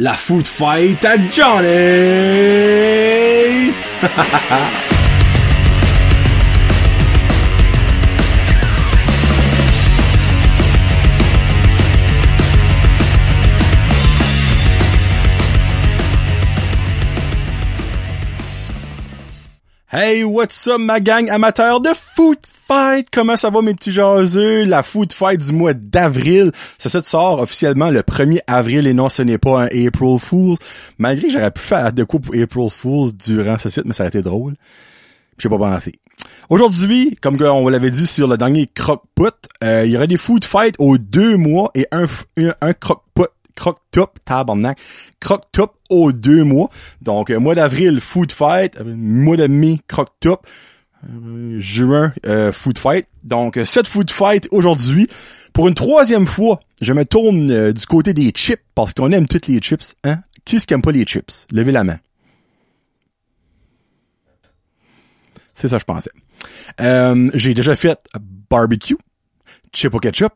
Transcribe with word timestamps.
La 0.00 0.14
food 0.14 0.46
fight 0.46 1.04
à 1.04 1.16
Johnny! 1.28 1.66
Hey, 19.90 20.22
what's 20.22 20.66
up 20.68 20.80
ma 20.80 21.00
gang 21.00 21.30
amateur 21.30 21.80
de 21.80 21.94
food 21.94 22.38
fight? 22.68 23.08
Comment 23.10 23.36
ça 23.36 23.50
va 23.50 23.62
mes 23.62 23.74
petits 23.74 23.90
jaseux? 23.90 24.64
La 24.64 24.82
food 24.82 25.12
fight 25.12 25.40
du 25.40 25.52
mois 25.52 25.72
d'avril. 25.74 26.52
Ça, 26.78 26.88
ça 26.88 27.02
sort 27.02 27.40
officiellement 27.40 27.90
le 27.90 28.00
1er 28.02 28.40
avril 28.46 28.86
et 28.86 28.94
non, 28.94 29.08
ce 29.08 29.22
n'est 29.22 29.38
pas 29.38 29.62
un 29.62 29.66
April 29.66 30.18
Fool. 30.20 30.56
Malgré 30.98 31.28
que 31.28 31.32
j'aurais 31.32 31.50
pu 31.50 31.62
faire 31.62 31.92
de 31.92 32.04
coups 32.04 32.26
pour 32.26 32.40
April 32.40 32.70
Fools 32.70 33.10
durant 33.16 33.58
ce 33.58 33.68
site, 33.68 33.84
mais 33.86 33.94
ça 33.94 34.04
aurait 34.04 34.08
été 34.08 34.20
drôle. 34.20 34.54
J'ai 35.38 35.48
pas 35.48 35.58
pensé. 35.58 35.92
Aujourd'hui, 36.50 37.16
comme 37.22 37.40
on 37.40 37.68
l'avait 37.68 37.90
dit 37.90 38.06
sur 38.06 38.26
le 38.28 38.36
dernier 38.36 38.66
croque-put, 38.66 39.28
euh, 39.62 39.84
il 39.84 39.92
y 39.92 39.96
aurait 39.96 40.06
des 40.06 40.16
food 40.16 40.44
fights 40.44 40.74
aux 40.78 40.98
deux 40.98 41.36
mois 41.36 41.70
et 41.74 41.86
un, 41.92 42.06
un, 42.38 42.54
un 42.60 42.72
croque-put 42.72 43.28
croque-top, 43.58 44.18
tabarnak, 44.24 44.78
croque-top 45.20 45.74
aux 45.90 46.12
deux 46.12 46.44
mois. 46.44 46.70
Donc, 47.02 47.30
euh, 47.30 47.38
mois 47.38 47.54
d'avril, 47.54 48.00
food 48.00 48.30
fight, 48.32 48.76
euh, 48.80 48.84
mois 48.96 49.36
de 49.36 49.46
mai, 49.46 49.80
croque-top, 49.88 50.46
euh, 51.04 51.58
juin, 51.58 52.12
food 52.52 52.78
fight. 52.78 53.06
Donc, 53.24 53.58
cette 53.64 53.86
food 53.86 54.10
fight 54.10 54.48
aujourd'hui. 54.50 55.08
Pour 55.52 55.68
une 55.68 55.74
troisième 55.74 56.26
fois, 56.26 56.60
je 56.80 56.92
me 56.92 57.04
tourne 57.04 57.72
du 57.72 57.86
côté 57.86 58.14
des 58.14 58.30
chips, 58.30 58.62
parce 58.74 58.94
qu'on 58.94 59.10
aime 59.12 59.26
toutes 59.26 59.46
les 59.48 59.58
chips, 59.58 59.94
hein? 60.04 60.18
Qui 60.44 60.56
est-ce 60.56 60.66
qui 60.66 60.74
aime 60.74 60.82
pas 60.82 60.92
les 60.92 61.04
chips? 61.04 61.46
Levez 61.52 61.72
la 61.72 61.84
main. 61.84 61.98
C'est 65.54 65.68
ça, 65.68 65.78
je 65.78 65.84
pensais. 65.84 66.10
J'ai 67.34 67.54
déjà 67.54 67.74
fait 67.74 67.98
barbecue, 68.48 68.96
chip 69.74 69.94
au 69.94 69.98
ketchup, 69.98 70.32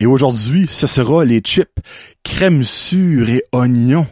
et 0.00 0.06
aujourd'hui, 0.06 0.66
ce 0.68 0.86
sera 0.86 1.24
les 1.24 1.40
chips 1.40 1.78
crème 2.24 2.64
sûre 2.64 3.28
et 3.28 3.44
oignon. 3.52 4.06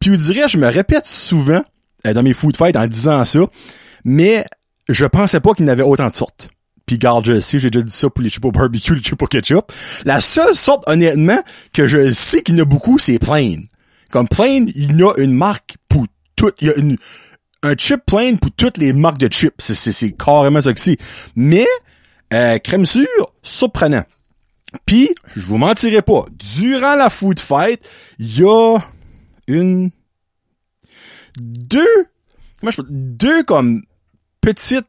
Puis 0.00 0.10
vous 0.10 0.16
direz, 0.16 0.48
je 0.48 0.58
me 0.58 0.66
répète 0.66 1.06
souvent 1.06 1.62
euh, 2.06 2.12
dans 2.12 2.22
mes 2.22 2.34
food 2.34 2.56
fights 2.56 2.76
en 2.76 2.86
disant 2.86 3.24
ça, 3.24 3.40
mais 4.04 4.44
je 4.88 5.06
pensais 5.06 5.40
pas 5.40 5.54
qu'il 5.54 5.66
y 5.66 5.68
en 5.68 5.72
avait 5.72 5.82
autant 5.82 6.08
de 6.08 6.14
sortes. 6.14 6.50
Puis 6.86 6.98
garde, 6.98 7.24
je 7.24 7.40
sais, 7.40 7.58
j'ai 7.58 7.70
déjà 7.70 7.84
dit 7.84 7.92
ça 7.92 8.10
pour 8.10 8.22
les 8.22 8.30
chips 8.30 8.44
au 8.44 8.50
barbecue, 8.50 8.94
les 8.94 9.02
chips 9.02 9.22
au 9.22 9.26
ketchup. 9.26 9.72
La 10.04 10.20
seule 10.20 10.54
sorte, 10.54 10.88
honnêtement, 10.88 11.40
que 11.72 11.86
je 11.86 12.10
sais 12.10 12.42
qu'il 12.42 12.56
y 12.56 12.58
en 12.60 12.62
a 12.62 12.64
beaucoup, 12.64 12.98
c'est 12.98 13.18
plain. 13.18 13.56
Comme 14.10 14.26
plain, 14.26 14.66
il 14.74 14.98
y 14.98 15.02
a 15.04 15.12
une 15.18 15.32
marque 15.32 15.76
pour 15.88 16.06
toutes. 16.34 16.56
Il 16.60 16.66
y 16.66 16.70
a 16.70 16.76
une, 16.76 16.96
un 17.62 17.76
chip 17.76 18.00
plain 18.06 18.34
pour 18.36 18.50
toutes 18.52 18.76
les 18.78 18.92
marques 18.92 19.18
de 19.18 19.28
chips. 19.32 19.54
C'est 19.58 20.12
carrément 20.12 20.60
ça 20.60 20.72
que 20.72 20.80
c'est. 20.80 20.96
Mais, 21.36 21.66
euh, 22.32 22.58
crème 22.58 22.86
sûre, 22.86 23.32
surprenant. 23.42 24.04
Puis, 24.86 25.10
je 25.36 25.46
vous 25.46 25.58
mentirai 25.58 26.02
pas, 26.02 26.24
durant 26.32 26.96
la 26.96 27.10
food 27.10 27.38
fight, 27.38 27.80
il 28.18 28.38
y 28.38 28.44
a 28.44 28.78
une 29.46 29.90
deux 31.38 32.06
moi 32.62 32.72
je 32.72 32.82
deux 32.88 33.42
comme 33.44 33.82
petites 34.40 34.86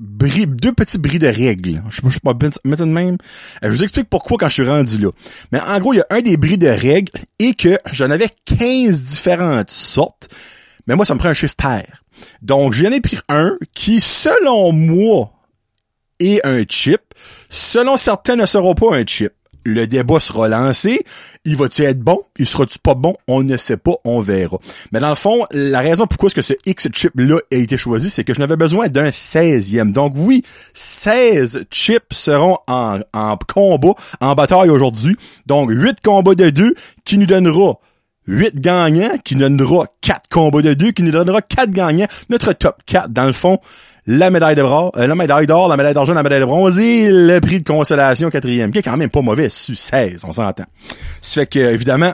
bris, 0.00 0.46
deux 0.46 0.72
petits 0.72 0.98
bris 0.98 1.18
de 1.18 1.26
règles. 1.26 1.82
Je 1.88 1.96
sais 1.96 2.02
pas, 2.02 2.08
je 2.08 2.14
sais 2.14 2.76
pas 2.76 2.84
même. 2.84 3.16
Je 3.62 3.68
vous 3.68 3.82
explique 3.82 4.08
pourquoi 4.08 4.38
quand 4.38 4.48
je 4.48 4.54
suis 4.54 4.68
rendu 4.68 4.98
là. 4.98 5.10
Mais 5.52 5.60
en 5.60 5.78
gros, 5.80 5.92
il 5.92 5.98
y 5.98 6.00
a 6.00 6.06
un 6.10 6.20
des 6.20 6.36
bris 6.36 6.58
de 6.58 6.68
règles 6.68 7.12
et 7.38 7.54
que 7.54 7.78
j'en 7.92 8.10
avais 8.10 8.28
15 8.46 9.04
différentes 9.04 9.70
sortes. 9.70 10.28
Mais 10.86 10.96
moi, 10.96 11.06
ça 11.06 11.14
me 11.14 11.18
prend 11.18 11.30
un 11.30 11.34
chiffre 11.34 11.56
pair. 11.56 12.02
Donc, 12.42 12.72
j'en 12.74 12.90
ai 12.90 13.00
pris 13.00 13.18
un 13.28 13.56
qui, 13.74 14.00
selon 14.00 14.72
moi, 14.72 15.32
et 16.20 16.40
un 16.44 16.64
chip. 16.68 17.00
Selon 17.48 17.96
certains, 17.96 18.36
ne 18.36 18.46
sera 18.46 18.74
pas 18.74 18.96
un 18.96 19.04
chip. 19.06 19.32
Le 19.64 19.86
débat 19.86 20.20
sera 20.20 20.48
lancé. 20.48 21.04
Il 21.44 21.56
va-tu 21.56 21.82
être 21.82 22.00
bon? 22.00 22.20
Il 22.38 22.46
sera-tu 22.46 22.78
pas 22.78 22.94
bon? 22.94 23.14
On 23.28 23.42
ne 23.42 23.56
sait 23.56 23.76
pas, 23.76 23.94
on 24.04 24.20
verra. 24.20 24.58
Mais 24.92 25.00
dans 25.00 25.08
le 25.08 25.14
fond, 25.14 25.46
la 25.52 25.80
raison 25.80 26.06
pourquoi 26.06 26.30
ce 26.30 26.52
X-chip-là 26.66 27.38
a 27.52 27.56
été 27.56 27.76
choisi, 27.76 28.10
c'est 28.10 28.24
que 28.24 28.34
je 28.34 28.40
n'avais 28.40 28.56
besoin 28.56 28.88
d'un 28.88 29.08
16e. 29.08 29.92
Donc 29.92 30.12
oui, 30.16 30.42
16 30.74 31.66
chips 31.70 32.02
seront 32.12 32.58
en, 32.66 33.00
en 33.12 33.36
combat, 33.36 33.94
en 34.20 34.34
bataille 34.34 34.70
aujourd'hui. 34.70 35.16
Donc 35.46 35.70
8 35.70 36.00
combats 36.02 36.34
de 36.34 36.50
2 36.50 36.74
qui 37.04 37.18
nous 37.18 37.26
donnera 37.26 37.78
8 38.26 38.60
gagnants, 38.60 39.16
qui 39.24 39.36
nous 39.36 39.42
donnera 39.42 39.86
4 40.00 40.28
combats 40.30 40.62
de 40.62 40.74
2, 40.74 40.92
qui 40.92 41.02
nous 41.02 41.10
donnera 41.10 41.42
4 41.42 41.70
gagnants. 41.70 42.06
Notre 42.30 42.52
top 42.52 42.76
4, 42.86 43.10
dans 43.10 43.26
le 43.26 43.32
fond, 43.32 43.58
la 44.06 44.30
médaille 44.30 44.54
de 44.54 44.62
euh, 44.62 45.06
la 45.06 45.14
médaille 45.14 45.46
d'or, 45.46 45.68
la 45.68 45.76
médaille 45.76 45.94
d'argent, 45.94 46.12
la 46.12 46.22
médaille 46.22 46.40
de 46.40 46.44
bronze 46.44 46.78
et 46.78 47.10
le 47.10 47.40
prix 47.40 47.60
de 47.60 47.66
consolation 47.66 48.30
quatrième, 48.30 48.70
qui 48.70 48.78
est 48.78 48.82
quand 48.82 48.96
même 48.96 49.10
pas 49.10 49.22
mauvais, 49.22 49.48
su 49.48 49.74
16, 49.74 50.24
on 50.24 50.32
s'entend. 50.32 50.64
Ça 51.20 51.40
fait 51.40 51.46
que, 51.46 51.58
évidemment, 51.58 52.12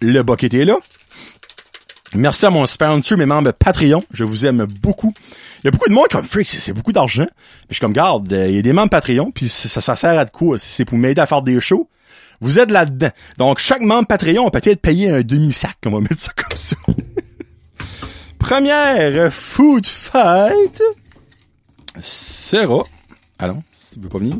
le 0.00 0.22
bucket 0.22 0.54
est 0.54 0.64
là. 0.64 0.76
Merci 2.14 2.46
à 2.46 2.50
mon 2.50 2.66
sponsor, 2.66 3.18
mes 3.18 3.26
membres 3.26 3.52
Patreon. 3.52 4.02
Je 4.10 4.24
vous 4.24 4.46
aime 4.46 4.66
beaucoup. 4.80 5.12
Il 5.62 5.66
y 5.66 5.68
a 5.68 5.70
beaucoup 5.70 5.88
de 5.88 5.94
monde 5.94 6.08
comme 6.10 6.22
Freak, 6.22 6.46
c'est 6.46 6.72
beaucoup 6.72 6.92
d'argent. 6.92 7.26
Puis 7.26 7.66
je 7.70 7.74
suis 7.74 7.80
comme, 7.80 7.92
garde, 7.92 8.32
il 8.32 8.56
y 8.56 8.58
a 8.58 8.62
des 8.62 8.72
membres 8.72 8.90
Patreon, 8.90 9.30
puis 9.30 9.48
ça, 9.48 9.94
sert 9.94 10.18
à 10.18 10.24
de 10.24 10.30
quoi? 10.30 10.56
C'est 10.58 10.84
pour 10.84 10.98
m'aider 10.98 11.20
à 11.20 11.26
faire 11.26 11.42
des 11.42 11.60
shows? 11.60 11.88
Vous 12.40 12.58
êtes 12.58 12.70
là-dedans. 12.70 13.10
Donc, 13.36 13.58
chaque 13.58 13.82
membre 13.82 14.06
Patreon 14.06 14.46
a 14.46 14.50
peut-être 14.50 14.80
payé 14.80 15.10
un 15.10 15.20
demi-sac, 15.22 15.76
on 15.86 15.90
va 15.90 16.00
mettre 16.00 16.18
ça 16.18 16.32
comme 16.34 16.56
ça. 16.56 16.76
Première 18.38 19.32
food 19.32 19.84
fight 19.86 20.80
sera... 22.00 22.84
Ah 23.38 23.48
non, 23.48 23.62
tu 23.92 24.00
veux 24.00 24.08
pas 24.08 24.18
venir? 24.18 24.36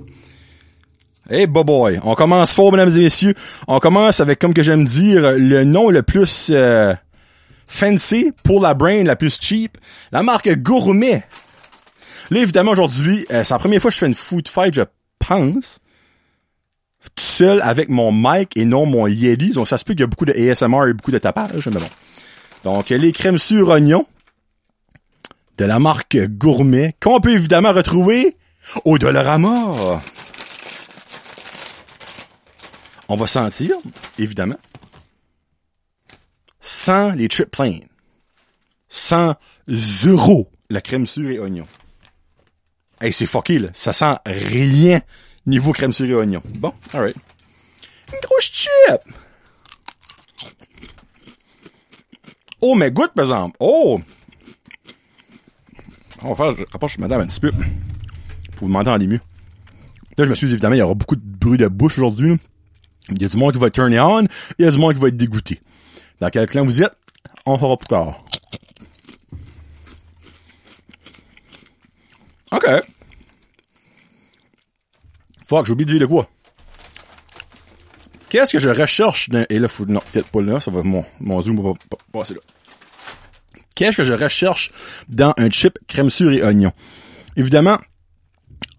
Hey, 1.30 1.46
boy, 1.46 2.00
on 2.04 2.14
commence 2.14 2.54
fort, 2.54 2.72
mesdames 2.72 2.90
et 2.96 3.00
messieurs. 3.00 3.34
On 3.66 3.80
commence 3.80 4.20
avec, 4.20 4.38
comme 4.38 4.54
que 4.54 4.62
j'aime 4.62 4.86
dire, 4.86 5.32
le 5.32 5.62
nom 5.64 5.90
le 5.90 6.02
plus 6.02 6.48
euh, 6.50 6.94
fancy 7.66 8.32
pour 8.44 8.62
la 8.62 8.72
brain, 8.72 9.04
la 9.04 9.14
plus 9.14 9.38
cheap, 9.38 9.76
la 10.10 10.22
marque 10.22 10.48
Gourmet. 10.62 11.22
Là, 12.30 12.40
évidemment, 12.40 12.72
aujourd'hui, 12.72 13.26
euh, 13.30 13.44
c'est 13.44 13.52
la 13.52 13.58
première 13.58 13.80
fois 13.80 13.90
que 13.90 13.94
je 13.94 14.00
fais 14.00 14.06
une 14.06 14.14
food 14.14 14.48
fight, 14.48 14.72
je 14.72 14.82
pense, 15.18 15.80
tout 17.14 17.24
seul 17.24 17.60
avec 17.62 17.90
mon 17.90 18.10
mic 18.10 18.56
et 18.56 18.64
non 18.64 18.86
mon 18.86 19.06
Yeti. 19.06 19.50
Donc, 19.50 19.68
ça 19.68 19.76
se 19.76 19.84
peut 19.84 19.92
qu'il 19.92 20.00
y 20.00 20.04
a 20.04 20.06
beaucoup 20.06 20.24
de 20.24 20.32
ASMR 20.32 20.88
et 20.88 20.94
beaucoup 20.94 21.10
de 21.10 21.18
tapage, 21.18 21.68
mais 21.68 21.80
bon. 21.80 22.72
Donc, 22.72 22.88
les 22.88 23.12
crèmes 23.12 23.38
sur 23.38 23.68
oignon, 23.68 24.06
de 25.58 25.64
la 25.64 25.78
marque 25.80 26.16
Gourmet 26.16 26.94
qu'on 27.00 27.20
peut 27.20 27.32
évidemment 27.32 27.72
retrouver 27.72 28.36
au 28.84 28.98
Dollarama. 28.98 30.00
On 33.08 33.16
va 33.16 33.26
sentir, 33.26 33.74
évidemment, 34.18 34.58
sans 36.60 37.12
les 37.12 37.26
chips 37.26 37.50
plain, 37.50 37.78
sans 38.88 39.34
zéro 39.66 40.50
la 40.70 40.80
crème 40.80 41.06
sûre 41.06 41.30
et 41.30 41.38
oignon. 41.38 41.66
Hey, 43.00 43.12
c'est 43.12 43.26
fucké, 43.26 43.58
là. 43.58 43.68
Ça 43.72 43.92
sent 43.92 44.14
rien 44.26 45.00
niveau 45.46 45.72
crème 45.72 45.92
sûre 45.92 46.08
et 46.08 46.14
oignon. 46.14 46.42
Bon, 46.44 46.74
alright. 46.92 47.16
Une 48.12 48.20
grosse 48.20 48.50
chip! 48.52 49.00
Oh, 52.60 52.74
mais 52.74 52.90
goûte, 52.90 53.12
par 53.14 53.24
exemple. 53.24 53.56
Oh! 53.60 53.98
On 56.22 56.32
va 56.32 56.34
faire, 56.34 56.56
je 56.56 56.64
rapproche 56.72 56.98
madame 56.98 57.20
un 57.20 57.26
petit 57.26 57.40
peu. 57.40 57.50
Pour 58.56 58.66
vous 58.66 58.68
m'entendre 58.68 59.04
mieux. 59.04 59.20
Là, 60.16 60.24
je 60.24 60.30
me 60.30 60.34
suis 60.34 60.48
dit, 60.48 60.54
évidemment, 60.54 60.74
il 60.74 60.78
y 60.78 60.82
aura 60.82 60.94
beaucoup 60.94 61.16
de 61.16 61.22
bruit 61.24 61.58
de 61.58 61.68
bouche 61.68 61.98
aujourd'hui. 61.98 62.36
Il 63.10 63.22
y 63.22 63.24
a 63.24 63.28
du 63.28 63.36
monde 63.36 63.52
qui 63.52 63.60
va 63.60 63.68
être 63.68 63.74
turné 63.74 64.00
on, 64.00 64.22
il 64.58 64.64
y 64.64 64.68
a 64.68 64.70
du 64.70 64.78
monde 64.78 64.94
qui 64.94 65.00
va 65.00 65.08
être 65.08 65.16
dégoûté. 65.16 65.60
Dans 66.20 66.28
quel 66.28 66.46
clan 66.46 66.64
vous 66.64 66.82
êtes? 66.82 66.92
On 67.46 67.56
fera 67.56 67.76
plus 67.76 67.86
tard. 67.86 68.24
OK. 72.50 72.66
Fuck, 75.46 75.66
j'ai 75.66 75.72
oublié 75.72 75.86
de 75.86 75.90
dire 75.92 76.00
de 76.00 76.06
quoi? 76.06 76.28
Qu'est-ce 78.28 78.52
que 78.52 78.58
je 78.58 78.68
recherche 78.68 79.30
dans... 79.30 79.46
Et 79.48 79.58
là, 79.58 79.68
faut... 79.68 79.86
non, 79.86 80.00
peut-être 80.12 80.28
pas 80.28 80.42
là, 80.42 80.60
ça 80.60 80.70
va, 80.70 80.82
mon, 80.82 81.04
mon 81.20 81.40
zoom 81.40 81.62
va 81.62 81.72
pas 81.88 81.96
passer 82.12 82.34
là. 82.34 82.40
Qu'est-ce 83.78 83.98
que 83.98 84.02
je 84.02 84.12
recherche 84.12 84.72
dans 85.08 85.32
un 85.36 85.50
chip 85.50 85.78
crème 85.86 86.10
sûre 86.10 86.32
et 86.32 86.42
oignon? 86.42 86.72
Évidemment, 87.36 87.78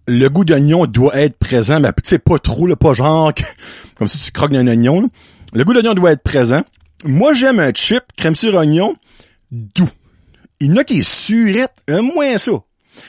le 0.06 0.28
goût 0.28 0.44
d'oignon 0.44 0.84
doit 0.84 1.16
être 1.16 1.38
présent, 1.38 1.80
mais 1.80 1.88
tu 1.94 2.02
sais, 2.04 2.18
pas 2.18 2.38
trop, 2.38 2.66
là, 2.66 2.76
pas 2.76 2.92
genre 2.92 3.32
comme 3.94 4.08
si 4.08 4.18
tu 4.18 4.30
croques 4.30 4.52
un 4.52 4.66
oignon. 4.66 5.08
Le 5.54 5.64
goût 5.64 5.72
d'oignon 5.72 5.94
doit 5.94 6.12
être 6.12 6.22
présent. 6.22 6.62
Moi, 7.04 7.32
j'aime 7.32 7.60
un 7.60 7.72
chip 7.72 8.02
crème 8.18 8.36
sûre 8.36 8.54
oignon 8.56 8.94
doux. 9.50 9.88
Il 10.60 10.68
y 10.68 10.72
en 10.74 10.76
a 10.76 10.84
qui 10.84 10.98
est 10.98 11.02
surette, 11.02 11.72
un 11.88 12.02
moins 12.02 12.36
ça. 12.36 12.52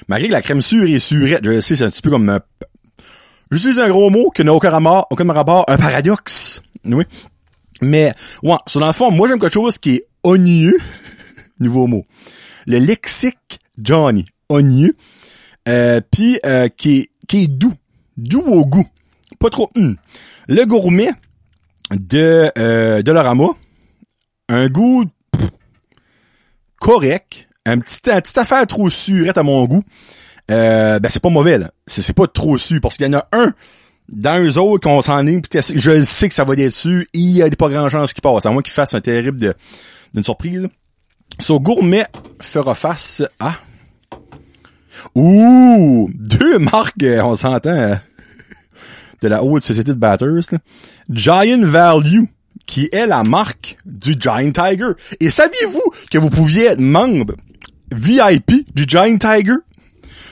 Malgré 0.07 0.29
que 0.29 0.33
la 0.33 0.41
crème 0.41 0.61
sûre 0.61 0.87
est 0.87 0.99
surette, 0.99 1.43
je 1.43 1.59
sais, 1.59 1.75
c'est 1.75 1.83
un 1.83 1.89
petit 1.89 2.01
peu 2.01 2.09
comme 2.09 2.29
un... 2.29 2.39
J'utilise 3.51 3.79
un 3.79 3.89
gros 3.89 4.09
mot 4.09 4.29
qui 4.29 4.45
n'a 4.45 4.53
aucun 4.53 4.69
rapport, 4.69 5.07
aucun 5.09 5.29
rapport, 5.33 5.65
un 5.67 5.75
paradoxe. 5.75 6.61
Oui. 6.85 7.03
Mais, 7.81 8.13
ouais, 8.43 8.55
sur 8.65 8.79
dans 8.79 8.87
le 8.87 8.93
fond, 8.93 9.11
moi, 9.11 9.27
j'aime 9.27 9.39
quelque 9.39 9.53
chose 9.53 9.77
qui 9.77 9.95
est 9.95 10.05
oigneux. 10.23 10.77
Nouveau 11.61 11.87
mot. 11.87 12.03
Le 12.67 12.79
lexique 12.79 13.59
Johnny. 13.79 14.25
Oigneux. 14.49 14.93
Euh, 15.69 16.01
puis 16.11 16.39
euh, 16.45 16.67
qui, 16.67 16.97
est, 16.97 17.09
qui 17.27 17.43
est 17.43 17.47
doux. 17.47 17.73
Doux 18.17 18.41
au 18.41 18.65
goût. 18.65 18.87
Pas 19.39 19.49
trop. 19.49 19.69
hum. 19.75 19.95
Le 20.47 20.65
gourmet 20.65 21.11
de, 21.91 22.51
euh, 22.57 23.01
Lorama. 23.05 23.49
Un 24.49 24.67
goût 24.67 25.05
pff, 25.31 25.49
correct. 26.79 27.47
Un 27.65 27.79
petit, 27.79 28.09
un 28.09 28.21
affaire 28.41 28.65
trop 28.67 28.89
à 28.89 29.43
mon 29.43 29.65
goût. 29.65 29.83
Euh, 30.49 30.99
ben 30.99 31.09
c'est 31.09 31.21
pas 31.21 31.29
mauvais 31.29 31.57
là. 31.57 31.71
C'est, 31.85 32.13
pas 32.13 32.27
trop 32.27 32.57
sûr 32.57 32.81
parce 32.81 32.97
qu'il 32.97 33.05
y 33.05 33.09
en 33.09 33.19
a 33.19 33.25
un 33.31 33.53
dans 34.09 34.43
eux 34.43 34.57
autres 34.57 34.89
qu'on 34.89 34.99
s'en 34.99 35.25
est 35.27 35.41
je 35.75 36.03
sais 36.03 36.27
que 36.27 36.35
ça 36.35 36.43
va 36.43 36.53
être 36.55 36.59
dessus 36.59 37.07
il 37.13 37.29
y 37.29 37.43
a 37.43 37.49
pas 37.51 37.69
grand 37.69 37.87
chance 37.87 38.13
qu'il 38.13 38.21
passe 38.21 38.45
à 38.45 38.51
moins 38.51 38.61
qu'il 38.61 38.73
fasse 38.73 38.93
un 38.93 38.99
terrible 38.99 39.39
de, 39.39 39.53
d'une 40.13 40.23
surprise. 40.23 40.67
So 41.39 41.59
gourmet 41.59 42.05
fera 42.39 42.75
face 42.75 43.23
à 43.39 43.55
Ouh! 45.15 46.09
Deux 46.13 46.59
marques, 46.71 47.03
euh, 47.03 47.21
on 47.23 47.35
s'entend, 47.35 47.69
euh, 47.69 47.95
de 49.21 49.27
la 49.27 49.43
haute 49.43 49.63
société 49.63 49.91
de 49.91 49.97
batters. 49.97 50.59
Giant 51.09 51.61
Value, 51.61 52.23
qui 52.65 52.89
est 52.91 53.07
la 53.07 53.23
marque 53.23 53.77
du 53.85 54.15
Giant 54.19 54.51
Tiger. 54.51 54.91
Et 55.19 55.29
saviez-vous 55.29 55.91
que 56.09 56.17
vous 56.17 56.29
pouviez 56.29 56.65
être 56.67 56.79
membre 56.79 57.35
VIP 57.91 58.73
du 58.73 58.85
Giant 58.87 59.17
Tiger? 59.17 59.55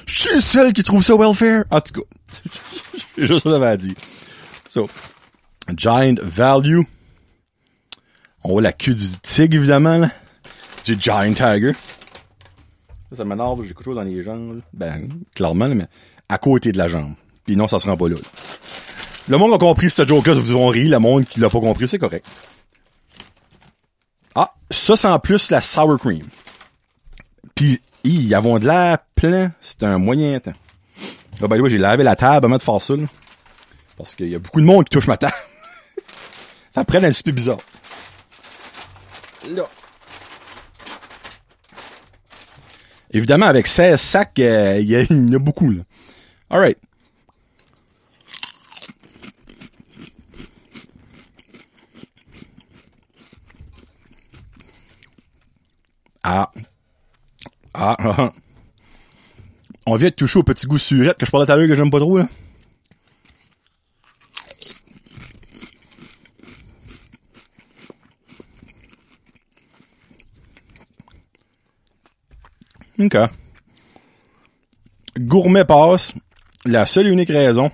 Je 0.06 0.20
suis 0.20 0.36
le 0.36 0.42
seul 0.42 0.74
qui 0.74 0.84
trouve 0.84 1.04
ça 1.04 1.16
welfare. 1.16 1.66
En 1.70 1.82
tout 1.82 2.02
cas, 2.02 2.08
c'est 3.16 3.28
juste 3.28 3.44
ça 3.44 3.78
que. 3.78 3.96
So, 4.70 4.90
Giant 5.76 6.16
Value. 6.22 6.82
On 8.44 8.54
voit 8.54 8.62
la 8.62 8.72
queue 8.72 8.94
du 8.94 9.06
tigre, 9.22 9.58
évidemment, 9.58 9.98
là. 9.98 10.10
Du 10.96 11.00
Giant 11.00 11.34
Tiger. 11.34 11.74
Ça, 13.12 13.18
ça 13.18 13.26
m'énerve, 13.26 13.62
j'ai 13.62 13.70
quelque 13.70 13.84
chose 13.84 13.96
dans 13.96 14.04
les 14.04 14.24
jambes. 14.24 14.56
là. 14.56 14.62
Ben, 14.74 15.08
clairement, 15.36 15.68
là, 15.68 15.76
mais 15.76 15.88
à 16.28 16.38
côté 16.40 16.72
de 16.72 16.78
la 16.80 16.88
jambe. 16.88 17.14
Puis 17.46 17.56
non, 17.56 17.68
ça 17.68 17.78
se 17.78 17.88
rend 17.88 17.96
pas 17.96 18.10
là. 18.10 18.16
là. 18.16 18.22
Le 19.28 19.38
monde 19.38 19.54
a 19.54 19.60
compris 19.60 19.92
ce 19.92 20.06
joke-là, 20.06 20.34
vous 20.34 20.54
vont 20.54 20.68
rire. 20.68 20.90
Le 20.90 21.00
monde 21.00 21.26
qui 21.26 21.40
l'a 21.40 21.50
pas 21.50 21.60
compris, 21.60 21.88
c'est 21.88 22.00
correct. 22.00 22.26
Ah, 24.34 24.52
ça, 24.72 24.96
c'est 24.96 25.08
en 25.08 25.20
plus 25.20 25.52
la 25.52 25.62
sour 25.62 26.00
cream. 26.00 26.26
Puis, 27.54 27.80
ils 28.04 28.34
avons 28.34 28.58
de 28.58 28.66
l'air 28.66 28.98
plein. 29.16 29.52
C'est 29.62 29.84
un 29.84 30.00
moyen 30.00 30.40
temps. 30.40 30.54
Là, 31.42 31.48
ben, 31.48 31.68
j'ai 31.68 31.78
lavé 31.78 32.04
la 32.04 32.16
table 32.16 32.46
avant 32.48 32.58
de 32.58 32.62
faire 32.62 32.82
ça, 32.82 32.96
là. 32.96 33.04
Parce 33.96 34.16
qu'il 34.16 34.30
y 34.30 34.36
a 34.36 34.40
beaucoup 34.40 34.62
de 34.62 34.66
monde 34.66 34.86
qui 34.86 34.92
touche 34.92 35.08
ma 35.08 35.18
table. 35.18 35.34
ça 36.74 36.84
prend 36.84 36.98
un 36.98 37.12
petit 37.12 37.24
peu 37.24 37.32
bizarre. 37.32 37.60
Là. 39.52 39.70
Évidemment, 43.12 43.48
avec 43.48 43.66
16 43.66 44.00
sacs, 44.00 44.40
euh, 44.40 44.80
il 44.80 44.92
y, 44.92 44.98
en 44.98 45.34
a 45.34 45.40
beaucoup, 45.40 45.72
là. 45.72 45.82
Alright. 46.50 46.78
Ah. 56.24 56.52
Ah, 57.74 57.96
ah, 58.00 58.16
ah. 58.18 58.34
On 59.88 59.96
vient 59.96 60.10
de 60.10 60.14
toucher 60.14 60.40
au 60.40 60.44
petit 60.44 60.68
goût 60.68 60.78
surette 60.78 61.18
que 61.18 61.26
je 61.26 61.32
parlais 61.32 61.48
tout 61.48 61.52
à 61.52 61.56
l'heure 61.56 61.68
que 61.68 61.76
j'aime 61.76 61.90
pas 61.90 62.00
trop, 62.00 62.20
là. 62.20 62.28
OK. 73.00 73.18
Gourmet 75.20 75.66
passe. 75.66 76.14
La 76.66 76.86
seule 76.86 77.08
et 77.08 77.12
unique 77.12 77.30
raison, 77.30 77.72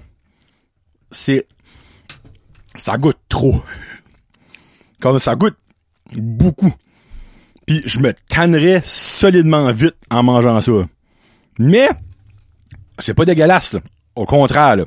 c'est 1.10 1.48
ça 2.76 2.98
goûte 2.98 3.18
trop. 3.30 3.64
Comme 5.02 5.20
ça 5.20 5.36
goûte 5.36 5.58
beaucoup. 6.16 6.74
Puis 7.66 7.82
je 7.86 8.00
me 8.00 8.14
tannerais 8.30 8.82
solidement 8.84 9.72
vite 9.72 9.96
en 10.12 10.22
mangeant 10.22 10.62
ça. 10.62 10.88
Mais 11.58 11.90
c'est 13.00 13.16
pas 13.16 13.26
dégueulasse. 13.26 13.78
Au 14.16 14.26
contraire, 14.26 14.78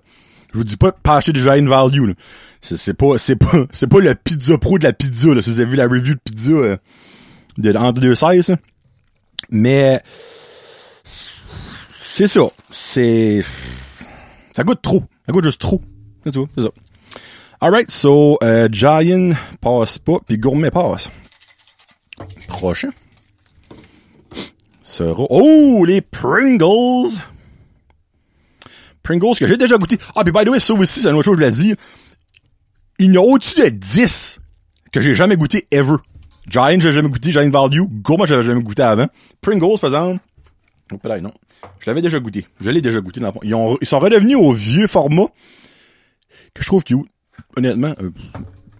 je 0.52 0.58
vous 0.58 0.64
dis 0.64 0.76
pas 0.76 0.92
de 0.92 0.96
pas 1.02 1.16
acheter 1.16 1.32
du 1.32 1.42
Value. 1.42 2.12
C'est 2.60 2.94
pas 2.94 3.16
pas 3.16 3.66
pas 3.90 4.00
le 4.00 4.14
pizza 4.14 4.58
pro 4.58 4.78
de 4.78 4.84
la 4.84 4.92
pizza. 4.92 5.42
Si 5.42 5.50
vous 5.50 5.60
avez 5.60 5.70
vu 5.70 5.76
la 5.76 5.88
review 5.88 6.14
de 6.14 6.20
pizza 6.20 6.52
euh, 6.52 6.76
de 7.56 8.14
sizes. 8.14 8.48
là. 8.48 8.56
Mais 9.50 10.00
c'est 11.04 12.28
ça. 12.28 12.42
C'est 12.70 13.42
ça 14.54 14.64
goûte 14.64 14.82
trop. 14.82 15.04
Ça 15.26 15.32
goûte 15.32 15.44
juste 15.44 15.60
trop. 15.60 15.80
C'est 16.24 16.32
tout. 16.32 16.48
C'est 16.56 16.62
ça. 16.62 16.70
Alright, 17.60 17.90
so 17.90 18.38
euh, 18.42 18.68
Giant 18.70 19.30
passe 19.60 19.98
pas, 19.98 20.18
puis 20.26 20.38
Gourmet 20.38 20.70
passe. 20.70 21.10
Prochain. 22.48 22.90
Sera... 24.82 25.24
Oh, 25.30 25.84
les 25.84 26.00
Pringles! 26.00 27.20
Pringles 29.02 29.36
que 29.38 29.46
j'ai 29.46 29.56
déjà 29.56 29.76
goûté. 29.76 29.98
Ah, 30.14 30.22
puis 30.24 30.32
by 30.32 30.44
the 30.44 30.48
way, 30.48 30.60
ça 30.60 30.74
aussi, 30.74 31.00
c'est 31.00 31.08
une 31.08 31.16
autre 31.16 31.24
chose 31.24 31.34
je 31.34 31.44
voulais 31.44 31.50
dire. 31.50 31.76
Il 32.98 33.14
y 33.14 33.18
en 33.18 33.22
a 33.22 33.24
au-dessus 33.24 33.60
de 33.60 33.68
10 33.68 34.40
que 34.92 35.00
j'ai 35.00 35.14
jamais 35.14 35.36
goûté 35.36 35.66
ever. 35.70 35.96
Giant, 36.48 36.80
j'ai 36.80 36.92
jamais 36.92 37.08
goûté. 37.08 37.30
Giant 37.30 37.48
Value. 37.50 37.82
Gourmet, 38.02 38.26
j'avais 38.26 38.42
jamais 38.42 38.62
goûté 38.62 38.82
avant. 38.82 39.06
Pringles, 39.40 39.78
par 39.80 39.90
exemple. 39.90 40.20
Oh, 40.92 40.96
peut-être 40.98 41.22
non. 41.22 41.32
Je 41.80 41.86
l'avais 41.90 42.02
déjà 42.02 42.18
goûté. 42.20 42.46
Je 42.60 42.70
l'ai 42.70 42.80
déjà 42.80 43.00
goûté 43.00 43.20
dans 43.20 43.26
le 43.26 43.32
fond. 43.32 43.40
Ils, 43.42 43.54
ont- 43.54 43.76
ils 43.80 43.86
sont 43.86 43.98
redevenus 43.98 44.36
au 44.36 44.52
vieux 44.52 44.86
format 44.86 45.26
que 46.54 46.62
je 46.62 46.66
trouve 46.66 46.84
cute. 46.84 47.04
Honnêtement, 47.56 47.94
euh, 48.00 48.10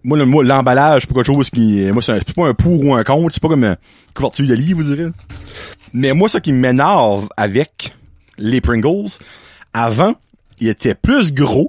moi, 0.04 0.16
le- 0.16 0.24
moi, 0.26 0.42
l'emballage, 0.44 1.02
c'est 1.02 1.08
pas 1.08 1.14
quelque 1.16 1.26
chose 1.26 1.50
qui, 1.50 1.84
moi, 1.92 2.00
c'est 2.00 2.12
un- 2.12 2.20
pas 2.34 2.46
un 2.48 2.54
pour 2.54 2.84
ou 2.84 2.94
un 2.94 3.04
contre, 3.04 3.34
c'est 3.34 3.42
pas 3.42 3.48
comme 3.48 3.64
une 3.64 3.76
couverture 4.14 4.46
de 4.46 4.54
livre, 4.54 4.80
vous 4.82 4.94
direz. 4.94 5.10
Mais 5.92 6.12
moi, 6.12 6.28
ce 6.28 6.38
qui 6.38 6.52
m'énerve 6.52 7.28
avec 7.36 7.92
les 8.38 8.60
Pringles, 8.60 9.08
avant, 9.72 10.14
ils 10.60 10.68
étaient 10.68 10.94
plus 10.94 11.32
gros 11.32 11.68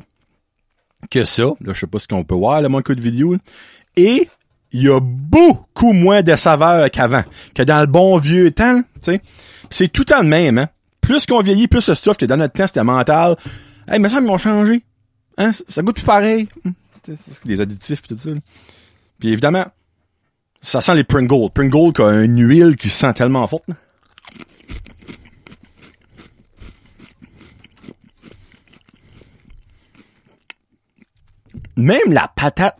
que 1.11 1.23
ça. 1.23 1.43
Là, 1.61 1.73
je 1.73 1.79
sais 1.79 1.87
pas 1.87 1.99
ce 1.99 2.07
qu'on 2.07 2.23
peut 2.23 2.35
voir, 2.35 2.61
là, 2.61 2.69
mon 2.69 2.81
coup 2.81 2.95
de 2.95 3.01
vidéo. 3.01 3.35
Et, 3.97 4.29
il 4.71 4.83
y 4.83 4.89
a 4.89 4.99
beaucoup 5.01 5.93
moins 5.93 6.21
de 6.21 6.35
saveur 6.35 6.89
qu'avant. 6.91 7.23
Que 7.55 7.63
dans 7.63 7.81
le 7.81 7.87
bon 7.87 8.17
vieux 8.17 8.51
temps, 8.51 8.81
tu 9.03 9.13
sais. 9.13 9.21
C'est 9.69 9.87
tout 9.91 10.01
le 10.01 10.05
temps 10.05 10.21
le 10.21 10.27
même, 10.27 10.57
hein. 10.57 10.69
Plus 11.01 11.25
qu'on 11.25 11.41
vieillit, 11.41 11.67
plus 11.67 11.81
ce 11.81 11.93
stuff 11.95 12.17
que 12.17 12.25
dans 12.25 12.37
notre 12.37 12.53
temps, 12.53 12.67
c'était 12.67 12.83
mental. 12.83 13.35
Hey, 13.87 13.99
mais 13.99 14.09
ça, 14.09 14.19
ils 14.19 14.25
m'ont 14.25 14.37
changé. 14.37 14.83
Hein, 15.37 15.51
ça- 15.67 15.81
goûte 15.81 15.95
plus 15.95 16.05
pareil. 16.05 16.47
Hum, 16.65 16.73
c'est 17.03 17.45
des 17.45 17.61
additifs 17.61 18.01
pis 18.01 18.09
tout 18.09 18.17
ça. 18.17 18.29
Puis 19.19 19.29
évidemment, 19.29 19.65
ça 20.61 20.81
sent 20.81 20.95
les 20.95 21.03
Pringles. 21.03 21.49
Pringles 21.53 21.93
qui 21.93 22.01
a 22.01 22.21
une 22.21 22.39
huile 22.45 22.75
qui 22.75 22.89
se 22.89 22.97
sent 22.99 23.13
tellement 23.13 23.47
forte. 23.47 23.63
Même 31.77 32.11
la 32.11 32.27
patate 32.35 32.77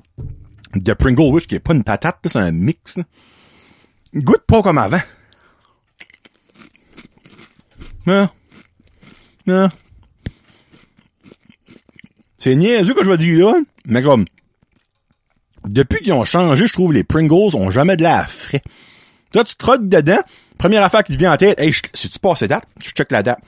de 0.75 0.93
Pringle 0.93 1.33
Wish, 1.33 1.47
qui 1.47 1.55
est 1.55 1.59
pas 1.59 1.73
une 1.73 1.83
patate, 1.83 2.19
c'est 2.25 2.37
un 2.37 2.51
mix, 2.51 2.97
là, 2.97 3.03
goûte 4.15 4.43
pas 4.47 4.61
comme 4.61 4.77
avant. 4.77 5.01
Non. 8.05 8.29
Non. 9.45 9.69
C'est 12.37 12.55
niaiseux 12.55 12.93
que 12.93 13.03
je 13.03 13.11
vais 13.11 13.17
dire 13.17 13.47
là, 13.47 13.59
mais 13.85 14.01
comme, 14.01 14.25
depuis 15.65 15.99
qu'ils 15.99 16.13
ont 16.13 16.23
changé, 16.23 16.67
je 16.67 16.73
trouve 16.73 16.93
les 16.93 17.03
Pringles 17.03 17.55
ont 17.55 17.69
jamais 17.69 17.97
de 17.97 18.03
l'air 18.03 18.29
frais. 18.29 18.61
Toi, 19.33 19.43
tu 19.43 19.55
croques 19.55 19.87
dedans, 19.87 20.19
première 20.57 20.83
affaire 20.83 21.03
qui 21.03 21.13
te 21.13 21.17
vient 21.17 21.33
en 21.33 21.37
tête, 21.37 21.59
hey, 21.59 21.73
si 21.93 22.09
tu 22.09 22.19
passes 22.19 22.43
date, 22.43 22.65
je 22.83 22.91
check 22.91 23.11
la 23.11 23.23
date. 23.23 23.39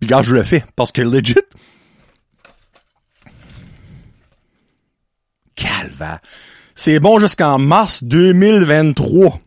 Puis 0.00 0.06
regarde, 0.06 0.24
je 0.24 0.34
le 0.34 0.42
fais, 0.42 0.64
parce 0.76 0.92
que 0.92 1.02
legit, 1.02 1.34
calva. 5.54 6.20
C'est 6.78 7.00
bon 7.00 7.18
jusqu'en 7.18 7.58
mars 7.58 8.04
2023. 8.04 9.40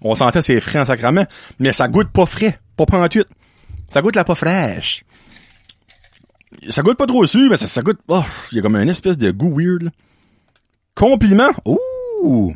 On 0.00 0.14
sentait 0.14 0.40
c'est 0.40 0.58
frais 0.58 0.80
en 0.80 0.86
sacrament, 0.86 1.26
mais 1.58 1.72
ça 1.72 1.86
goûte 1.86 2.08
pas 2.08 2.24
frais, 2.24 2.58
pas 2.76 2.86
pantuite. 2.86 3.28
Ça 3.86 4.00
goûte 4.00 4.16
la 4.16 4.24
pas 4.24 4.34
fraîche. 4.34 5.04
Ça 6.70 6.82
goûte 6.82 6.96
pas 6.96 7.06
trop 7.06 7.26
sûr, 7.26 7.50
mais 7.50 7.58
ça, 7.58 7.66
ça 7.66 7.82
goûte... 7.82 8.00
Oh, 8.08 8.24
il 8.50 8.56
y 8.56 8.58
a 8.58 8.62
comme 8.62 8.76
un 8.76 8.88
espèce 8.88 9.18
de 9.18 9.30
goût 9.30 9.54
weird. 9.54 9.90
Compliment. 10.94 11.50
Ouh! 11.66 12.54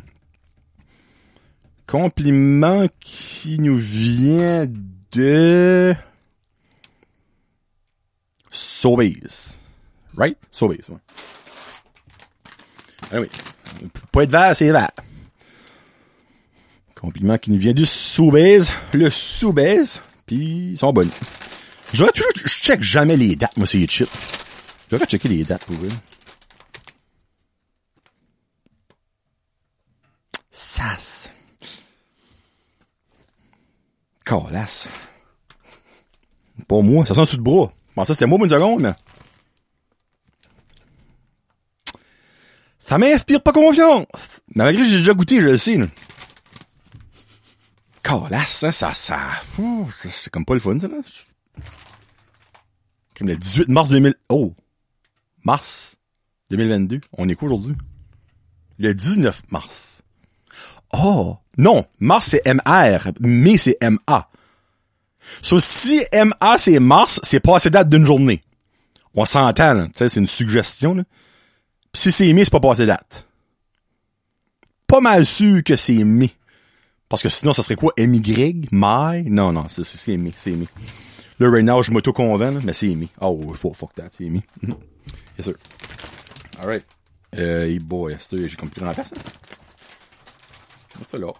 Compliment 1.85 2.87
qui 2.99 3.59
nous 3.59 3.77
vient 3.77 4.65
de... 5.11 5.93
Sobeys. 8.49 9.59
Right? 10.15 10.37
Sobeys, 10.51 10.89
ouais. 10.89 10.97
Ah 13.11 13.19
oui. 13.19 13.27
Pas 14.11 14.23
être 14.23 14.31
vert, 14.31 14.55
c'est 14.55 14.71
vert. 14.71 14.91
Compliment 16.95 17.37
qui 17.37 17.51
nous 17.51 17.59
vient 17.59 17.73
du 17.73 17.85
Soubez. 17.85 18.59
Le 18.93 19.09
Soubez. 19.09 19.83
Puis 20.25 20.71
ils 20.71 20.77
sont 20.77 20.91
bonnes. 20.91 21.09
Je 21.93 21.99
devrais 21.99 22.11
toujours, 22.11 22.31
je 22.35 22.47
check 22.47 22.81
jamais 22.81 23.15
les 23.15 23.35
dates, 23.35 23.55
moi, 23.57 23.65
c'est 23.65 23.85
chips. 23.87 24.09
Je 24.89 24.95
devrais 24.95 25.07
checker 25.07 25.29
les 25.29 25.43
dates 25.43 25.65
pour 25.65 25.75
eux. 25.75 25.89
Sas. 30.51 31.31
Colasse. 34.25 34.87
Pas 36.67 36.81
moi, 36.81 37.05
ça 37.05 37.13
sent 37.13 37.25
sous 37.25 37.37
le 37.37 37.43
bras? 37.43 37.71
Je 37.89 37.93
pensais 37.93 38.13
que 38.13 38.19
c'était 38.19 38.25
moi 38.25 38.39
une 38.41 38.49
seconde, 38.49 38.81
mais. 38.81 38.93
Ça 42.87 42.97
m'inspire 42.97 43.41
pas 43.41 43.51
confiance. 43.51 44.39
Mais 44.55 44.63
malgré 44.63 44.83
que 44.83 44.87
j'ai 44.87 44.99
déjà 44.99 45.13
goûté, 45.13 45.41
je 45.41 45.47
le 45.47 45.57
sais. 45.57 45.75
Là. 45.75 45.87
Colasse, 48.01 48.63
hein, 48.63 48.71
ça, 48.71 48.93
ça, 48.93 48.93
ça 48.93 49.19
c'est 49.93 50.29
comme 50.29 50.45
pas 50.45 50.53
le 50.53 50.61
fun, 50.61 50.79
ça, 50.79 50.87
là. 50.87 50.95
Comme 53.17 53.27
le 53.27 53.35
18 53.35 53.67
mars 53.67 53.89
2000, 53.89 54.15
oh! 54.29 54.53
Mars 55.43 55.97
2022. 56.49 57.01
On 57.17 57.27
est 57.27 57.35
quoi 57.35 57.47
aujourd'hui? 57.47 57.75
Le 58.79 58.93
19 58.93 59.41
mars. 59.51 60.03
Oh! 60.93 61.35
Non! 61.57 61.85
Mars, 61.99 62.27
c'est 62.27 62.47
MR. 62.47 63.11
Mai, 63.19 63.57
c'est 63.57 63.77
MA. 63.81 64.29
So, 65.41 65.59
si 65.59 65.99
MA, 66.13 66.57
c'est 66.57 66.79
mars, 66.79 67.19
c'est 67.21 67.41
pas 67.41 67.57
assez 67.57 67.69
date 67.69 67.89
d'une 67.89 68.05
journée. 68.05 68.41
On 69.13 69.25
s'entend. 69.25 69.87
Tu 69.87 69.91
sais, 69.95 70.07
c'est 70.07 70.21
une 70.21 70.27
suggestion, 70.27 70.95
là. 70.95 71.03
Si 71.93 72.11
c'est 72.11 72.31
mai, 72.33 72.45
c'est 72.45 72.51
pas 72.51 72.59
passé 72.59 72.85
date. 72.85 73.27
Pas 74.87 74.99
mal 75.01 75.25
sûr 75.25 75.63
que 75.63 75.75
c'est 75.75 76.03
mai. 76.03 76.31
Parce 77.09 77.23
que 77.23 77.29
sinon, 77.29 77.53
ça 77.53 77.63
serait 77.63 77.75
quoi? 77.75 77.93
MY? 77.97 78.67
My? 78.71 79.23
Non, 79.25 79.51
non, 79.51 79.65
c'est, 79.69 79.83
c'est 79.83 80.17
mai, 80.17 80.33
c'est 80.35 80.51
mai. 80.51 80.67
Là, 81.39 81.49
right 81.49 81.63
now, 81.63 81.81
je 81.81 81.91
m'auto-convainc, 81.91 82.63
mais 82.63 82.73
c'est 82.73 82.93
mai. 82.95 83.07
Oh, 83.21 83.53
fuck, 83.53 83.75
fuck 83.75 83.93
that, 83.95 84.09
c'est 84.11 84.29
mai. 84.29 84.43
Mm 84.61 84.71
-hmm. 84.71 84.77
Yes, 85.37 85.45
sir. 85.45 85.55
Alright. 86.59 86.85
Euh, 87.37 87.65
hey 87.65 87.79
boy, 87.79 88.17
j'ai 88.31 88.55
compris 88.55 88.81
dans 88.81 88.87
la 88.87 88.93
personne. 88.93 89.19
What's 90.97 91.11
ça 91.11 91.17
là? 91.17 91.33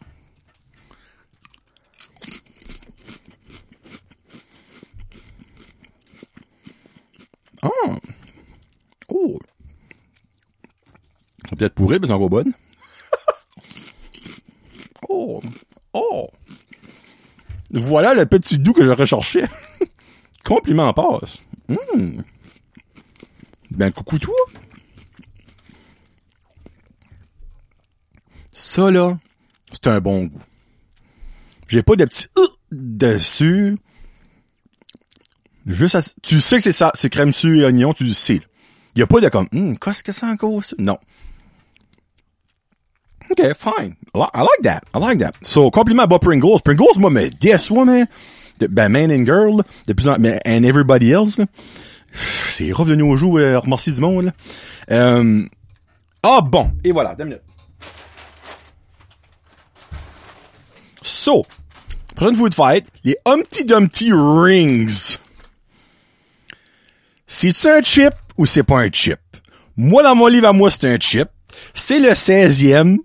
Ah! 7.63 7.97
Oh! 9.09 9.39
Ça 11.49 11.55
peut-être 11.55 11.73
pourri, 11.73 11.99
mais 11.99 12.07
ça 12.07 12.17
va 12.17 12.27
bonne. 12.27 12.53
oh! 15.09 15.41
Oh! 15.93 16.29
Voilà 17.71 18.13
le 18.13 18.25
petit 18.25 18.59
doux 18.59 18.73
que 18.73 18.83
je 18.83 18.91
recherchais. 18.91 19.45
Compliment 20.43 20.89
en 20.89 20.93
passe. 20.93 21.39
Mmh. 21.67 22.21
Ben, 23.71 23.91
coucou 23.91 24.17
toi. 24.19 24.35
Ça, 28.53 28.89
là, 28.89 29.17
c'est 29.71 29.87
un 29.87 29.99
bon 29.99 30.25
goût. 30.25 30.41
J'ai 31.67 31.83
pas 31.83 31.95
de 31.95 32.05
petit 32.05 32.27
euh, 32.39 32.47
dessus. 32.71 33.77
Juste 35.65 35.95
à, 35.95 36.01
tu 36.23 36.39
sais 36.39 36.57
que 36.57 36.63
c'est 36.63 36.71
ça, 36.71 36.91
c'est 36.95 37.09
crème 37.09 37.33
sucre 37.33 37.59
et 37.59 37.65
oignon, 37.65 37.93
tu 37.93 38.05
le 38.05 38.13
sais. 38.13 38.41
Y 38.95 39.01
a 39.01 39.07
pas 39.07 39.19
de 39.19 39.27
comme, 39.29 39.47
hum, 39.53 39.77
qu'est-ce 39.77 40.03
que 40.03 40.13
c'est 40.13 40.25
encore 40.25 40.63
ça? 40.63 40.75
Non. 40.79 40.97
OK, 43.29 43.53
fine. 43.55 43.95
I 44.15 44.41
like 44.41 44.61
that. 44.63 44.83
I 44.93 44.99
like 44.99 45.19
that. 45.19 45.35
So, 45.41 45.69
compliment 45.69 46.07
Bob 46.07 46.21
Pringles. 46.21 46.61
Pringles, 46.61 46.97
moi, 46.97 47.09
me 47.09 47.29
déçoit, 47.29 47.85
man? 47.85 48.07
Ben, 48.59 48.89
man 48.89 49.11
and 49.11 49.25
girl, 49.25 49.63
de 49.85 49.93
plus 49.93 50.07
en 50.07 50.17
mais, 50.19 50.39
and 50.45 50.63
everybody 50.63 51.11
else. 51.11 51.39
C'est 52.49 52.71
revenu 52.71 53.03
au 53.03 53.17
jour, 53.17 53.37
euh, 53.37 53.59
du 53.61 54.01
monde. 54.01 54.31
Euh, 54.91 55.43
ah, 56.23 56.41
bon. 56.41 56.71
Et 56.83 56.91
voilà, 56.91 57.15
deux 57.15 57.25
minutes. 57.25 57.41
So, 61.01 61.45
prochaine 62.15 62.35
food 62.35 62.53
fight, 62.53 62.85
les 63.03 63.17
Humpty 63.25 63.65
Dumpty 63.65 64.11
Rings. 64.13 65.17
C'est-tu 67.27 67.67
un 67.67 67.81
chip 67.81 68.13
ou 68.37 68.45
c'est 68.45 68.63
pas 68.63 68.79
un 68.79 68.89
chip? 68.91 69.19
Moi, 69.75 70.01
dans 70.01 70.15
mon 70.15 70.27
livre 70.27 70.47
à 70.47 70.53
moi, 70.53 70.71
c'est 70.71 70.85
un 70.85 70.97
chip. 70.99 71.27
C'est 71.73 71.99
le 71.99 72.09
16e 72.09 72.97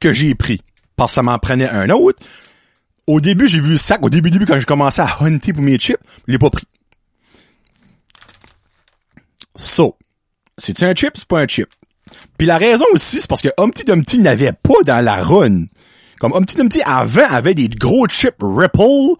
que 0.00 0.12
j'ai 0.12 0.34
pris. 0.34 0.60
Parce 0.96 1.12
que 1.12 1.14
ça 1.16 1.22
m'en 1.22 1.38
prenait 1.38 1.68
un 1.68 1.90
autre. 1.90 2.18
Au 3.06 3.20
début, 3.20 3.48
j'ai 3.48 3.60
vu 3.60 3.70
le 3.70 3.76
sac. 3.76 4.04
Au 4.04 4.10
début, 4.10 4.30
début, 4.30 4.46
quand 4.46 4.58
j'ai 4.58 4.64
commencé 4.64 5.00
à 5.00 5.16
hunter 5.20 5.52
pour 5.52 5.62
mes 5.62 5.78
chips, 5.78 6.00
je 6.26 6.32
l'ai 6.32 6.38
pas 6.38 6.50
pris. 6.50 6.64
So, 9.56 9.96
c'est-tu 10.56 10.84
un 10.84 10.94
chip, 10.94 11.12
c'est 11.14 11.26
pas 11.26 11.40
un 11.40 11.46
chip? 11.46 11.68
Puis 12.36 12.46
la 12.46 12.58
raison 12.58 12.84
aussi, 12.92 13.20
c'est 13.20 13.28
parce 13.28 13.42
que 13.42 13.48
Humpty 13.58 13.84
Dumpty 13.84 14.18
n'avait 14.18 14.52
pas 14.52 14.82
dans 14.84 15.04
la 15.04 15.22
run. 15.22 15.64
Comme 16.20 16.32
Humpty 16.32 16.56
Dumpty 16.56 16.80
avant 16.84 17.26
avait 17.28 17.54
des 17.54 17.68
gros 17.68 18.06
chips 18.06 18.36
Ripple, 18.40 19.16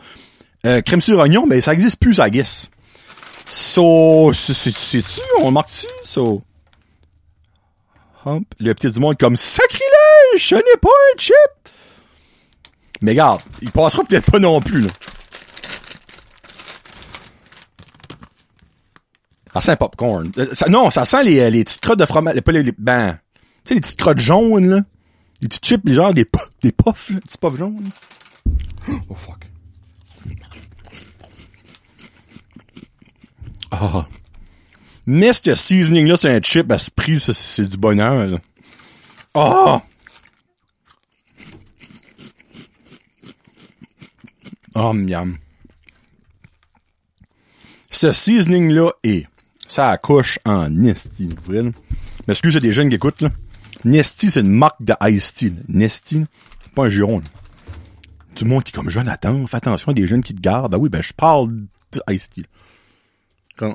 euh, 0.66 0.80
crème 0.82 1.00
sur 1.00 1.18
oignon, 1.18 1.46
mais 1.46 1.60
ça 1.60 1.72
existe 1.72 1.98
plus, 1.98 2.18
I 2.18 2.30
guess. 2.30 2.70
So, 3.48 4.32
c'est-tu, 4.32 5.20
on 5.40 5.50
marque-tu? 5.50 5.86
So, 6.04 6.42
Hump, 8.24 8.46
le 8.58 8.74
petit 8.74 8.90
du 8.90 9.00
monde 9.00 9.16
comme 9.16 9.36
sacrilège, 9.36 9.87
ce 10.36 10.54
n'est 10.54 10.80
pas 10.80 10.88
un 10.88 11.18
chip. 11.18 11.34
Mais 13.00 13.12
regarde, 13.12 13.42
il 13.62 13.70
passera 13.70 14.02
peut-être 14.04 14.30
pas 14.30 14.38
non 14.38 14.60
plus, 14.60 14.80
là. 14.80 14.90
Ça 19.54 19.60
sent 19.60 19.76
popcorn. 19.76 20.30
Ça, 20.52 20.68
non, 20.68 20.90
ça 20.90 21.04
sent 21.04 21.24
les, 21.24 21.50
les 21.50 21.64
petites 21.64 21.80
crottes 21.80 21.98
de 21.98 22.06
fromage, 22.06 22.40
pas 22.40 22.52
les, 22.52 22.72
ben, 22.76 23.18
tu 23.64 23.68
sais, 23.68 23.74
les 23.74 23.80
petites 23.80 23.98
crottes 23.98 24.18
jaunes, 24.18 24.68
là. 24.68 24.80
Les 25.40 25.48
petits 25.48 25.60
chips, 25.62 25.82
les 25.84 25.94
genre 25.94 26.12
des, 26.12 26.26
des 26.62 26.72
puffs, 26.72 27.10
là, 27.10 27.20
puffs 27.40 27.56
jaunes. 27.56 27.90
Oh, 29.08 29.14
fuck. 29.14 29.46
Ah. 33.70 34.06
Mais 35.06 35.32
ce 35.32 35.54
seasoning-là, 35.54 36.16
c'est 36.16 36.30
un 36.30 36.40
chip 36.42 36.70
à 36.72 36.78
ce 36.78 36.90
prix, 36.90 37.18
c'est 37.20 37.68
du 37.68 37.76
bonheur, 37.76 38.26
là. 38.26 38.38
Oh! 39.34 39.80
Oh, 44.80 44.92
miam. 44.92 45.36
Ce 47.90 48.12
seasoning-là 48.12 48.92
est, 49.02 49.26
ça 49.66 49.90
accouche 49.90 50.38
en 50.44 50.70
Nesty, 50.70 51.34
vrai, 51.44 51.62
là. 51.62 51.70
Mais 52.26 52.32
excusez, 52.32 52.60
c'est 52.60 52.66
des 52.66 52.72
jeunes 52.72 52.88
qui 52.88 52.94
écoutent, 52.94 53.22
là? 53.22 53.30
Nesty, 53.84 54.30
c'est 54.30 54.40
une 54.40 54.52
marque 54.52 54.80
de 54.80 54.94
Ice 55.08 55.34
Tea, 55.34 55.52
Nesty, 55.66 56.24
c'est 56.62 56.72
pas 56.74 56.84
un 56.84 56.88
juron, 56.88 57.18
là. 57.18 57.24
Tout 58.36 58.44
le 58.44 58.50
monde 58.50 58.62
qui 58.62 58.70
est 58.70 58.74
comme 58.76 58.88
Jonathan, 58.88 59.46
fais 59.48 59.56
attention 59.56 59.90
à 59.90 59.94
des 59.94 60.06
jeunes 60.06 60.22
qui 60.22 60.32
te 60.32 60.40
gardent. 60.40 60.70
Ben 60.70 60.78
oui, 60.78 60.88
ben 60.88 61.02
je 61.02 61.12
parle 61.12 61.50
de 61.50 62.02
Ice. 62.10 62.30
Quand... 63.56 63.74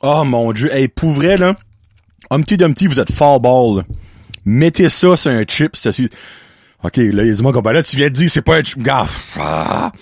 Oh 0.00 0.24
mon 0.24 0.52
dieu, 0.54 0.72
hey, 0.72 0.88
pour 0.88 1.10
vrai, 1.10 1.36
là, 1.36 1.54
Humpty 2.30 2.56
Dumpty, 2.56 2.86
vous 2.86 2.98
êtes 2.98 3.12
fall 3.12 3.40
ball, 3.40 3.78
là. 3.78 3.84
Mettez 4.46 4.88
ça 4.88 5.18
sur 5.18 5.30
un 5.30 5.44
chip, 5.46 5.76
c'est 5.76 6.10
OK, 6.82 6.96
là, 6.96 7.24
il 7.24 7.28
y 7.28 7.32
a 7.32 7.52
comme, 7.52 7.62
ben 7.62 7.72
là, 7.72 7.82
tu 7.82 7.96
viens 7.96 8.08
de 8.08 8.14
dire, 8.14 8.30
c'est 8.30 8.42
pas 8.42 8.56
un 8.56 8.62
gaffe. 8.78 9.36
Ah. 9.38 9.92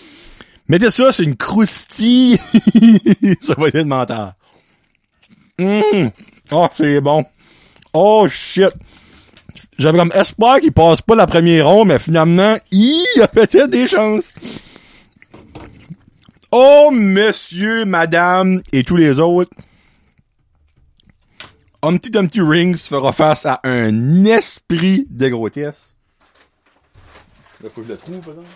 Mettez 0.69 0.91
ça, 0.91 1.11
c'est 1.11 1.25
une 1.25 1.37
croustille. 1.37 2.37
ça 3.41 3.55
va 3.57 3.69
être 3.69 3.83
mental. 3.83 4.35
Mmh. 5.59 6.09
Oh, 6.53 6.69
c'est 6.73 7.01
bon. 7.01 7.25
Oh, 7.93 8.29
shit. 8.29 8.71
J'avais 9.79 9.99
comme 9.99 10.13
espoir 10.15 10.61
qu'il 10.61 10.73
passe 10.73 11.03
pas 11.03 11.17
la 11.17 11.27
première 11.27 11.69
ronde, 11.69 11.89
mais 11.89 11.99
finalement, 11.99 12.57
il 12.71 13.23
a 13.23 13.29
peut-être 13.29 13.71
des 13.71 13.87
chances. 13.87 14.33
Oh, 16.51 16.91
monsieur, 16.93 17.85
madame 17.85 18.63
et 18.73 18.85
tous 18.85 18.97
les 18.97 19.21
autres. 19.21 19.51
Humpty 21.83 22.11
Dumpty 22.11 22.41
Rings 22.41 22.77
fera 22.77 23.13
face 23.13 23.47
à 23.47 23.61
un 23.65 24.25
esprit 24.25 25.07
de 25.11 25.29
grotesque. 25.29 25.98
Là, 27.63 27.71
faut 27.71 27.81
que 27.81 27.89
je 27.89 27.93
le 27.93 27.99
trouve, 27.99 28.17
exemple. 28.19 28.47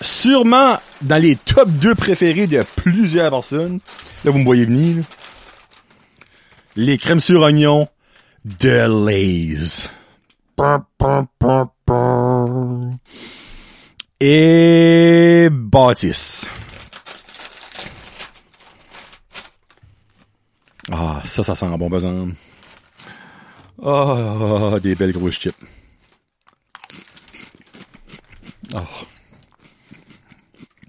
Sûrement 0.00 0.78
dans 1.02 1.22
les 1.22 1.36
top 1.36 1.68
2 1.68 1.94
préférés 1.94 2.46
de 2.46 2.64
plusieurs 2.76 3.30
personnes. 3.30 3.80
Là, 4.24 4.30
vous 4.30 4.38
me 4.38 4.44
voyez 4.44 4.64
venir. 4.64 5.04
Les 6.76 6.96
crèmes 6.96 7.20
sur 7.20 7.42
oignon 7.42 7.88
de 8.44 9.06
Lay's. 9.06 9.90
Et 14.20 15.48
Baptiste. 15.52 16.48
Ah, 20.90 21.20
ça, 21.24 21.42
ça 21.42 21.54
sent 21.54 21.66
bon 21.76 21.90
besoin. 21.90 22.28
Ah, 23.90 24.78
des 24.82 24.94
belles 24.94 25.12
grosses 25.12 25.38
chips. 25.38 25.56
Ah. 28.74 28.84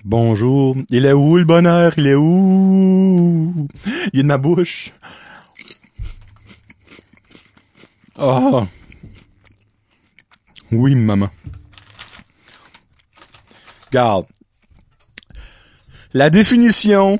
Bonjour. 0.04 0.76
Il 0.90 1.06
est 1.06 1.14
où 1.14 1.38
le 1.38 1.46
bonheur? 1.46 1.94
Il 1.96 2.08
est 2.08 2.16
où? 2.16 3.68
Il 4.12 4.20
est 4.20 4.24
de 4.24 4.28
ma 4.28 4.38
bouche. 4.38 4.92
Ah. 8.18 8.68
Oui, 10.74 10.94
maman. 10.94 11.30
Garde. 13.94 14.26
La 16.12 16.30
définition 16.30 17.18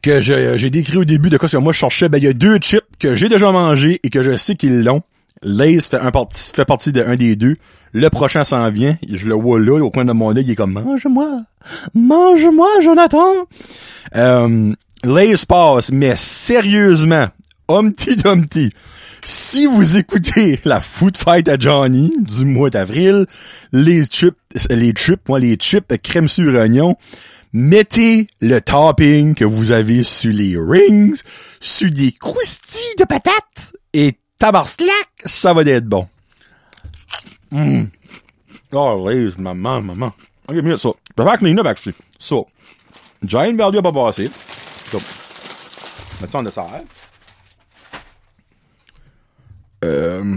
que 0.00 0.20
j'ai 0.20 0.70
décrit 0.70 0.98
au 0.98 1.04
début 1.04 1.28
de 1.28 1.38
quoi 1.38 1.48
que 1.48 1.56
moi 1.56 1.72
je 1.72 1.78
cherchais, 1.78 2.08
ben 2.08 2.18
il 2.18 2.24
y 2.24 2.28
a 2.28 2.32
deux 2.32 2.58
chips 2.58 2.84
que 3.00 3.14
j'ai 3.14 3.28
déjà 3.28 3.50
mangé 3.50 3.98
et 4.04 4.10
que 4.10 4.22
je 4.22 4.36
sais 4.36 4.54
qu'ils 4.54 4.84
l'ont. 4.84 5.02
Lays 5.42 5.80
fait, 5.80 5.96
un 5.96 6.10
parti, 6.10 6.52
fait 6.54 6.66
partie 6.66 6.92
d'un 6.92 7.16
des 7.16 7.34
deux. 7.34 7.56
Le 7.92 8.08
prochain 8.10 8.44
s'en 8.44 8.70
vient. 8.70 8.96
Je 9.10 9.26
le 9.26 9.34
vois 9.34 9.58
là, 9.58 9.82
au 9.82 9.90
coin 9.90 10.04
de 10.04 10.12
mon 10.12 10.36
œil, 10.36 10.44
il 10.44 10.50
est 10.50 10.54
comme 10.54 10.72
Mange-moi! 10.72 11.42
Mange-moi, 11.94 12.68
Jonathan! 12.82 13.32
Euh, 14.16 14.72
Lays 15.02 15.46
passe, 15.48 15.90
mais 15.92 16.14
sérieusement, 16.14 17.26
Humpty 17.68 18.16
Dumpty, 18.16 18.70
si 19.24 19.66
vous 19.66 19.96
écoutez 19.96 20.60
la 20.64 20.80
Food 20.80 21.16
Fight 21.16 21.48
à 21.48 21.56
Johnny 21.58 22.12
du 22.18 22.44
mois 22.44 22.68
d'avril, 22.68 23.26
les 23.72 24.04
chips, 24.04 24.36
les 24.68 24.92
chips, 24.92 25.26
moi, 25.28 25.38
les 25.38 25.56
chips 25.56 25.86
crème 26.02 26.28
sur 26.28 26.52
oignon, 26.54 26.96
mettez 27.52 28.28
le 28.40 28.60
topping 28.60 29.34
que 29.34 29.44
vous 29.44 29.72
avez 29.72 30.02
sur 30.02 30.32
les 30.32 30.56
rings, 30.56 31.20
sur 31.60 31.90
des 31.90 32.12
croustilles 32.12 32.96
de 32.98 33.04
patates 33.04 33.74
et 33.92 34.18
tabarslack, 34.38 35.10
ça 35.24 35.52
va 35.52 35.62
être 35.62 35.86
bon. 35.86 36.08
Mmh. 37.50 37.84
Oh, 38.72 39.08
Liz, 39.08 39.38
maman, 39.38 39.82
maman. 39.82 40.12
Ok, 40.48 40.56
mieux 40.56 40.76
ça. 40.76 40.90
Je 41.18 41.22
faire 41.22 41.38
clean 41.38 41.58
up, 41.58 41.66
actually. 41.66 41.96
So, 42.18 42.46
Giant 43.24 43.56
Value 43.56 43.78
a 43.78 43.82
pas 43.82 43.92
passé. 43.92 44.28
So, 44.28 44.98
mettre 46.20 46.32
ça 46.32 46.38
en 46.38 46.42
dessert. 46.42 46.80
Euh, 49.84 50.36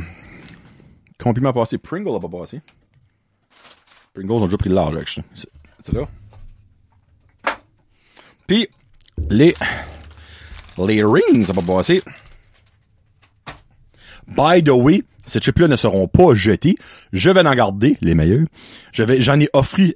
compliment 1.22 1.54
passé. 1.54 1.78
Pringle 1.78 2.16
a 2.16 2.20
pas 2.20 2.40
passé. 2.40 2.62
Pringles 4.14 4.32
ont 4.32 4.46
déjà 4.46 4.58
pris 4.58 4.70
le 4.70 4.76
large, 4.76 4.96
actually. 4.96 5.26
C'est 5.36 5.94
là. 5.94 6.08
Puis, 8.48 8.68
les, 9.30 9.54
les 10.86 11.04
rings 11.04 11.50
a 11.50 11.54
pas 11.54 11.62
passé. 11.62 12.02
By 14.28 14.64
the 14.64 14.70
way, 14.70 15.04
ces 15.26 15.40
chips-là 15.40 15.68
ne 15.68 15.76
seront 15.76 16.08
pas 16.08 16.34
jetés. 16.34 16.76
Je 17.12 17.30
vais 17.30 17.46
en 17.46 17.56
garder 17.56 17.98
les 18.02 18.16
meilleurs. 18.16 18.46
Je 18.92 19.04
vais, 19.04 19.22
j'en 19.22 19.40
ai 19.40 19.50
offri, 19.54 19.94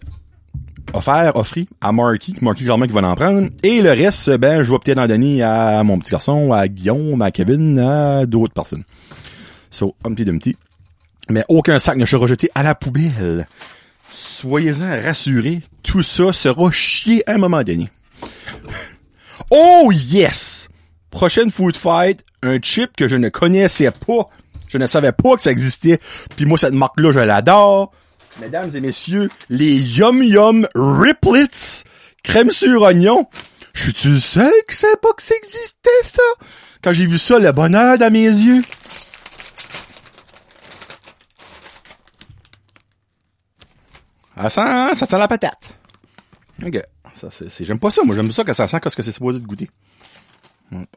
offert, 0.94 1.36
offri 1.36 1.68
à 1.82 1.92
Marky, 1.92 2.36
Marky 2.42 2.64
clairement 2.64 2.86
qui 2.86 2.94
va 2.94 3.08
en 3.08 3.16
prendre. 3.16 3.50
Et 3.64 3.82
le 3.82 3.90
reste, 3.92 4.32
ben, 4.38 4.64
je 4.64 4.72
vais 4.72 4.80
peut-être 4.80 5.00
en 5.00 5.08
donner 5.08 5.42
à 5.44 5.84
mon 5.84 6.00
petit 6.00 6.12
garçon, 6.12 6.54
à 6.54 6.68
Guillaume, 6.68 7.22
à 7.22 7.32
Kevin, 7.32 7.80
à 7.80 8.26
d'autres 8.26 8.54
personnes. 8.54 8.84
So, 9.70 9.96
Humpty 10.06 10.26
Dumpty. 10.26 10.56
Mais 11.30 11.44
aucun 11.50 11.78
sac 11.80 11.98
ne 11.98 12.06
sera 12.06 12.22
rejeté 12.22 12.50
à 12.56 12.64
la 12.64 12.74
poubelle. 12.74 13.48
Soyez-en 14.06 15.04
rassurés, 15.04 15.62
tout 15.84 16.02
ça 16.02 16.32
sera 16.32 16.72
chié 16.72 17.30
à 17.30 17.34
un 17.34 17.38
moment 17.38 17.64
donné. 17.64 17.90
Oh 19.52 19.92
yes! 19.92 20.70
Prochaine 21.10 21.52
food 21.52 21.76
fight, 21.76 22.24
un 22.44 22.60
chip 22.62 22.96
que 22.96 23.08
je 23.08 23.16
ne 23.16 23.30
connaissais 23.30 23.92
pas. 23.92 24.28
Je 24.68 24.78
ne 24.78 24.88
savais 24.88 25.14
pas 25.14 25.36
que 25.36 25.42
ça 25.42 25.52
existait. 25.52 26.00
Puis 26.36 26.46
moi, 26.46 26.58
cette 26.58 26.74
marque-là, 26.74 27.12
je 27.12 27.20
l'adore. 27.22 27.92
Mesdames 28.42 28.70
et 28.76 28.82
messieurs, 28.82 29.30
les 29.50 29.98
Yum 29.98 30.22
Yum 30.22 30.68
Riplets, 30.76 31.86
crème 32.24 32.52
sur 32.52 32.82
oignon. 32.82 33.28
Je 33.74 33.84
suis-tu 33.84 34.10
le 34.10 34.20
seul 34.20 34.52
qui 34.70 34.76
savait 34.76 34.96
pas 35.02 35.14
que 35.14 35.24
ça 35.24 35.36
existait, 35.36 35.90
ça? 36.04 36.22
Quand 36.84 36.92
j'ai 36.92 37.06
vu 37.06 37.18
ça, 37.18 37.40
le 37.40 37.52
bonheur 37.52 37.98
dans 37.98 38.12
mes 38.12 38.26
yeux. 38.26 38.62
Ça 44.36 44.50
sent, 44.50 44.96
ça 44.96 45.06
sent 45.08 45.18
la 45.18 45.28
patate. 45.28 45.78
Ok. 46.64 46.82
J'aime 47.62 47.80
pas 47.80 47.92
ça, 47.92 48.04
moi. 48.04 48.16
J'aime 48.16 48.32
ça 48.32 48.44
quand 48.44 48.54
ça 48.54 48.68
sent 48.68 48.80
ce 48.90 48.96
que 48.96 49.04
c'est 49.04 49.12
supposé 49.12 49.40
de 49.40 49.46
goûter. 49.46 49.70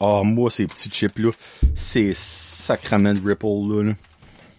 Oh, 0.01 0.25
moi, 0.25 0.51
ces 0.51 0.67
petits 0.67 0.91
chips-là, 0.91 1.31
c'est 1.75 2.13
sacrament 2.15 3.15
de 3.15 3.21
Ripple, 3.27 3.85
là. 3.87 3.95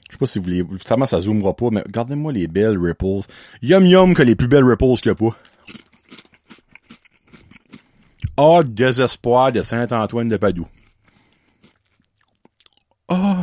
Je 0.10 0.16
sais 0.16 0.18
pas 0.18 0.26
si 0.26 0.40
vous 0.40 0.46
voulez, 0.46 0.66
justement, 0.72 1.06
ça 1.06 1.20
zoomera 1.22 1.56
pas, 1.56 1.70
mais 1.72 1.82
regardez-moi 1.82 2.34
les 2.34 2.48
belles 2.48 2.78
Ripples. 2.78 3.22
Yum 3.62 3.86
yum 3.86 4.14
que 4.14 4.24
les 4.24 4.36
plus 4.36 4.48
belles 4.48 4.64
Ripples 4.64 4.98
qu'il 4.98 5.08
y 5.08 5.10
a 5.10 5.16
pas. 5.16 5.36
Oh, 8.38 8.62
désespoir 8.66 9.52
de 9.52 9.62
Saint-Antoine 9.62 10.30
de 10.30 10.38
Padoue. 10.38 10.68
Oh. 13.10 13.36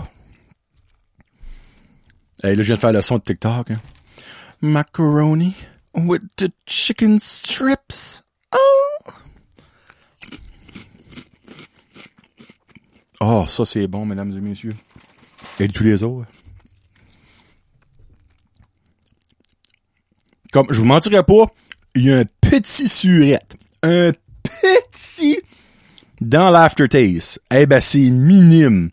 Hey, 2.43 2.57
là, 2.57 2.63
je 2.63 2.69
viens 2.69 2.75
de 2.75 2.81
faire 2.81 2.93
le 2.93 3.03
son 3.03 3.19
de 3.19 3.23
TikTok, 3.23 3.71
hein. 3.71 3.81
Macaroni 4.61 5.55
with 5.95 6.23
the 6.37 6.51
chicken 6.67 7.21
strips. 7.21 8.23
Oh! 8.53 9.13
Oh, 13.21 13.45
ça 13.47 13.65
c'est 13.65 13.87
bon, 13.87 14.07
mesdames 14.07 14.37
et 14.37 14.41
messieurs. 14.41 14.75
Et 15.61 15.69
tous 15.69 15.85
les 15.85 16.03
autres. 16.03 16.29
Comme, 20.53 20.67
je 20.71 20.81
vous 20.81 20.87
mentirais 20.87 21.25
pas, 21.25 21.47
il 21.95 22.05
y 22.05 22.13
a 22.13 22.19
un 22.19 22.25
petit 22.41 22.89
surette. 22.89 23.57
Un 23.83 24.13
petit 24.91 25.39
dans 26.21 26.51
l'aftertaste. 26.51 27.41
Eh 27.51 27.67
ben, 27.67 27.81
c'est 27.81 28.11
minime. 28.11 28.91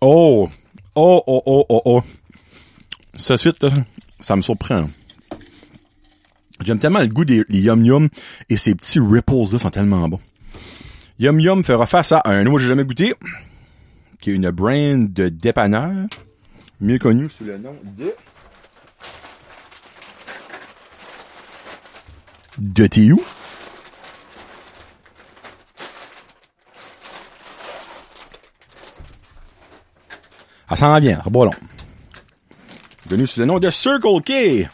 Oh! 0.00 0.48
Oh, 0.94 1.22
oh, 1.26 1.42
oh, 1.46 1.66
oh, 1.68 1.82
oh. 1.84 2.02
Ça 3.20 3.36
suite, 3.36 3.62
là, 3.62 3.68
ça 4.18 4.34
me 4.34 4.40
surprend. 4.40 4.88
J'aime 6.64 6.78
tellement 6.78 7.00
le 7.00 7.08
goût 7.08 7.26
des 7.26 7.44
Yum 7.50 7.84
Yum 7.84 8.08
et 8.48 8.56
ces 8.56 8.74
petits 8.74 8.98
ripples 8.98 9.52
là 9.52 9.58
sont 9.58 9.70
tellement 9.70 10.08
bons. 10.08 10.20
Yum 11.18 11.38
Yum 11.38 11.62
fera 11.62 11.84
face 11.84 12.12
à 12.12 12.22
un 12.24 12.46
autre 12.46 12.56
que 12.56 12.62
j'ai 12.62 12.68
jamais 12.68 12.84
goûté, 12.84 13.14
qui 14.20 14.30
est 14.30 14.34
une 14.34 14.50
brand 14.50 15.12
de 15.12 15.28
dépanneur, 15.28 15.92
mieux 16.80 16.98
connu 16.98 17.28
sous 17.28 17.44
le 17.44 17.58
nom 17.58 17.76
de 17.98 18.14
de 22.58 22.86
Tiou. 22.86 23.22
Ça 30.70 30.76
s'en 30.76 30.98
vient, 31.00 31.20
bon 31.26 31.50
Venu 33.10 33.26
sous 33.26 33.40
le 33.40 33.46
nom 33.46 33.58
de 33.58 33.68
Circle 33.70 34.20
K. 34.24 34.68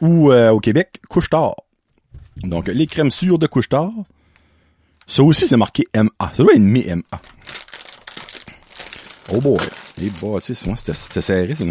Ou 0.00 0.32
euh, 0.32 0.48
au 0.50 0.60
Québec, 0.60 0.98
Couche-Tard. 1.10 1.56
Donc, 2.42 2.68
les 2.68 2.86
crèmes 2.86 3.10
sûres 3.10 3.38
de 3.38 3.46
Couche-Tard. 3.46 3.92
Ça 5.06 5.22
aussi, 5.22 5.46
c'est 5.46 5.58
marqué 5.58 5.84
MA. 5.94 6.08
Ça 6.32 6.42
doit 6.42 6.54
être 6.54 6.60
mi-MA. 6.60 7.02
Oh 9.34 9.42
boy. 9.42 9.58
Bah, 10.22 10.40
tu 10.42 10.54
sais, 10.54 10.74
c'était 10.94 11.20
serré, 11.20 11.54
ça, 11.54 11.64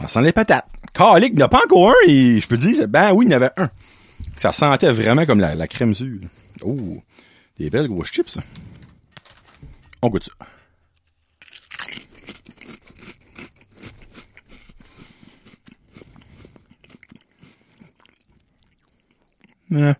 Ça 0.00 0.08
sent 0.08 0.22
les 0.22 0.32
patates. 0.32 0.66
Calique, 0.92 1.34
il 1.34 1.36
n'y 1.36 1.42
en 1.44 1.46
a 1.46 1.48
pas 1.48 1.62
encore 1.64 1.90
un, 1.90 2.08
et 2.08 2.40
je 2.40 2.48
peux 2.48 2.56
dire, 2.56 2.88
ben 2.88 3.12
oui, 3.12 3.26
il 3.26 3.32
y 3.32 3.34
en 3.34 3.36
avait 3.36 3.52
un. 3.58 3.70
Ça 4.36 4.52
sentait 4.52 4.90
vraiment 4.90 5.24
comme 5.24 5.38
la, 5.38 5.68
crème 5.68 5.94
sûre. 5.94 6.20
Oh, 6.62 6.96
des 7.58 7.70
belles 7.70 7.86
grosses 7.86 8.10
chips. 8.10 8.38
On 10.02 10.08
goûte 10.08 10.24
ça. 10.24 10.46
Ah, 19.70 19.94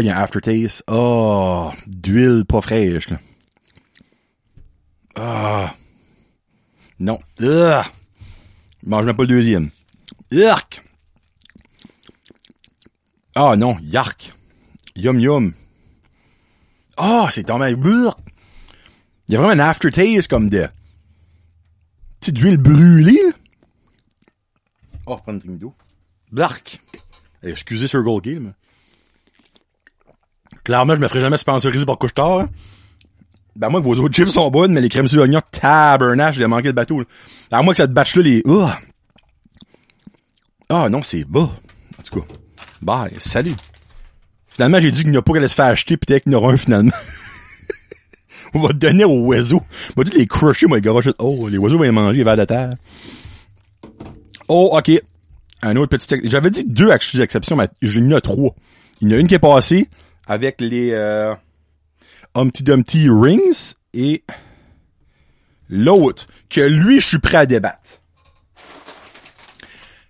il 0.00 0.06
y 0.06 0.10
a 0.10 0.18
un 0.18 0.22
aftertaste. 0.22 0.84
Oh, 0.88 1.70
d'huile 1.86 2.44
pas 2.46 2.60
fraîche. 2.60 3.08
Ah. 5.14 5.74
Non. 6.98 7.18
Ugh. 7.40 7.84
Mange 8.84 9.06
même 9.06 9.16
pas 9.16 9.22
le 9.22 9.28
deuxième. 9.28 9.70
Yark. 10.30 10.84
Ah 13.34 13.56
non, 13.56 13.78
yark. 13.80 14.34
Yum 14.96 15.18
yum. 15.18 15.52
Ah, 16.96 17.28
c'est 17.30 17.44
tombé. 17.44 17.74
Il 19.28 19.32
y 19.32 19.36
a 19.36 19.40
vraiment 19.40 19.62
un 19.62 19.66
aftertaste 19.66 20.28
comme 20.28 20.50
de... 20.50 20.68
Tu 22.20 22.32
d'huile 22.32 22.58
brûlée. 22.58 23.23
Oh, 25.06 25.16
prendre 25.16 25.40
une 25.44 25.58
d'eau. 25.58 25.74
Blark. 26.32 26.80
Excusez 27.42 27.86
sur 27.86 28.02
Gold 28.02 28.24
Game. 28.24 28.54
Clairement, 30.64 30.94
je 30.94 31.00
me 31.00 31.08
ferai 31.08 31.20
jamais 31.20 31.36
sponsoriser 31.36 31.84
par 31.84 31.98
Couche-Tard. 31.98 32.40
Hein. 32.40 32.50
Ben, 33.56 33.68
moi, 33.68 33.80
vos 33.80 33.94
autres 34.00 34.14
chips 34.14 34.30
sont 34.30 34.50
bonnes, 34.50 34.72
mais 34.72 34.80
les 34.80 34.88
crèmes 34.88 35.06
sur 35.06 35.18
l'oignon, 35.18 35.40
tabernache, 35.50 36.36
j'ai 36.36 36.46
manqué 36.46 36.68
le 36.68 36.72
bateau. 36.72 37.00
Là. 37.00 37.04
À 37.52 37.62
moi 37.62 37.72
que 37.72 37.76
cette 37.76 37.92
batch-là, 37.92 38.22
les... 38.22 38.42
Oh. 38.46 38.68
Ah, 40.70 40.88
non, 40.88 41.02
c'est 41.02 41.24
bas. 41.24 41.50
En 41.98 42.02
tout 42.02 42.20
cas. 42.20 42.26
Bye. 42.82 43.12
Salut. 43.18 43.54
Finalement, 44.48 44.80
j'ai 44.80 44.90
dit 44.90 45.02
qu'il 45.02 45.10
n'y 45.10 45.16
a 45.16 45.22
pas 45.22 45.32
qu'elle 45.32 45.48
se 45.48 45.54
faire 45.54 45.66
acheter, 45.66 45.96
peut-être 45.96 46.24
qu'il 46.24 46.32
y 46.32 46.36
en 46.36 46.38
aura 46.38 46.52
un, 46.52 46.56
finalement. 46.56 46.92
On 48.54 48.60
va 48.60 48.68
te 48.68 48.74
donner 48.74 49.04
aux 49.04 49.20
oiseaux. 49.24 49.62
On 49.96 50.00
va 50.00 50.10
tous 50.10 50.16
les 50.16 50.26
crusher, 50.26 50.66
moi, 50.66 50.78
les 50.78 50.82
garoches. 50.82 51.10
Oh, 51.18 51.48
les 51.48 51.58
oiseaux 51.58 51.76
vont 51.76 51.84
les 51.84 51.90
manger, 51.90 52.18
les 52.18 52.24
vers 52.24 52.36
de 52.36 52.44
terre. 52.44 52.74
Oh, 54.48 54.76
ok. 54.76 54.90
Un 55.62 55.76
autre 55.76 55.96
petit... 55.96 56.20
J'avais 56.24 56.50
dit 56.50 56.64
deux 56.64 56.90
exceptions, 56.90 57.56
mais 57.56 57.68
j'ai 57.82 58.00
mis 58.00 58.14
trois. 58.20 58.54
Il 59.00 59.10
y 59.10 59.14
en 59.14 59.16
a 59.16 59.20
une 59.20 59.28
qui 59.28 59.34
est 59.34 59.38
passée 59.38 59.88
avec 60.26 60.60
les 60.60 60.90
euh, 60.92 61.34
Humpty 62.34 62.62
Dumpty 62.62 63.08
Rings 63.08 63.74
et 63.92 64.24
l'autre 65.68 66.26
que 66.50 66.60
lui, 66.60 67.00
je 67.00 67.06
suis 67.06 67.18
prêt 67.18 67.38
à 67.38 67.46
débattre. 67.46 68.02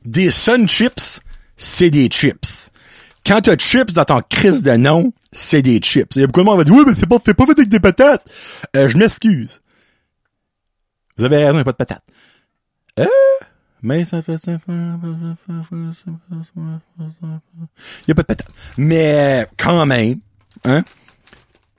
Des 0.05 0.31
Sun 0.31 0.69
Chips, 0.69 1.21
c'est 1.57 1.91
des 1.91 2.09
chips. 2.09 2.71
Quand 3.27 3.41
t'as 3.41 3.57
chips 3.57 3.95
dans 3.95 4.05
ton 4.05 4.21
crise 4.21 4.63
de 4.63 4.73
nom, 4.73 5.13
c'est 5.33 5.63
des 5.63 5.79
chips. 5.79 6.15
Il 6.17 6.21
y 6.21 6.25
a 6.25 6.27
beaucoup 6.27 6.41
de 6.41 6.45
monde 6.45 6.57
qui 6.57 6.59
va 6.59 6.65
dire, 6.65 6.75
oui, 6.75 6.85
mais 6.87 6.95
c'est 6.95 7.09
pas, 7.09 7.17
c'est 7.25 7.35
pas 7.35 7.47
fait 7.47 7.53
avec 7.53 7.69
des 7.69 7.81
patates. 7.81 8.25
Euh, 8.77 8.89
je 8.89 8.99
m'excuse. 8.99 9.63
Vous 11.17 11.25
avez 11.25 11.39
raison, 11.39 11.53
il 11.53 11.55
n'y 11.55 11.61
a 11.61 11.65
pas 11.65 11.73
de 11.73 11.77
patates. 11.77 12.05
Euh, 12.99 13.07
mais 13.85 14.05
ça 14.07 14.23
fait... 14.23 14.39
Il 14.47 14.55
n'y 18.09 18.13
a 18.13 18.15
pas 18.15 18.23
de 18.23 18.27
patates. 18.27 18.49
Mais, 18.79 19.47
quand 19.59 19.85
même, 19.85 20.19
hein, 20.65 20.83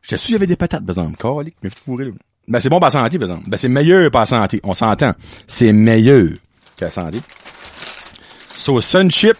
je 0.03 0.15
suis 0.15 0.29
il 0.29 0.33
y 0.33 0.35
avait 0.35 0.45
des 0.45 0.55
patates, 0.55 0.85
par 0.85 0.91
exemple. 0.91 1.17
Calique, 1.17 1.55
mais 1.63 1.71
fourré, 1.71 2.13
Ben, 2.47 2.59
c'est 2.59 2.69
bon 2.69 2.77
pour 2.77 2.85
la 2.85 2.91
santé, 2.91 3.17
par 3.17 3.27
exemple. 3.27 3.49
Ben, 3.49 3.57
c'est 3.57 3.69
meilleur 3.69 4.11
pour 4.11 4.19
la 4.19 4.27
santé. 4.27 4.59
On 4.63 4.75
s'entend. 4.75 5.13
C'est 5.47 5.73
meilleur 5.73 6.29
que 6.77 6.85
la 6.85 6.91
santé. 6.91 7.19
So, 8.55 8.79
Sun 8.81 9.09
Chip, 9.09 9.35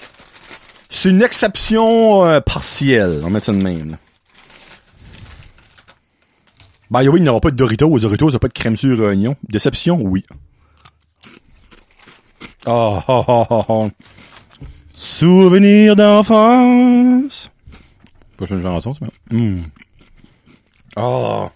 c'est 0.90 1.12
une 1.12 1.22
exception 1.22 2.26
euh, 2.26 2.40
partielle. 2.42 3.20
On 3.22 3.26
va 3.26 3.30
mettre 3.30 3.46
ça 3.46 3.52
de 3.52 3.62
même. 3.62 3.98
Ben, 6.90 7.08
oui, 7.08 7.20
il 7.20 7.24
n'y 7.24 7.30
aura 7.30 7.42
pas 7.42 7.52
de 7.52 7.56
Doritos. 7.56 8.00
Doritos, 8.00 8.30
il 8.30 8.34
n'y 8.34 8.40
pas 8.40 8.48
de 8.48 8.54
crème 8.54 8.76
sur 8.76 9.00
oignon. 9.02 9.36
Déception, 9.50 10.02
oui. 10.02 10.24
Oh, 12.66 13.00
oh. 13.08 13.90
Souvenir 14.94 15.96
d'enfance. 15.96 17.52
Prochaine 18.38 18.62
chanson, 18.62 18.94
c'est 18.94 19.34
mm. 19.34 19.64
Oh. 20.98 21.50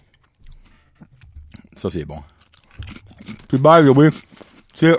Ça, 1.74 1.90
c'est 1.90 2.04
bon. 2.04 2.22
Plus 3.48 3.58
bas, 3.58 3.82
oui. 3.82 4.08
C'est 4.74 4.98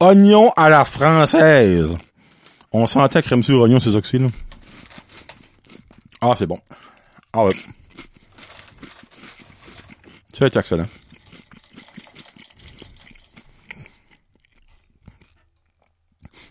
oignon 0.00 0.50
à 0.56 0.68
la 0.68 0.84
française. 0.84 1.96
On 2.72 2.86
sentait 2.86 3.22
crème 3.22 3.42
sur 3.42 3.60
oignon, 3.60 3.80
c'est 3.80 3.92
ça 3.92 4.00
que. 4.00 4.28
Ah, 6.20 6.34
c'est 6.36 6.46
bon. 6.46 6.58
Ah 7.32 7.44
ouais. 7.44 7.52
C'est 10.32 10.56
excellent. 10.56 10.86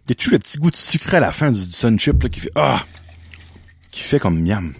Y 0.07 0.13
a-tu 0.13 0.31
le 0.31 0.39
petit 0.39 0.57
goût 0.57 0.71
de 0.71 0.75
sucre 0.75 1.15
à 1.15 1.19
la 1.19 1.31
fin 1.31 1.51
du, 1.51 1.59
Sun 1.59 1.99
Chip, 1.99 2.23
là, 2.23 2.29
qui 2.29 2.39
fait, 2.39 2.51
ah! 2.55 2.81
Qui 3.91 4.01
fait 4.01 4.19
comme 4.19 4.41
miam. 4.41 4.73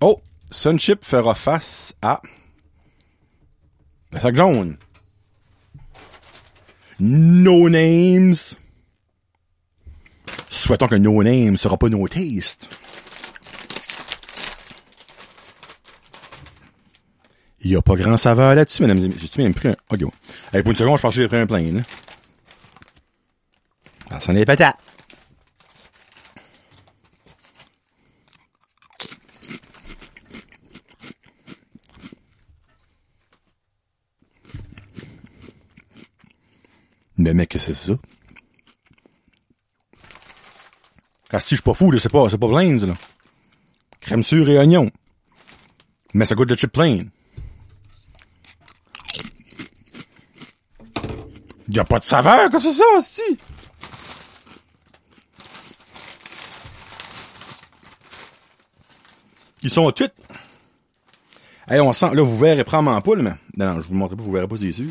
Oh! 0.00 0.20
Sun 0.50 0.78
Chip 0.78 1.04
fera 1.04 1.34
face 1.34 1.94
à... 2.02 2.20
Le 4.12 4.20
sac 4.20 4.36
jaune. 4.36 4.76
No 7.00 7.68
Names. 7.68 8.34
Souhaitons 10.50 10.88
que 10.88 10.96
No 10.96 11.22
Name 11.22 11.56
sera 11.56 11.76
pas 11.76 11.88
No 11.88 12.06
Taste. 12.08 12.80
Il 17.60 17.70
y 17.70 17.76
a 17.76 17.82
pas 17.82 17.96
grand 17.96 18.16
saveur 18.16 18.54
là-dessus, 18.54 18.82
mesdames 18.82 18.98
et 18.98 19.08
messieurs. 19.08 19.20
J'ai-tu 19.20 19.42
même 19.42 19.54
pris 19.54 19.68
un... 19.68 19.76
Ok, 19.90 20.00
bon. 20.00 20.12
Hey, 20.52 20.62
pour 20.62 20.72
une 20.72 20.78
seconde, 20.78 20.98
je 20.98 21.02
pensais 21.02 21.16
que 21.16 21.22
j'ai 21.22 21.28
pris 21.28 21.38
un 21.38 21.46
plein, 21.46 21.72
là. 21.72 21.80
N'est 24.26 24.44
pas 24.44 24.56
patates. 24.56 24.76
Mais 37.16 37.32
mec, 37.32 37.48
qu'est-ce 37.48 37.68
que 37.68 37.74
c'est 37.74 37.92
ça? 37.92 37.98
Ah 41.32 41.40
si, 41.40 41.50
je 41.50 41.56
suis 41.56 41.62
pas 41.62 41.74
fou, 41.74 41.96
c'est 41.98 42.10
pas, 42.10 42.28
c'est 42.28 42.38
pas 42.38 42.48
plain, 42.48 42.76
là. 42.86 42.94
Crème 44.00 44.22
sûre 44.22 44.48
et 44.48 44.58
oignon. 44.58 44.90
Mais 46.12 46.24
ça 46.24 46.34
goûte 46.34 46.48
de 46.48 46.56
chip 46.56 46.72
plain. 46.72 47.04
Y 51.70 51.78
a 51.78 51.84
pas 51.84 51.98
de 51.98 52.04
saveur, 52.04 52.50
que 52.50 52.58
c'est 52.58 52.72
ça, 52.72 52.84
hostie? 52.96 53.38
Ils 59.68 59.70
sont 59.70 59.90
tous. 59.92 60.08
Hey, 61.68 61.78
on 61.80 61.92
sent, 61.92 62.14
là, 62.14 62.22
vous 62.22 62.38
verrez 62.38 62.64
probablement 62.64 63.02
pas, 63.02 63.14
là, 63.16 63.22
mais, 63.22 63.34
non, 63.58 63.74
non, 63.74 63.82
je 63.82 63.88
vous 63.88 63.94
montre 63.96 64.16
pas, 64.16 64.22
vous 64.22 64.32
verrez 64.32 64.48
pas, 64.48 64.56
c'est 64.56 64.72
sûr. 64.72 64.88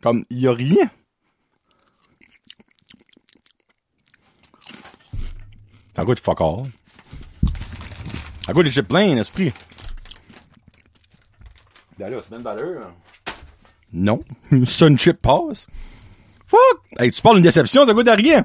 Comme, 0.00 0.24
il 0.30 0.38
y 0.38 0.46
a 0.46 0.52
rien. 0.52 0.88
Ça 5.96 6.04
goûte 6.04 6.20
fuck 6.20 6.40
all. 6.40 6.70
Ça 8.46 8.52
goûte 8.52 8.68
chips 8.68 8.86
plein, 8.86 9.16
esprit. 9.16 9.52
Ben 11.98 12.08
là, 12.08 12.20
c'est 12.22 12.30
même 12.30 12.42
valeur. 12.42 12.92
Non. 13.92 14.22
Sun 14.64 14.96
chip 14.96 15.20
passe. 15.20 15.66
Fuck! 16.46 16.82
Hey, 17.00 17.10
tu 17.10 17.20
parles 17.20 17.38
d'une 17.38 17.42
déception, 17.42 17.84
ça 17.84 17.94
goûte 17.94 18.06
à 18.06 18.14
rien. 18.14 18.44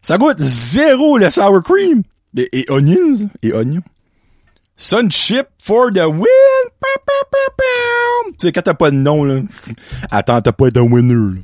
Ça 0.00 0.16
goûte 0.16 0.38
zéro 0.38 1.18
le 1.18 1.28
sour 1.28 1.60
cream. 1.64 2.04
Et, 2.36 2.60
et 2.60 2.70
onions. 2.70 3.28
Et 3.42 3.52
oignons. 3.52 3.82
Sun 4.80 5.10
chip 5.10 5.46
for 5.58 5.90
the 5.92 6.06
win! 6.08 6.24
Tu 8.38 8.46
sais, 8.46 8.52
quand 8.52 8.62
t'as 8.62 8.72
pas 8.72 8.90
de 8.90 8.96
nom, 8.96 9.24
là. 9.24 9.42
Attends, 10.10 10.40
t'as 10.40 10.52
pas 10.52 10.68
être 10.68 10.78
un 10.78 10.90
winner, 10.90 11.36
là. 11.36 11.42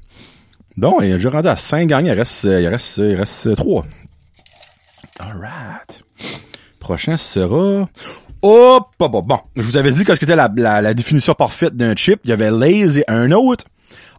Bon, 0.78 1.00
j'ai 1.00 1.28
rendu 1.28 1.46
à 1.46 1.54
5 1.54 1.86
gagnants. 1.86 2.14
Il 2.14 2.18
reste, 2.18 2.44
il 2.44 2.66
reste, 2.66 2.96
il 2.96 3.14
reste 3.14 3.54
3. 3.54 3.84
Alright. 5.20 6.02
Prochain 6.80 7.18
sera... 7.18 7.86
Oh, 8.40 8.80
bon, 8.98 9.08
bon, 9.10 9.20
bon. 9.20 9.40
Je 9.54 9.62
vous 9.62 9.76
avais 9.76 9.92
dit 9.92 10.04
que 10.04 10.14
c'était 10.14 10.34
la, 10.34 10.50
la, 10.56 10.80
la, 10.80 10.94
définition 10.94 11.34
parfaite 11.34 11.76
d'un 11.76 11.94
chip. 11.94 12.20
Il 12.24 12.30
y 12.30 12.32
avait 12.32 12.50
Lays 12.50 13.00
et 13.00 13.04
un 13.06 13.32
autre. 13.32 13.66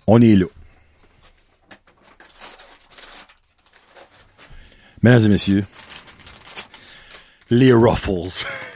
On 0.06 0.22
est 0.22 0.36
là. 0.36 0.46
Mesdames 5.02 5.22
et 5.22 5.30
messieurs, 5.30 5.66
les 7.50 7.74
Ruffles. 7.74 8.46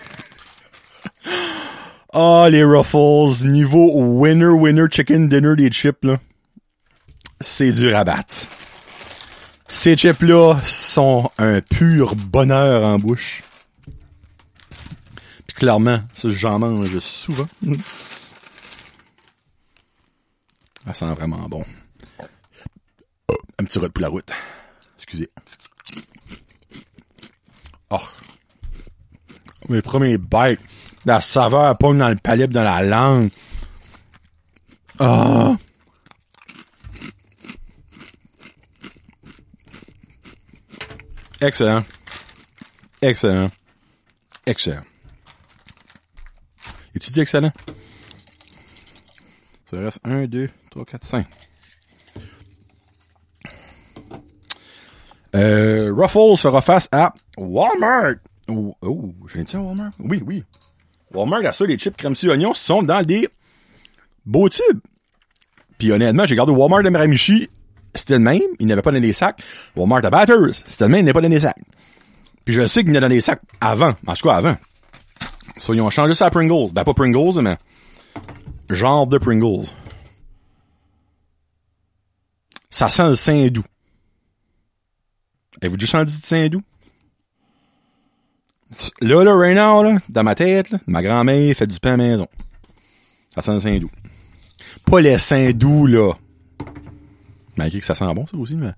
Ah, 2.14 2.48
les 2.52 2.64
Ruffles, 2.64 3.48
niveau 3.48 3.90
winner, 3.96 4.50
winner, 4.50 4.88
chicken 4.92 5.30
dinner 5.30 5.56
des 5.56 5.70
chips, 5.70 6.04
là. 6.04 6.20
C'est 7.40 7.72
du 7.72 7.94
rabat. 7.94 8.26
Ces 9.66 9.96
chips-là 9.96 10.58
sont 10.62 11.32
un 11.38 11.62
pur 11.62 12.16
bonheur 12.16 12.84
en 12.86 13.00
bouche. 13.00 13.44
Puis 15.48 15.56
clairement, 15.56 16.02
j'en 16.22 16.60
mange 16.60 17.00
souvent. 17.00 17.48
Ça 20.86 20.94
sent 20.94 21.14
vraiment 21.14 21.48
bon. 21.48 21.64
Un 23.58 23.64
petit 23.64 23.80
rôle 23.80 23.92
pour 23.92 24.02
la 24.02 24.10
route. 24.10 24.32
Excusez. 24.98 25.30
Oh. 27.90 27.98
Mes 29.70 29.82
premiers 29.82 30.18
bites. 30.18 30.60
La 31.06 31.20
saveur 31.20 31.78
pomme 31.78 31.98
dans 31.98 32.10
le 32.10 32.16
palais 32.16 32.48
dans 32.48 32.64
la 32.64 32.82
langue. 32.84 33.30
Ah. 35.00 35.56
Excellent. 41.42 41.84
Excellent. 43.02 43.50
Excellent. 44.46 44.84
Et 46.94 47.00
tu 47.00 47.12
dis 47.12 47.22
excellent? 47.22 47.52
Ça 49.66 49.80
reste 49.80 50.00
1, 50.04 50.28
2, 50.28 50.50
3, 50.70 50.86
4, 50.86 51.04
5. 51.04 51.28
Euh, 55.34 55.94
Ruffles 55.96 56.38
fera 56.38 56.62
face 56.62 56.90
à 56.92 57.14
Walmart. 57.38 58.16
Oh, 58.50 58.76
oh 58.82 59.14
j'ai 59.34 59.44
dit 59.44 59.56
Walmart? 59.56 59.92
Oui, 60.00 60.22
oui. 60.26 60.44
Walmart 61.14 61.46
a 61.46 61.54
ça, 61.54 61.66
les 61.66 61.78
chips 61.78 61.98
crème 61.98 62.16
sur 62.16 62.32
oignon 62.32 62.54
sont 62.54 62.84
dans 62.84 63.02
des 63.02 63.28
beaux 64.26 64.50
tubes. 64.50 64.80
Puis 65.78 65.92
honnêtement, 65.92 66.26
j'ai 66.26 66.36
gardé 66.36 66.52
Walmart 66.52 66.84
de 66.84 66.90
Miramichi, 66.90 67.50
c'était 67.96 68.14
le 68.14 68.20
même, 68.20 68.42
il 68.60 68.68
n'avait 68.68 68.82
pas 68.82 68.92
dans 68.92 69.00
les 69.00 69.14
sacs. 69.14 69.42
Walmart 69.76 70.06
à 70.06 70.10
Batters, 70.10 70.54
c'était 70.54 70.86
le 70.86 70.92
même, 70.92 71.00
il 71.02 71.06
n'avait 71.06 71.14
pas 71.14 71.22
dans 71.22 71.30
les 71.30 71.40
sacs. 71.40 71.58
Puis 72.46 72.54
je 72.54 72.66
sais 72.66 72.84
qu'il 72.84 72.96
a 72.96 73.00
dans 73.00 73.08
les 73.08 73.22
sacs 73.22 73.42
avant, 73.60 73.94
en 74.08 74.14
tout 74.14 74.28
cas 74.28 74.36
avant. 74.36 74.56
So, 75.58 75.74
ils 75.74 76.16
ça 76.16 76.26
à 76.26 76.30
Pringles. 76.30 76.72
Ben, 76.72 76.84
pas 76.84 76.94
Pringles, 76.94 77.42
mais 77.42 77.58
genre 78.70 79.06
de 79.06 79.18
Pringles. 79.18 79.66
Ça 82.70 82.90
sent 82.90 83.10
le 83.10 83.16
Saint-Doux. 83.16 83.66
Avez-vous 85.62 85.78
déjà 85.78 86.00
senti 86.00 86.16
du 86.16 86.22
Saint-Doux? 86.22 86.64
Là, 89.02 89.24
là, 89.24 89.36
right 89.36 89.56
là, 89.56 89.98
dans 90.10 90.24
ma 90.24 90.36
tête, 90.36 90.74
ma 90.88 91.02
grand-mère 91.04 91.56
fait 91.56 91.68
du 91.68 91.80
pain 91.80 91.94
à 91.94 91.98
maison. 91.98 92.28
Ça 93.34 93.42
sent 93.42 93.54
le 93.54 93.60
Saint-Doux. 93.60 93.92
Pas 94.86 95.02
les 95.02 95.18
Saint-Doux, 95.18 95.88
là. 95.88 96.14
Malgré 97.58 97.80
que 97.80 97.86
ça 97.86 97.96
sent 97.96 98.14
bon, 98.14 98.26
ça 98.26 98.38
aussi, 98.38 98.56
mais... 98.56 98.72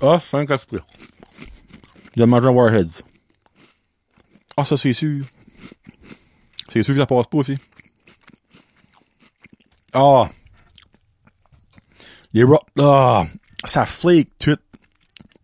Ah, 0.00 0.18
5 0.18 0.50
à 0.50 0.58
ce 0.58 0.66
prix. 0.66 0.78
A 2.16 2.26
mangé 2.26 2.48
Warheads. 2.48 3.02
Ah, 4.56 4.64
ça, 4.64 4.76
c'est 4.76 4.92
sûr. 4.92 5.24
C'est 6.68 6.82
sûr 6.82 6.94
que 6.94 7.00
ça 7.00 7.06
passe 7.06 7.26
pas 7.26 7.38
aussi. 7.38 7.58
Ah. 9.92 10.28
Les 12.32 12.44
ro 12.44 12.58
Ah. 12.78 13.24
Ça 13.64 13.86
flake 13.86 14.30
tout. 14.38 14.58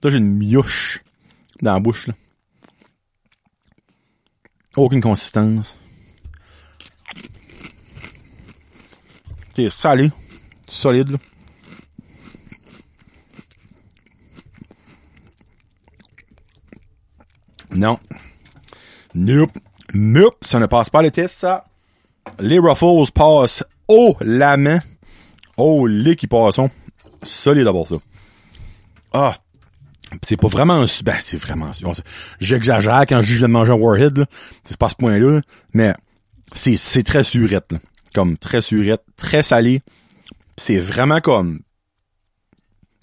Là, 0.03 0.11
j'ai 0.11 0.19
une 0.19 0.37
mioche 0.37 1.03
dans 1.63 1.75
la 1.75 1.81
bouche, 1.81 2.07
là. 2.07 2.15
Aucune 4.77 5.01
consistance. 5.01 5.81
C'est 9.55 9.71
salé. 9.71 10.11
Solide, 10.69 11.11
là. 11.11 11.19
Non. 17.73 17.99
Nope. 19.15 19.59
Nope. 19.95 20.37
Ça 20.43 20.59
ne 20.61 20.67
passe 20.67 20.91
pas 20.91 21.03
le 21.03 21.11
test, 21.11 21.39
ça. 21.39 21.65
Les 22.39 22.59
Ruffles 22.59 23.11
passent 23.13 23.65
haut 23.89 24.17
la 24.21 24.57
main. 24.57 24.79
Oh, 25.57 25.87
les 25.87 26.17
qui 26.17 26.27
passent. 26.27 26.61
Solide 27.23 27.65
d'abord, 27.65 27.89
ça. 27.89 27.97
Ah. 29.13 29.35
C'est 30.23 30.37
pas 30.37 30.49
vraiment 30.49 30.85
ben, 31.05 31.17
c'est 31.21 31.37
vraiment, 31.37 31.71
j'exagère 32.41 33.03
quand 33.09 33.23
je 33.23 33.29
juge 33.29 33.41
de 33.43 33.47
manger 33.47 33.73
un 33.73 33.77
Warhead. 33.77 34.27
C'est 34.65 34.77
pas 34.77 34.89
ce 34.89 34.97
point-là, 34.97 35.41
mais 35.73 35.95
c'est, 36.53 36.77
c'est 36.77 37.03
très 37.03 37.25
surette, 37.25 37.73
là. 37.73 37.79
Comme 38.15 38.37
très 38.37 38.61
surette, 38.61 39.03
très 39.17 39.43
salé. 39.43 39.83
C'est 40.57 40.81
vraiment 40.81 41.21
comme 41.21 41.61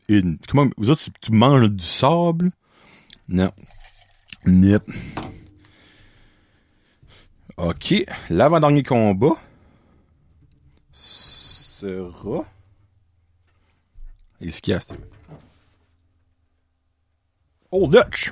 une, 0.09 0.37
comment, 0.49 0.67
vous 0.77 0.91
autres, 0.91 1.01
tu 1.21 1.31
manges 1.31 1.69
du 1.69 1.83
sable? 1.83 2.51
Non. 3.29 3.51
Nip. 4.45 4.83
OK. 7.57 8.05
L'avant-dernier 8.29 8.83
combat 8.83 9.35
sera... 10.91 12.45
Et 14.39 14.51
ce 14.51 14.61
qu'il 14.61 14.73
y 14.73 14.77
a, 14.77 14.79
Old 17.71 17.91
Dutch. 17.91 18.31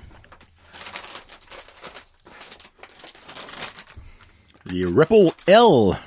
Les 4.67 4.86
Ripple 4.86 5.32
L 5.48 5.98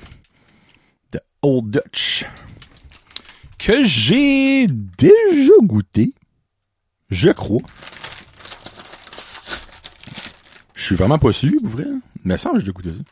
de 1.11 1.19
Old 1.43 1.69
Dutch. 1.69 2.25
Que 3.59 3.83
j'ai 3.83 4.67
déjà 4.67 5.53
goûté. 5.61 6.13
Je 7.09 7.29
crois. 7.29 7.61
Je 10.73 10.83
suis 10.83 10.95
vraiment 10.95 11.19
pas 11.19 11.31
sûr, 11.31 11.53
pour 11.61 11.71
vrai. 11.71 11.85
Mais 12.23 12.37
ça, 12.37 12.49
j'ai 12.53 12.59
déjà 12.59 12.71
goûté 12.71 12.89
ça. 12.89 13.03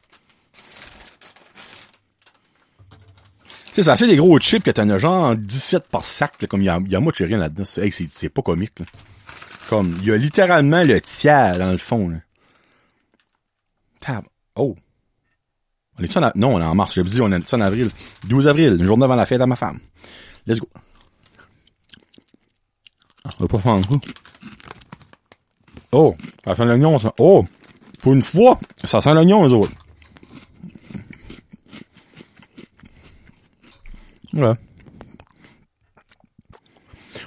c'est 3.84 3.92
assez 3.92 4.08
des 4.08 4.16
gros 4.16 4.40
chips 4.40 4.64
que 4.64 4.72
t'en 4.72 4.90
as 4.90 4.98
genre 4.98 5.36
17 5.36 5.84
par 5.90 6.04
sac, 6.04 6.48
comme 6.48 6.62
il 6.62 6.66
y 6.66 6.70
a, 6.70 6.80
y 6.88 6.96
a 6.96 7.00
moi 7.00 7.14
rien 7.16 7.38
là-dedans. 7.38 7.66
C'est 7.66 8.30
pas 8.30 8.42
comique, 8.42 8.80
là. 8.80 8.86
Comme, 9.70 9.94
il 10.02 10.08
y 10.08 10.12
a 10.12 10.18
littéralement 10.18 10.84
le 10.84 11.02
tiers 11.02 11.58
dans 11.58 11.72
le 11.72 11.78
fond. 11.78 12.20
Tab. 14.00 14.24
Oh. 14.56 14.76
On 16.00 16.04
est 16.04 16.18
en 16.18 16.32
Non, 16.36 16.56
on 16.56 16.60
est 16.60 16.64
en 16.64 16.76
mars. 16.76 16.94
J'ai 16.94 17.04
dit, 17.04 17.22
on 17.22 17.32
est 17.32 17.54
en 17.54 17.62
avril? 17.62 17.90
12 18.26 18.48
avril, 18.48 18.76
une 18.80 18.84
journée 18.84 19.04
avant 19.04 19.16
la 19.16 19.26
fête 19.26 19.42
à 19.42 19.46
ma 19.46 19.56
femme. 19.56 19.80
Let's 20.46 20.60
go. 20.60 20.70
Ah, 23.26 23.30
on 23.40 23.44
va 23.44 23.48
pas 23.48 23.60
faire 23.60 23.74
un 23.74 23.82
coup. 23.82 24.00
Oh, 25.92 26.16
ça 26.46 26.56
sent 26.56 26.66
l'oignon, 26.66 27.00
ça. 27.00 27.14
Oh, 27.20 27.46
pour 28.02 28.14
une 28.14 28.22
fois, 28.22 28.60
ça 28.84 29.02
sent 29.02 29.14
l'oignon, 29.14 29.46
les 29.46 29.54
autres. 29.54 29.74
Ouais. 34.34 34.54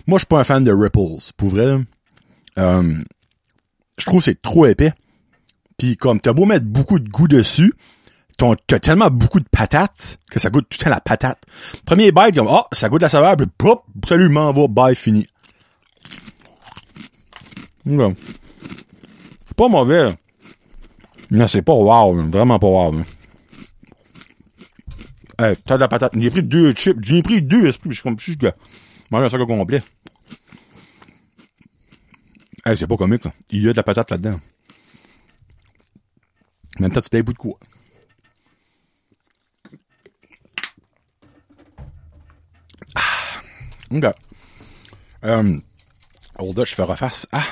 Moi, 0.07 0.19
je 0.19 0.21
suis 0.21 0.27
pas 0.27 0.41
un 0.41 0.45
fan 0.45 0.65
de 0.65 0.73
Ripples. 0.73 1.33
Pour 1.37 1.49
vrai, 1.51 1.79
euh, 2.59 2.95
je 3.99 4.07
trouve 4.07 4.21
que 4.21 4.25
c'est 4.25 4.43
trop 4.43 4.67
épais. 4.67 4.93
Puis 5.79 5.97
comme 5.97 6.21
t'as 6.21 6.33
beau 6.33 6.45
mettre 6.45 6.67
beaucoup 6.67 6.99
de 6.99 7.09
goût 7.09 7.29
dessus, 7.29 7.73
t'as 8.67 8.79
tellement 8.79 9.11
beaucoup 9.11 9.41
de 9.41 9.49
patates 9.51 10.19
que 10.31 10.39
ça 10.39 10.51
goûte 10.51 10.67
tout 10.69 10.79
le 10.85 10.91
la 10.91 11.01
patate. 11.01 11.43
Premier 11.85 12.13
bite, 12.13 12.37
comme, 12.37 12.49
oh, 12.49 12.65
ça 12.73 12.89
goûte 12.89 13.03
la 13.03 13.09
saveur, 13.09 13.37
puis 13.37 13.47
pop, 13.47 13.85
salut, 14.07 14.29
m'en 14.29 14.53
va, 14.53 14.67
bye, 14.69 14.97
fini. 14.97 15.27
C'est 17.87 18.15
pas 19.57 19.69
mauvais. 19.69 20.15
Mais 21.31 21.47
c'est 21.49 21.63
pas 21.63 21.75
wow, 21.75 22.15
vraiment 22.29 22.59
pas 22.59 22.67
wow. 22.67 22.95
Hey, 25.39 25.57
t'as 25.65 25.77
de 25.77 25.81
la 25.81 25.89
patate. 25.89 26.13
J'ai 26.17 26.31
pris 26.31 26.43
deux 26.43 26.73
chips, 26.73 26.99
j'ai 27.03 27.23
pris 27.23 27.41
deux 27.41 27.67
esprits, 27.67 27.91
je 27.91 27.95
suis 27.95 28.03
comme, 28.03 28.19
je 28.19 28.33
suis 28.33 28.37
un 29.13 29.29
sac 29.29 29.41
complet. 29.47 29.83
C'est 32.77 32.87
pas 32.87 32.97
comique, 32.97 33.25
là. 33.25 33.33
Il 33.51 33.63
y 33.63 33.69
a 33.69 33.73
de 33.73 33.77
la 33.77 33.83
patate 33.83 34.11
là-dedans. 34.11 34.41
En 36.79 36.83
même 36.83 36.93
temps, 36.93 37.01
tu 37.01 37.23
bout 37.23 37.33
de 37.33 37.39
quoi? 37.39 37.59
Ah. 42.95 43.41
OK. 43.91 44.05
Euh, 45.25 45.61
Old 46.39 46.65
je 46.65 46.75
fais 46.75 46.97
face. 46.97 47.27
Ah. 47.33 47.45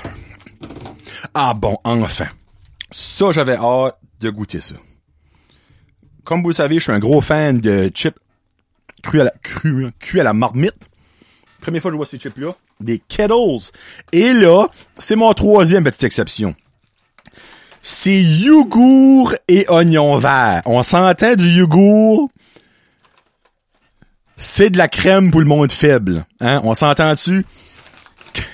Ah 1.35 1.55
bon, 1.55 1.77
enfin. 1.85 2.29
Ça, 2.91 3.33
j'avais 3.33 3.57
hâte 3.57 3.99
de 4.21 4.31
goûter 4.31 4.61
ça. 4.61 4.77
Comme 6.25 6.43
vous 6.43 6.49
le 6.49 6.55
savez, 6.55 6.77
je 6.77 6.85
suis 6.85 6.93
un 6.93 6.99
gros 6.99 7.21
fan 7.21 7.61
de 7.61 7.91
chips 7.95 8.19
cuits 9.03 9.21
à 9.21 9.25
la, 9.25 9.33
cru, 9.43 10.21
à 10.21 10.23
la 10.23 10.33
marmite. 10.33 10.89
Première 11.61 11.83
fois 11.83 11.91
que 11.91 11.95
je 11.95 11.97
vois 11.97 12.07
ces 12.07 12.19
chips-là, 12.19 12.55
des 12.81 13.01
Kettles. 13.09 13.73
Et 14.13 14.33
là, 14.33 14.69
c'est 14.97 15.17
mon 15.17 15.33
troisième 15.35 15.85
petite 15.85 16.05
exception. 16.05 16.55
C'est 17.83 18.23
yogourt 18.23 19.35
et 19.49 19.67
oignon 19.69 20.17
vert. 20.19 20.63
On 20.67 20.83
s'entend 20.83 21.35
du 21.35 21.49
yogourt. 21.49 22.31
C'est 24.37 24.71
de 24.71 24.79
la 24.79 24.89
crème 24.89 25.31
pour 25.31 25.41
le 25.41 25.47
monde 25.47 25.73
faible. 25.73 26.25
Hein? 26.41 26.61
On 26.65 26.75
s'entend 26.75 27.13
dessus. 27.13 27.45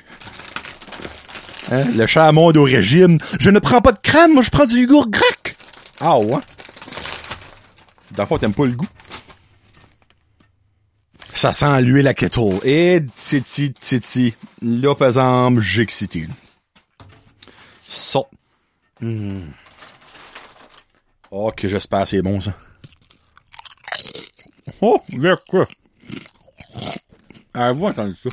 Hein? 1.72 1.82
Le 1.96 2.06
chat 2.06 2.30
monde 2.30 2.58
au 2.58 2.64
régime. 2.64 3.18
Je 3.40 3.48
ne 3.48 3.58
prends 3.58 3.80
pas 3.80 3.92
de 3.92 3.98
crème, 3.98 4.34
moi 4.34 4.42
je 4.42 4.50
prends 4.50 4.66
du 4.66 4.82
yogourt 4.82 5.08
grec. 5.08 5.56
Ah 5.98 6.18
ouais? 6.18 6.40
Dans 8.16 8.26
le 8.30 8.38
t'aimes 8.38 8.52
pas 8.52 8.66
le 8.66 8.72
goût. 8.72 8.86
Ça 11.34 11.52
sent 11.52 11.82
l'huile 11.82 12.06
à 12.06 12.14
kettle. 12.14 12.60
Et 12.62 13.00
titi, 13.16 13.72
titi. 13.72 14.34
Là, 14.62 14.94
par 14.94 15.08
exemple, 15.08 15.60
j'ai 15.60 15.82
excité. 15.82 16.26
Ça. 17.86 18.20
Mmh. 19.00 19.40
Oh, 21.32 21.50
que 21.54 21.68
j'espère 21.68 22.06
c'est 22.06 22.22
bon, 22.22 22.40
ça. 22.40 22.54
Oh, 24.80 25.02
quoi? 25.48 25.66
Ah, 27.52 27.72
vous 27.72 27.84
entendez 27.84 28.14
ça. 28.22 28.30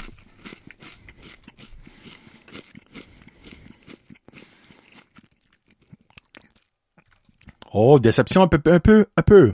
Oh, 7.73 7.99
déception 7.99 8.43
un 8.43 8.47
peu, 8.47 8.61
un 8.71 8.79
peu, 8.79 9.05
un 9.17 9.21
peu. 9.23 9.53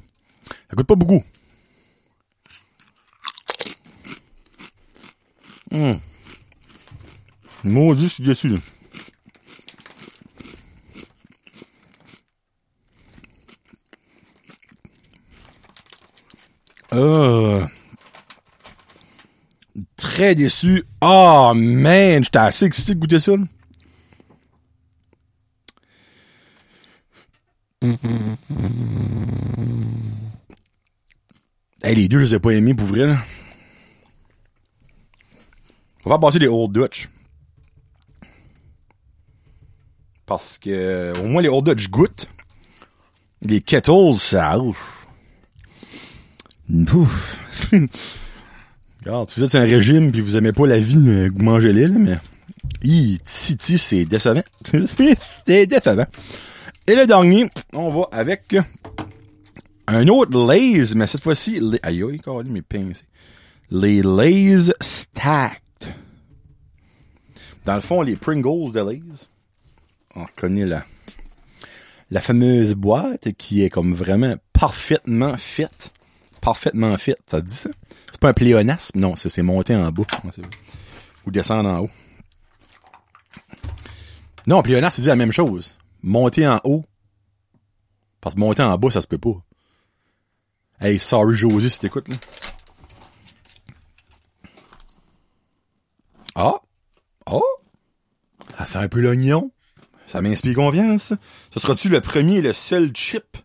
Ça 0.69 0.75
coûte 0.75 0.87
pas 0.87 0.95
beaucoup. 0.95 1.23
Hum. 5.77 5.99
Maudit, 7.63 8.07
je 8.07 8.07
suis 8.07 8.23
déçu, 8.23 8.49
très 19.95 20.33
déçu. 20.33 20.83
Oh 20.99 21.53
man, 21.55 22.23
j'étais 22.23 22.39
assez 22.39 22.65
excité 22.65 22.95
de 22.95 22.99
goûter 22.99 23.19
ça. 23.19 23.33
Hey, 31.83 31.93
les 31.93 32.07
deux, 32.07 32.17
je 32.17 32.23
les 32.23 32.33
ai 32.33 32.39
pas 32.39 32.51
aimés 32.51 32.73
pour 32.73 32.87
vrai. 32.87 33.05
Là. 33.05 33.17
On 36.07 36.09
va 36.09 36.19
passer 36.19 36.39
des 36.39 36.47
Old 36.47 36.71
Dutch. 36.71 37.09
Parce 40.25 40.57
que 40.57 41.11
au 41.21 41.27
moins 41.27 41.41
les 41.41 41.49
Old 41.49 41.65
Dutch 41.65 41.89
goûtent. 41.89 42.29
Les 43.41 43.59
Kettles, 43.59 44.13
ça... 44.17 44.57
Ouf. 44.57 45.05
Ouf. 46.93 47.41
Regarde, 49.05 49.29
si 49.29 49.37
vous 49.37 49.45
êtes 49.45 49.55
un 49.55 49.63
régime 49.63 50.13
puis 50.13 50.21
vous 50.21 50.37
aimez 50.37 50.53
pas 50.53 50.65
la 50.65 50.79
vie, 50.79 51.27
vous 51.27 51.43
mangez-les, 51.43 51.89
là, 51.89 51.99
mais... 51.99 52.15
Hi, 52.85 53.19
Titi, 53.25 53.77
c'est 53.77 54.05
décevant. 54.05 54.43
c'est 55.45 55.67
décevant. 55.67 56.07
Et 56.87 56.95
le 56.95 57.05
dernier, 57.05 57.49
on 57.73 57.89
va 57.89 58.07
avec 58.13 58.55
un 59.87 60.07
autre 60.07 60.31
Lays, 60.49 60.95
mais 60.95 61.05
cette 61.05 61.21
fois-ci, 61.21 61.59
les... 61.59 61.79
aïe 61.83 62.01
aïe, 62.01 62.21
mes 62.45 62.61
pinces. 62.61 63.03
Les 63.69 64.01
Lays 64.01 64.71
Stacked. 64.79 65.66
Dans 67.67 67.75
le 67.75 67.81
fond, 67.81 68.01
les 68.01 68.15
Pringles 68.15 68.71
de. 68.71 69.27
On 70.15 70.25
connaît 70.37 70.65
la, 70.65 70.85
la 72.09 72.21
fameuse 72.21 72.75
boîte 72.75 73.33
qui 73.33 73.61
est 73.61 73.69
comme 73.69 73.93
vraiment 73.93 74.35
parfaitement 74.53 75.35
faite. 75.35 75.91
Parfaitement 76.39 76.97
faite, 76.97 77.19
ça 77.27 77.41
dit 77.41 77.53
ça? 77.53 77.69
C'est 78.09 78.21
pas 78.21 78.29
un 78.29 78.33
pléonasme? 78.33 78.97
Non, 78.97 79.17
c'est 79.17 79.41
monter 79.41 79.75
en 79.75 79.91
bas. 79.91 80.05
Ou 81.25 81.31
descendre 81.31 81.69
en 81.69 81.79
haut. 81.79 81.89
Non, 84.47 84.63
pléonasme, 84.63 84.95
c'est 84.95 85.01
dit 85.01 85.09
la 85.09 85.17
même 85.17 85.33
chose. 85.33 85.77
Monter 86.01 86.47
en 86.47 86.61
haut. 86.63 86.85
Parce 88.21 88.35
que 88.35 88.39
monter 88.39 88.63
en 88.63 88.77
bas, 88.77 88.91
ça 88.91 89.01
se 89.01 89.07
peut 89.07 89.17
pas. 89.17 89.43
Hey, 90.79 90.99
sorry 90.99 91.35
Josie 91.35 91.69
si 91.69 91.79
t'écoutes. 91.79 92.07
Ah! 96.33 96.61
Oh! 97.31 97.43
Ça 98.57 98.65
sent 98.65 98.77
un 98.79 98.87
peu 98.87 99.01
l'oignon. 99.01 99.51
Ça 100.07 100.21
m'inspire 100.21 100.55
confiance. 100.55 101.13
Ce 101.51 101.59
sera-tu 101.59 101.89
le 101.89 102.01
premier 102.01 102.35
et 102.35 102.41
le 102.41 102.53
seul 102.53 102.95
chip 102.95 103.37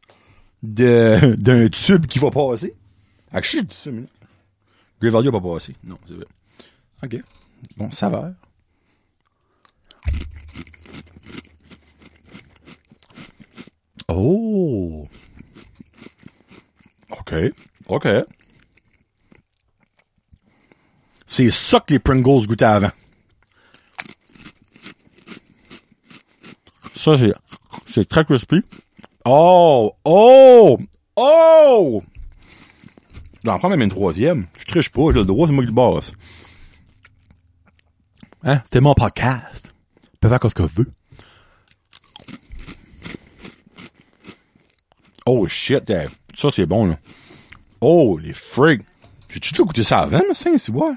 de, 0.63 1.35
d'un 1.39 1.69
tube 1.69 2.07
qui 2.07 2.19
va 2.19 2.31
passer? 2.31 2.75
Ah, 3.33 3.41
je 3.43 3.61
dis 3.61 3.75
ça, 3.75 3.91
mais. 3.91 4.05
Grey 5.01 5.11
va 5.11 5.23
pas 5.33 5.41
passer. 5.41 5.75
Non, 5.83 5.99
c'est 6.07 6.15
vrai. 6.15 6.27
OK. 7.03 7.17
Bon, 7.77 7.91
saveur. 7.91 8.33
Oh! 14.09 15.09
OK. 17.11 17.35
OK. 17.89 18.09
C'est 21.27 21.51
ça 21.51 21.81
que 21.81 21.95
les 21.95 21.99
Pringles 21.99 22.47
goûtaient 22.47 22.65
avant. 22.67 22.91
Ça, 27.03 27.19
c'est, 27.19 27.35
c'est 27.85 28.09
très 28.09 28.25
crispy. 28.25 28.63
Oh! 29.25 29.91
Oh! 30.05 30.79
Oh! 31.17 32.01
J'en 33.45 33.59
prends 33.59 33.69
même 33.69 33.83
une 33.83 33.91
troisième. 33.91 34.47
Je 34.57 34.65
triche 34.67 34.91
pas, 34.91 35.11
j'ai 35.11 35.19
le 35.19 35.25
droit, 35.25 35.49
c'est 35.49 35.53
moi 35.53 35.65
qui 35.65 35.73
le. 35.73 36.13
Hein? 38.45 38.61
C'était 38.63 38.81
mon 38.81 38.95
podcast. 38.95 39.75
Je 40.13 40.19
peux 40.21 40.29
faire 40.29 40.39
ce 40.49 40.55
que 40.55 40.63
je 40.63 40.75
veux. 40.75 40.93
Oh 45.27 45.49
shit, 45.49 45.91
eh, 45.91 46.07
ça 46.37 46.53
c'est 46.53 46.67
bon 46.67 46.87
là. 46.87 46.99
Oh 47.81 48.17
les 48.17 48.33
frigs. 48.33 48.83
J'ai-tu 49.29 49.51
déjà 49.51 49.65
goûté 49.65 49.83
ça 49.83 50.03
avant, 50.03 50.23
mais 50.29 50.35
c'est 50.35 50.57
c'est 50.57 50.71
ouais. 50.71 50.95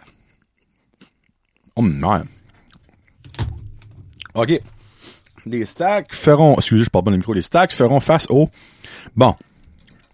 Oh 1.75 1.81
merde. 1.81 2.27
Ok. 4.35 4.61
Les 5.45 5.65
stacks 5.65 6.13
feront, 6.13 6.55
excusez, 6.55 6.83
je 6.83 6.89
parle 6.89 7.05
pas 7.05 7.11
dans 7.11 7.15
le 7.15 7.17
micro, 7.17 7.33
les 7.33 7.41
stacks 7.41 7.71
feront 7.71 7.99
face 7.99 8.27
au, 8.29 8.49
bon. 9.15 9.35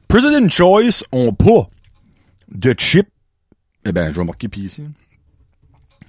President 0.08 0.50
Choice 0.50 1.04
ont 1.12 1.34
pas 1.34 1.70
de 2.50 2.76
chip, 2.78 3.08
eh 3.86 3.92
ben, 3.92 4.12
je 4.12 4.20
vais 4.20 4.26
marquer 4.26 4.50
puis 4.50 4.62
ici. 4.62 4.84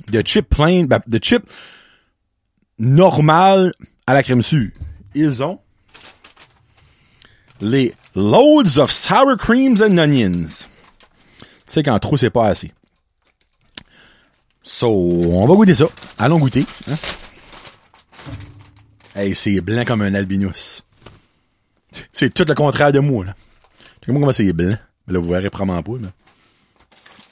De 0.09 0.23
chip 0.25 0.49
plein, 0.49 0.85
ben, 0.85 1.01
de 1.07 1.21
chip 1.23 1.49
normal 2.79 3.73
à 4.07 4.15
la 4.15 4.23
crème 4.23 4.43
sûre. 4.43 4.71
Ils 5.15 5.43
ont 5.43 5.61
les 7.61 7.95
Loads 8.17 8.79
of 8.79 8.91
Sour 8.91 9.37
Creams 9.39 9.81
and 9.83 9.99
Onions. 9.99 10.67
Tu 11.39 11.47
sais 11.67 11.83
qu'en 11.83 11.99
trop, 12.01 12.17
c'est 12.17 12.31
pas 12.31 12.49
assez. 12.49 12.73
So, 14.63 14.89
on 14.89 15.47
va 15.47 15.55
goûter 15.55 15.75
ça. 15.75 15.87
Allons 16.19 16.39
goûter. 16.39 16.65
Hein? 16.91 16.95
Hey, 19.15 19.35
c'est 19.35 19.61
blanc 19.61 19.85
comme 19.85 20.01
un 20.03 20.15
albinos. 20.15 20.83
C'est 22.13 22.33
tout 22.33 22.45
le 22.49 22.55
contraire 22.55 22.93
de 22.93 23.01
moi, 23.01 23.27
là. 23.27 23.35
Check-moi 24.01 24.21
comment 24.21 24.33
c'est 24.33 24.53
blanc? 24.53 24.75
Mais 25.07 25.15
là, 25.15 25.19
vous 25.19 25.29
verrez 25.29 25.51
probablement 25.51 25.83
pas, 25.83 26.07
là. 26.07 26.09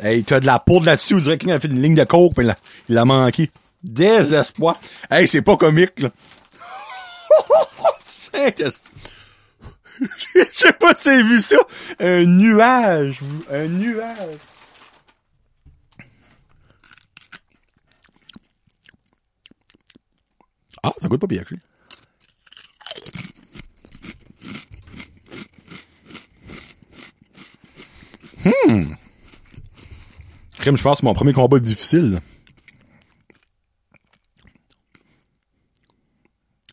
Hey, 0.03 0.25
t'as 0.25 0.41
de 0.41 0.47
la 0.47 0.59
poudre 0.59 0.87
là-dessus, 0.87 1.15
on 1.15 1.19
dirait 1.19 1.39
qu'il 1.39 1.51
a 1.51 1.61
fait 1.61 1.69
une 1.69 1.81
ligne 1.81 1.95
de 1.95 2.05
coke, 2.05 2.35
mais 2.37 2.45
là, 2.45 2.57
il 2.89 2.99
a 2.99 3.05
manqué. 3.05 3.51
Désespoir. 3.83 4.79
Hey, 5.11 5.27
c'est 5.27 5.43
pas 5.43 5.57
comique, 5.57 6.01
là. 6.01 6.11
Je 10.35 10.45
sais 10.55 10.73
pas 10.73 10.95
si 10.95 11.11
avez 11.11 11.23
vu 11.23 11.39
ça. 11.39 11.59
Un 11.99 12.25
nuage. 12.25 13.21
Un 13.51 13.69
nuage. 13.69 14.39
Ah, 20.83 20.93
ça 20.99 21.09
goûte 21.09 21.21
pas 21.21 21.27
bien, 21.27 21.43
actually. 21.43 21.61
Hmm. 28.45 28.95
Crème, 30.59 30.77
je 30.77 30.83
pense 30.83 31.01
que 31.01 31.05
mon 31.07 31.15
premier 31.15 31.33
combat 31.33 31.59
difficile. 31.59 32.13
là. 32.13 32.21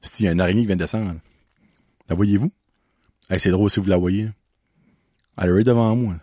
Si, 0.01 0.23
il 0.23 0.25
y 0.25 0.29
a 0.29 0.31
une 0.31 0.41
araignée 0.41 0.61
qui 0.61 0.67
vient 0.67 0.75
de 0.75 0.81
descendre. 0.81 1.13
La 2.09 2.15
voyez-vous? 2.15 2.51
C'est 3.37 3.51
drôle 3.51 3.69
si 3.69 3.79
vous 3.79 3.89
la 3.89 3.97
voyez. 3.97 4.29
Elle 5.37 5.49
est 5.59 5.63
devant 5.63 5.95
moi. 5.95 6.15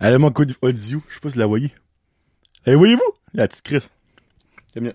Elle 0.00 0.14
a 0.14 0.18
mon 0.18 0.30
code 0.30 0.54
audio. 0.62 1.02
Je 1.08 1.14
sais 1.14 1.20
pas 1.20 1.30
si 1.30 1.34
vous 1.34 1.40
la 1.40 1.46
voyez. 1.46 1.72
Hey, 2.66 2.74
voyez-vous? 2.74 3.12
La 3.34 3.48
petite 3.48 3.64
Chris. 3.64 3.88
C'est 4.72 4.80
mieux. 4.80 4.94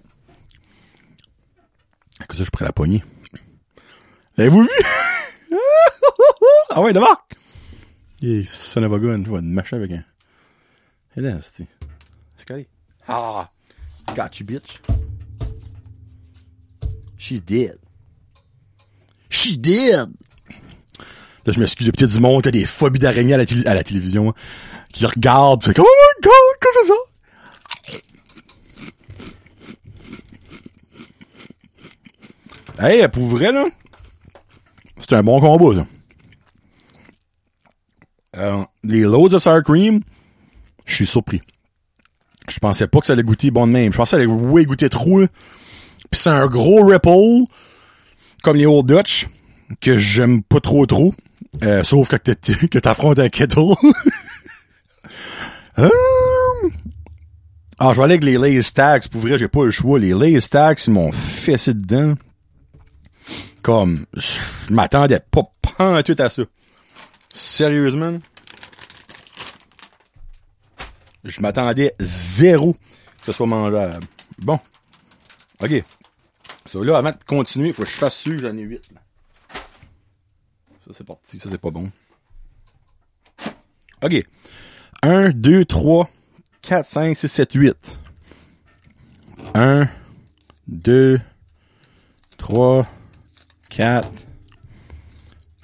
Comme 2.27 2.37
ça, 2.37 2.43
je 2.43 2.49
pourrais 2.49 2.65
la 2.65 2.73
pogner. 2.73 3.03
L'avez-vous 4.37 4.63
vu? 4.63 4.69
ah 6.71 6.81
ouais, 6.81 6.93
d'abord! 6.93 7.27
Yeah, 8.23 8.45
son 8.45 8.83
of 8.83 8.93
a 8.93 8.99
gun. 8.99 9.25
Je 9.25 9.31
vais 9.31 9.41
me 9.41 9.53
mâcher 9.53 9.75
avec 9.75 9.91
un. 9.91 10.01
Et 11.17 11.21
là, 11.21 11.39
c'est. 11.41 11.67
Ah! 13.05 13.49
Got 14.15 14.39
you, 14.39 14.45
bitch. 14.45 14.79
She's 17.17 17.41
dead. 17.41 17.77
She 19.29 19.57
dead! 19.57 20.07
Là, 21.45 21.51
je 21.51 21.59
m'excuse, 21.59 21.85
il 21.85 21.87
y 21.87 21.89
a 21.89 21.91
peut-être 21.91 22.13
du 22.13 22.21
monde 22.21 22.43
qui 22.43 22.47
a 22.47 22.51
des 22.51 22.65
phobies 22.65 22.99
d'araignée 22.99 23.33
à, 23.33 23.39
à 23.39 23.73
la 23.73 23.83
télévision, 23.83 24.29
hein, 24.29 24.33
qui 24.93 25.05
regardent, 25.05 25.59
pis 25.59 25.65
c'est 25.67 25.73
comme, 25.73 25.83
oh 25.85 25.91
my 25.91 26.21
god, 26.21 26.31
qu'est-ce 26.61 26.79
que 26.79 26.85
c'est 26.87 26.93
ça? 32.77 32.87
Hey, 32.87 33.05
pour 33.09 33.27
vrai, 33.27 33.51
là, 33.51 33.65
c'est 34.97 35.11
un 35.11 35.23
bon 35.23 35.41
combat, 35.41 35.81
ça. 35.81 35.87
Euh, 38.37 38.63
les 38.83 39.01
loads 39.01 39.33
of 39.35 39.41
sour 39.43 39.61
cream, 39.63 40.01
je 40.85 40.95
suis 40.95 41.05
surpris. 41.05 41.41
Je 42.49 42.59
pensais 42.59 42.87
pas 42.87 42.99
que 42.99 43.05
ça 43.05 43.13
allait 43.13 43.23
goûter 43.23 43.51
bon 43.51 43.67
de 43.67 43.71
même. 43.71 43.91
Je 43.93 43.97
pensais 43.97 44.17
que 44.17 44.27
ça 44.27 44.33
allait 44.33 44.65
goûter 44.65 44.89
trop. 44.89 45.19
Puis 45.19 45.27
c'est 46.21 46.29
un 46.29 46.47
gros 46.47 46.85
ripple, 46.85 47.45
comme 48.43 48.57
les 48.57 48.65
Old 48.65 48.85
Dutch, 48.87 49.27
que 49.81 49.97
j'aime 49.97 50.41
pas 50.43 50.59
trop 50.59 50.85
trop. 50.85 51.13
Euh, 51.63 51.83
sauf 51.83 52.09
t'es- 52.23 52.67
que 52.71 52.79
t'affrontes 52.79 53.19
un 53.19 53.29
kettle. 53.29 53.73
Euh, 55.79 55.89
Ah, 57.79 57.91
je 57.93 57.97
vais 57.97 58.03
aller 58.03 58.13
avec 58.13 58.23
les 58.23 58.37
Lays 58.37 58.61
Tags. 58.73 58.99
Pour 59.11 59.21
vrai, 59.21 59.37
j'ai 59.39 59.47
pas 59.47 59.65
le 59.65 59.71
choix. 59.71 59.97
Les 59.97 60.13
Lays 60.13 60.39
Tags, 60.41 60.75
ils 60.85 60.93
m'ont 60.93 61.11
fessé 61.11 61.73
dedans. 61.73 62.13
Comme, 63.63 64.05
je 64.15 64.71
m'attendais 64.73 65.19
pas 65.31 65.43
tout 66.03 66.15
à 66.19 66.29
ça. 66.29 66.43
Sérieusement. 67.33 68.19
Je 71.23 71.41
m'attendais 71.41 71.95
zéro 71.99 72.73
que 72.73 73.25
ce 73.25 73.31
soit 73.31 73.47
mangeable. 73.47 74.05
Bon. 74.37 74.59
OK. 75.61 75.83
Ça, 76.69 76.79
là, 76.83 76.97
avant 76.97 77.11
de 77.11 77.17
continuer, 77.25 77.69
il 77.69 77.73
faut 77.73 77.83
que 77.83 77.89
je 77.89 77.95
fasse 77.95 78.17
sûr 78.17 78.39
j'en 78.39 78.55
ai 78.57 78.61
8. 78.61 78.91
Ça, 80.85 80.91
c'est 80.91 81.03
parti. 81.05 81.39
Ça, 81.39 81.49
c'est 81.49 81.57
pas 81.57 81.71
bon. 81.71 81.89
OK. 84.01 84.25
1, 85.01 85.29
2, 85.31 85.65
3, 85.65 86.09
4, 86.61 86.85
5, 86.85 87.17
6, 87.17 87.27
7, 87.27 87.53
8. 87.53 87.99
1, 89.55 89.87
2, 90.67 91.19
3, 92.37 92.87
4, 93.69 94.09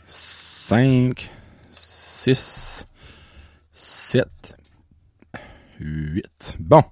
5, 0.05 1.32
6, 2.36 2.86
7, 3.72 4.28
8. 5.80 6.58
Bon. 6.60 6.84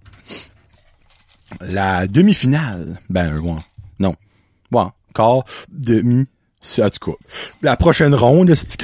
La 1.62 2.08
demi-finale. 2.08 3.00
Ben, 3.10 3.38
ouais. 3.38 3.52
Non. 4.00 4.16
Bon, 4.72 4.92
quart, 5.14 5.44
demi, 5.70 6.26
en 6.80 6.90
tout 6.90 7.12
cas. 7.12 7.18
La 7.62 7.78
prochaine 7.78 8.16
ronde, 8.16 8.54
c'est 8.56 8.82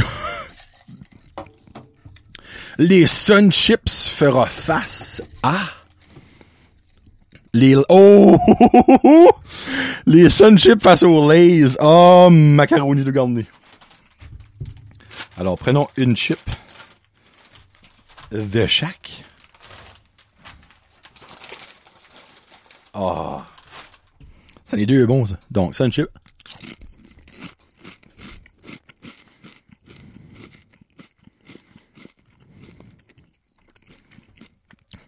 Les 2.78 3.08
Sun 3.08 3.52
Chips 3.52 4.10
fera 4.10 4.46
face 4.46 5.24
à 5.42 5.58
les 7.56 7.76
oh 7.90 8.38
les 10.08 10.30
Sun 10.30 10.58
Chips 10.58 10.82
face 10.82 11.04
aux 11.04 11.32
Lays. 11.32 11.78
Oh 11.80 12.30
macaroni 12.32 13.04
de 13.04 13.12
garni. 13.12 13.46
Alors 15.44 15.58
prenons 15.58 15.90
une 15.98 16.16
chip 16.16 16.40
de 18.32 18.66
chaque. 18.66 19.26
Oh. 22.94 23.42
Ça 24.64 24.78
les 24.78 24.86
deux 24.86 25.06
bons 25.06 25.26
ça. 25.26 25.38
Donc 25.52 25.76
Sun 25.76 25.92
Chip. 25.92 26.08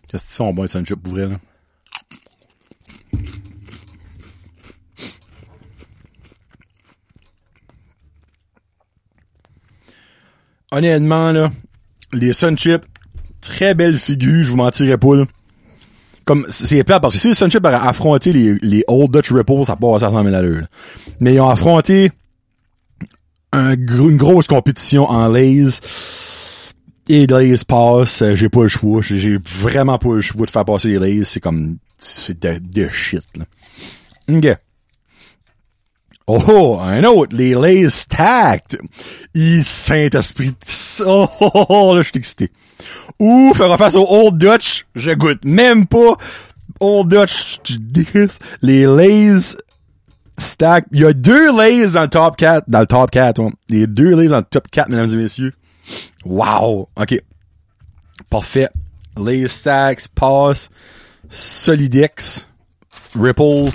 Qu'est-ce 0.09 0.25
qu'ils 0.25 0.33
sont 0.33 0.51
bons 0.51 0.63
les 0.63 0.67
Sun 0.67 0.86
Chips 0.86 1.01
pour 1.01 1.13
vrai 1.13 1.29
là? 1.29 1.38
Honnêtement, 10.76 11.32
là, 11.32 11.51
les 12.13 12.34
Sun 12.34 12.57
Chips, 12.57 12.84
très 13.41 13.73
belle 13.73 13.97
figure, 13.97 14.43
je 14.43 14.51
vous 14.51 14.57
mentirais 14.57 14.97
pas, 14.97 15.15
là. 15.15 15.26
Comme, 16.26 16.45
c'est 16.49 16.84
plat 16.84 16.99
parce 16.99 17.13
que 17.13 17.19
si 17.19 17.28
les 17.30 17.34
Sun 17.36 17.51
Chips 17.51 17.63
avaient 17.63 17.76
affronté 17.76 18.34
les, 18.34 18.55
les 18.61 18.84
Old 18.88 19.11
Dutch 19.11 19.32
Ripples, 19.32 19.63
ça 19.65 19.76
passe 19.76 20.01
à 20.01 20.09
100 20.09 20.23
000 20.23 20.36
à 20.36 20.41
l'heure. 20.41 20.63
Mais 21.19 21.36
ils 21.36 21.39
ont 21.39 21.49
affronté 21.49 22.11
une 23.53 24.17
grosse 24.17 24.47
compétition 24.47 25.09
en 25.09 25.28
Lays. 25.28 25.80
Et 27.07 27.28
Lays 27.28 27.63
passe, 27.67 28.23
euh, 28.23 28.34
j'ai 28.34 28.49
pas 28.49 28.63
le 28.63 28.67
choix. 28.67 29.01
J'ai 29.01 29.38
vraiment 29.38 29.99
pas 29.99 30.15
le 30.15 30.21
choix 30.21 30.47
de 30.47 30.51
faire 30.51 30.65
passer 30.65 30.88
les 30.88 30.99
Lays. 30.99 31.23
C'est 31.26 31.39
comme, 31.39 31.78
c'est 31.97 32.41
de, 32.41 32.57
de 32.59 32.89
shit, 32.89 33.23
là. 33.38 33.45
Oh, 36.28 36.80
un 36.82 37.03
autre, 37.03 37.36
les 37.36 37.53
Lays 37.53 37.89
Stacked. 37.89 38.80
Il 39.36 39.63
Saint-Esprit. 39.63 40.55
Oh, 41.05 41.28
oh, 41.69 41.93
là, 41.95 42.01
je 42.01 42.09
suis 42.09 42.17
excité. 42.17 42.51
Ou 43.19 43.53
faire 43.53 43.78
face 43.78 43.95
au 43.95 44.07
Old 44.09 44.38
Dutch, 44.38 44.86
je 44.95 45.11
goûte 45.11 45.45
même 45.45 45.86
pas. 45.86 46.15
Old 46.80 47.09
Dutch, 47.09 47.59
tu 47.63 47.80
les 48.63 48.88
Lays 48.88 49.55
Stacked. 50.38 50.89
Il 50.91 51.01
y 51.01 51.05
a 51.05 51.13
deux 51.13 51.55
Lays 51.55 51.91
dans 51.91 52.01
le 52.01 52.09
top 52.09 52.38
4, 52.38 52.65
dans 52.67 52.80
le 52.80 52.88
top 52.88 53.11
4, 53.11 53.39
ouais. 53.39 53.84
A 53.84 53.86
deux 53.86 54.15
Lays 54.15 54.30
dans 54.30 54.38
le 54.38 54.43
top 54.43 54.67
4, 54.69 54.89
mesdames 54.89 55.09
et 55.11 55.15
messieurs. 55.15 55.53
Wow. 56.26 56.89
OK. 56.95 57.21
Parfait. 58.32 58.69
Lays 59.17 59.47
Stacks, 59.47 60.07
Pass, 60.13 60.69
Solidex, 61.30 62.49
Ripples. 63.15 63.71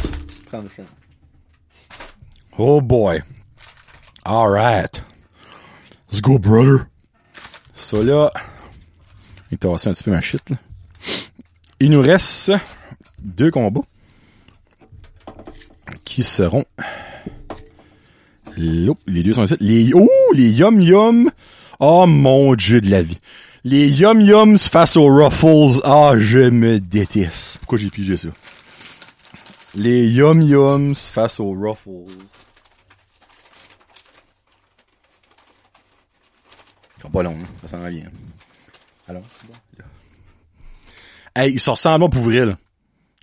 Oh 2.63 2.83
boy. 2.83 3.23
Alright. 4.27 5.03
Let's 6.13 6.21
go, 6.21 6.39
brother. 6.39 6.85
Ça 7.75 8.03
là. 8.03 8.31
Il 9.51 9.57
t'a 9.57 9.69
un 9.69 9.77
petit 9.77 10.05
peu 10.05 10.11
ma 10.11 10.21
shit, 10.21 10.51
là. 10.51 10.57
Il 11.81 11.91
nous 11.91 12.03
reste 12.03 12.53
deux 13.19 13.51
combats. 13.51 13.81
Qui 16.05 16.23
seront. 16.23 16.67
Les 18.59 19.23
deux 19.23 19.33
sont 19.33 19.45
ici. 19.47 19.57
Les, 19.61 19.95
oh, 19.95 20.07
les 20.35 20.51
Yum 20.51 20.83
Yum. 20.83 21.31
Oh 21.79 22.05
mon 22.07 22.55
dieu 22.57 22.83
de 22.83 22.91
la 22.91 23.01
vie. 23.01 23.17
Les 23.65 23.89
Yum 23.89 24.21
Yums 24.21 24.59
face 24.59 24.99
aux 24.99 25.07
Ruffles. 25.07 25.81
Ah, 25.85 26.13
je 26.19 26.51
me 26.51 26.79
déteste. 26.79 27.61
Pourquoi 27.61 27.79
j'ai 27.79 27.89
pigé 27.89 28.19
ça? 28.19 28.29
Les 29.77 30.07
Yum 30.09 30.43
Yums 30.43 30.95
face 30.95 31.41
aux 31.41 31.53
Ruffles. 31.53 32.05
Pas 37.09 37.23
long, 37.23 37.33
hein. 37.33 37.47
ça 37.63 37.69
s'en 37.69 37.89
vient. 37.89 38.11
Alors, 39.09 39.23
c'est 39.31 39.47
bon. 39.47 39.55
Hey, 41.35 41.53
ils 41.55 41.61
se 41.61 41.71
ressemblent 41.71 42.11
pour 42.11 42.23
vrai, 42.23 42.45
là. 42.45 42.59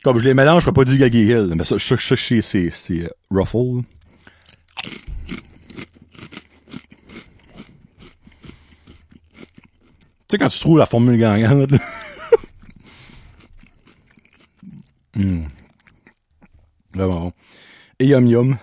Comme 0.03 0.19
je 0.19 0.23
les 0.23 0.33
mélange, 0.33 0.63
je 0.63 0.67
peux 0.67 0.73
pas 0.73 0.85
dire 0.85 0.99
Gaggy 0.99 1.25
Hill. 1.25 1.53
Mais 1.55 1.63
ça, 1.63 1.77
je 1.77 1.95
sais 1.95 2.41
c'est, 2.41 2.69
c'est 2.71 3.01
euh, 3.01 3.09
Ruffle. 3.29 3.83
Tu 10.27 10.33
sais, 10.33 10.37
quand 10.37 10.47
tu 10.49 10.59
trouves 10.59 10.77
la 10.77 10.85
formule 10.85 11.17
gagnante, 11.17 11.71
mmh. 15.15 15.43
Vraiment 16.93 17.21
bon. 17.21 17.31
Et 17.99 18.07
Yum 18.07 18.27
Yum. 18.27 18.57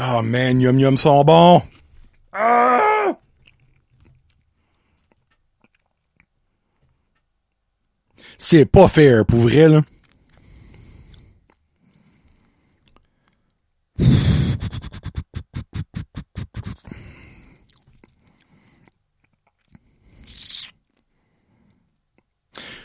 Oh 0.00 0.22
man, 0.22 0.60
Yum 0.60 0.78
Yum 0.78 0.96
sont 0.96 1.24
bons. 1.24 1.60
Ah! 2.32 3.16
C'est 8.38 8.66
pas 8.66 8.86
fair, 8.86 9.26
pour 9.26 9.40
vrai, 9.40 9.68
là. 9.68 9.82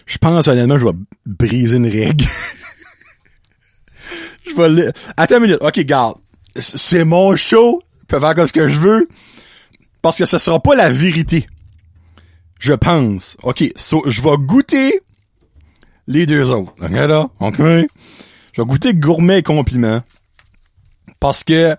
Je 0.05 0.17
pense 0.17 0.47
honnêtement 0.47 0.79
je 0.79 0.87
vais 0.87 0.93
briser 1.25 1.77
une 1.77 1.87
règle. 1.87 2.25
je 4.47 4.55
vais 4.55 4.91
Attends 5.15 5.37
une 5.37 5.43
minute. 5.43 5.59
Ok, 5.61 5.79
garde 5.81 6.22
c'est 6.55 7.05
mon 7.05 7.35
show, 7.35 7.81
je 8.01 8.05
peux 8.05 8.19
faire 8.19 8.47
ce 8.47 8.53
que 8.53 8.67
je 8.67 8.79
veux, 8.79 9.07
parce 10.01 10.17
que 10.17 10.25
ce 10.25 10.37
sera 10.37 10.59
pas 10.59 10.75
la 10.75 10.91
vérité. 10.91 11.47
Je 12.59 12.73
pense. 12.73 13.37
OK, 13.43 13.59
je 13.59 14.21
vais 14.21 14.37
goûter 14.37 15.01
les 16.07 16.25
deux 16.25 16.51
autres. 16.51 16.73
OK, 16.81 16.91
là? 16.91 17.29
OK? 17.39 17.57
Je 17.57 18.61
vais 18.61 18.65
goûter 18.65 18.93
gourmet 18.93 19.39
et 19.39 19.43
compliment. 19.43 20.01
Parce 21.19 21.43
que... 21.43 21.75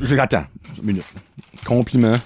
Je, 0.00 0.16
attends, 0.16 0.44
une 0.78 0.86
minute. 0.86 1.04
Compliment. 1.64 2.16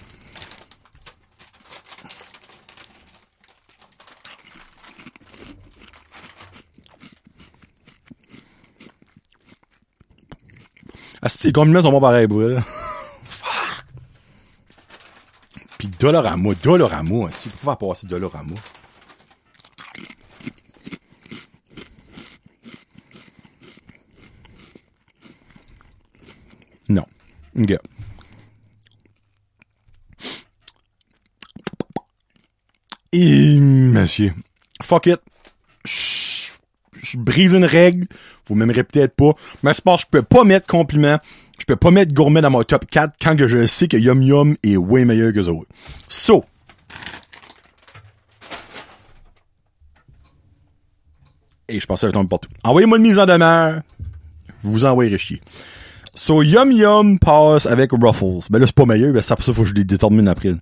Asti, 11.22 11.48
les 11.48 11.52
compliments 11.52 11.82
sont 11.82 11.90
bons 11.90 12.00
pareil, 12.00 12.28
pour 12.28 12.42
elle. 12.42 12.62
Puis 15.78 15.88
Dolorama, 15.88 16.54
Dolorama, 16.62 17.26
hein, 17.26 17.30
si 17.30 17.48
vous 17.48 17.56
pouvez 17.56 17.72
faire 17.72 17.78
passer 17.78 18.06
Dolorama. 18.06 18.54
Non. 26.88 27.06
Okay. 27.58 27.78
Et, 33.12 33.58
monsieur, 33.58 34.32
fuck 34.82 35.06
it. 35.06 35.20
Je 35.84 37.16
brise 37.16 37.54
une 37.54 37.64
règle. 37.64 38.06
Vous 38.48 38.54
m'aimerez 38.54 38.84
peut-être 38.84 39.14
pas. 39.14 39.32
Mais 39.62 39.72
je 39.72 39.80
pense 39.80 40.04
que 40.04 40.08
je 40.12 40.18
peux 40.18 40.22
pas 40.22 40.44
mettre 40.44 40.66
compliment. 40.66 41.18
Je 41.58 41.64
peux 41.64 41.76
pas 41.76 41.90
mettre 41.90 42.14
gourmet 42.14 42.40
dans 42.40 42.50
mon 42.50 42.62
top 42.62 42.86
4 42.86 43.14
quand 43.20 43.36
je 43.38 43.66
sais 43.66 43.88
que 43.88 43.96
Yum 43.96 44.22
Yum 44.22 44.56
est 44.62 44.76
way 44.76 45.04
meilleur 45.04 45.32
que 45.32 45.42
ça. 45.42 45.52
So. 46.08 46.44
Et 51.68 51.80
je 51.80 51.86
pensais 51.86 52.06
que 52.06 52.12
je 52.12 52.14
tombe 52.14 52.28
partout. 52.28 52.48
Envoyez-moi 52.62 52.98
une 52.98 53.02
mise 53.02 53.18
en 53.18 53.26
demeure. 53.26 53.80
Je 54.62 54.68
vous 54.68 54.84
envoyerai 54.84 55.18
chier. 55.18 55.40
So, 56.14 56.42
Yum 56.42 56.72
Yum 56.72 57.18
passe 57.18 57.66
avec 57.66 57.90
Ruffles. 57.92 58.46
Ben 58.50 58.58
là, 58.58 58.66
c'est 58.66 58.74
pas 58.74 58.86
meilleur, 58.86 59.12
ben 59.12 59.20
ça, 59.20 59.36
pour 59.36 59.44
ça, 59.44 59.52
faut 59.52 59.62
que 59.62 59.68
je 59.68 59.74
les 59.74 59.84
détermine 59.84 60.28
après. 60.28 60.54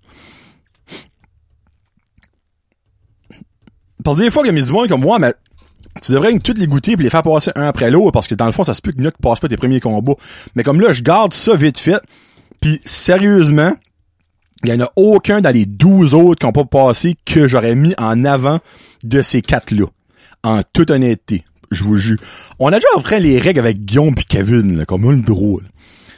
Parce 4.03 4.19
que 4.19 4.23
des 4.23 4.31
fois, 4.31 4.43
il 4.45 4.55
y 4.55 4.59
a 4.59 4.73
monde 4.73 4.89
comme 4.89 5.01
moi, 5.01 5.19
mais 5.19 5.33
tu 6.05 6.13
devrais 6.13 6.39
toutes 6.39 6.59
les 6.59 6.67
goûter 6.67 6.97
puis 6.97 7.05
les 7.05 7.11
faire 7.11 7.23
passer 7.23 7.51
un 7.57 7.67
après 7.67 7.91
l'autre 7.91 8.13
parce 8.13 8.29
que 8.29 8.35
dans 8.35 8.47
le 8.47 8.53
fond, 8.53 8.65
ça 8.65 8.75
se 8.75 8.83
peut 8.83 8.93
que 8.93 9.01
Nuke 9.01 9.17
passe 9.21 9.41
pas 9.41 9.49
tes 9.49 9.57
premiers 9.57 9.81
combats. 9.81 10.15
Mais 10.55 10.63
comme 10.63 10.81
là, 10.81 10.93
je 10.93 11.03
garde 11.03 11.33
ça 11.33 11.55
vite 11.57 11.79
fait. 11.79 12.01
Puis 12.61 12.81
sérieusement, 12.85 13.73
il 14.65 14.71
y 14.71 14.73
en 14.73 14.85
a 14.85 14.91
aucun 14.97 15.41
dans 15.41 15.51
les 15.51 15.67
12 15.67 16.15
autres 16.15 16.41
qui 16.41 16.47
ont 16.47 16.53
pas 16.53 16.65
passé 16.65 17.15
que 17.25 17.47
j'aurais 17.47 17.75
mis 17.75 17.95
en 17.99 18.25
avant 18.25 18.61
de 19.05 19.23
ces 19.23 19.43
quatre-là. 19.43 19.87
En 20.43 20.61
toute 20.73 20.91
honnêteté. 20.91 21.45
Je 21.71 21.85
vous 21.85 21.97
jure. 21.97 22.19
On 22.59 22.69
a 22.69 22.77
déjà 22.77 22.89
offert 22.97 23.19
les 23.19 23.39
règles 23.39 23.61
avec 23.61 23.85
Guillaume 23.85 24.15
pis 24.15 24.27
Kevin, 24.27 24.77
là, 24.77 24.85
comme 24.85 25.09
un 25.09 25.17
drôle. 25.17 25.65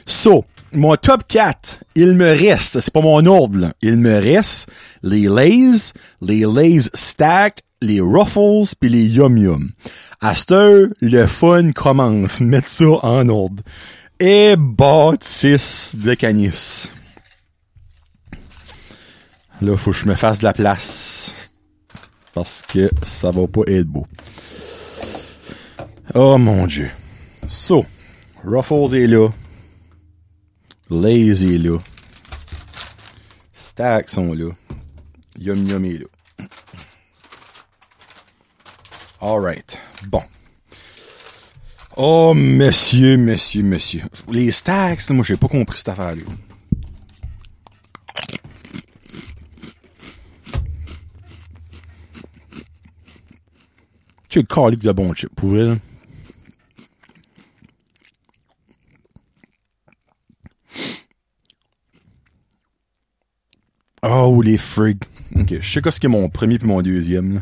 So, 0.05 0.43
mon 0.73 0.95
top 0.97 1.23
4, 1.27 1.83
il 1.95 2.13
me 2.13 2.27
reste, 2.27 2.79
c'est 2.79 2.93
pas 2.93 3.01
mon 3.01 3.25
ordre, 3.25 3.57
là. 3.57 3.73
il 3.81 3.97
me 3.97 4.19
reste 4.19 4.69
les 5.01 5.27
Lays, 5.29 5.93
les 6.21 6.45
Lays 6.45 6.89
Stack, 6.93 7.61
les 7.81 8.01
Ruffles 8.01 8.75
puis 8.79 8.89
les 8.89 9.05
Yum 9.05 9.37
Yum. 9.37 9.71
À 10.21 10.35
cette 10.35 10.51
heure, 10.51 10.87
le 11.01 11.27
fun 11.27 11.71
commence. 11.71 12.41
Mettre 12.41 12.69
ça 12.69 12.85
en 13.03 13.27
ordre. 13.29 13.63
Et 14.19 14.55
bâtisse 14.57 15.95
de 15.95 16.13
canis. 16.15 16.91
Là, 19.61 19.77
faut 19.77 19.91
que 19.91 19.97
je 19.97 20.07
me 20.07 20.15
fasse 20.15 20.39
de 20.39 20.43
la 20.43 20.53
place. 20.53 21.49
Parce 22.33 22.61
que 22.61 22.89
ça 23.03 23.31
va 23.31 23.47
pas 23.47 23.61
être 23.67 23.87
beau. 23.87 24.07
Oh 26.13 26.37
mon 26.37 26.67
dieu. 26.67 26.89
So, 27.47 27.85
Ruffles 28.43 28.95
est 28.95 29.07
là. 29.07 29.29
Lays 30.89 31.43
est 31.43 31.57
là. 31.57 31.77
Stacks 33.53 34.09
sont 34.09 34.33
là. 34.33 34.49
Yum 35.39 35.67
Yum 35.67 35.85
est 35.85 35.97
là. 35.99 36.05
Alright. 39.19 39.79
Bon. 40.07 40.21
Oh, 41.95 42.33
monsieur, 42.35 43.17
monsieur, 43.17 43.63
monsieur. 43.63 44.01
Les 44.29 44.51
stacks, 44.51 45.09
moi, 45.09 45.23
j'ai 45.23 45.35
pas 45.35 45.47
compris 45.47 45.77
cette 45.77 45.89
affaire-là. 45.89 46.21
Tu 54.29 54.39
es 54.39 54.43
calique 54.43 54.83
de 54.83 54.91
bon 54.91 55.13
chip, 55.15 55.33
pour 55.35 55.49
vrai. 55.49 55.77
Oh, 64.03 64.41
les 64.43 64.57
frigs. 64.57 65.03
Ok, 65.35 65.55
je 65.59 65.67
sais 65.67 65.81
quoi 65.81 65.91
ce 65.91 65.99
qui 65.99 66.05
est 66.05 66.09
mon 66.09 66.29
premier 66.29 66.59
puis 66.59 66.67
mon 66.67 66.81
deuxième. 66.83 67.41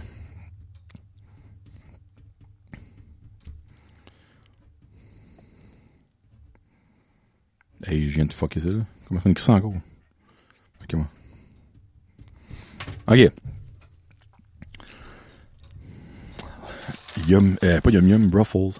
Je 8.04 8.16
viens 8.16 8.26
de 8.26 8.34
fucker 8.34 8.60
ça, 8.60 8.70
là. 8.70 8.84
Comment 9.08 9.22
ça 9.22 9.30
ça 9.38 9.54
encore? 9.54 9.74
Ok, 10.84 10.94
moi. 10.94 11.08
Ok. 13.08 13.32
Yum, 17.28 17.56
euh, 17.64 17.82
pas 17.82 17.90
Yum 17.92 18.08
Yum, 18.08 18.32
Ruffles. 18.34 18.80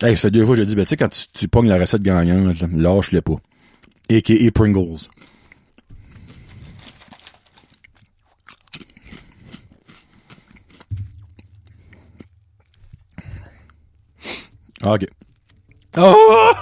Hey, 0.00 0.14
ça 0.16 0.22
fait 0.22 0.30
deux 0.30 0.46
fois 0.46 0.54
que 0.54 0.62
je 0.62 0.66
dis, 0.66 0.76
ben, 0.76 0.84
tu 0.84 0.90
sais, 0.90 0.96
quand 0.96 1.08
tu, 1.08 1.26
tu 1.32 1.48
pognes 1.48 1.68
la 1.68 1.76
recette 1.76 2.02
gagnante, 2.02 2.56
lâche-le 2.72 3.20
pas. 3.20 3.36
A.K.A. 4.10 4.50
Pringles. 4.52 5.08
OK. 14.82 15.06
Oh! 15.96 16.52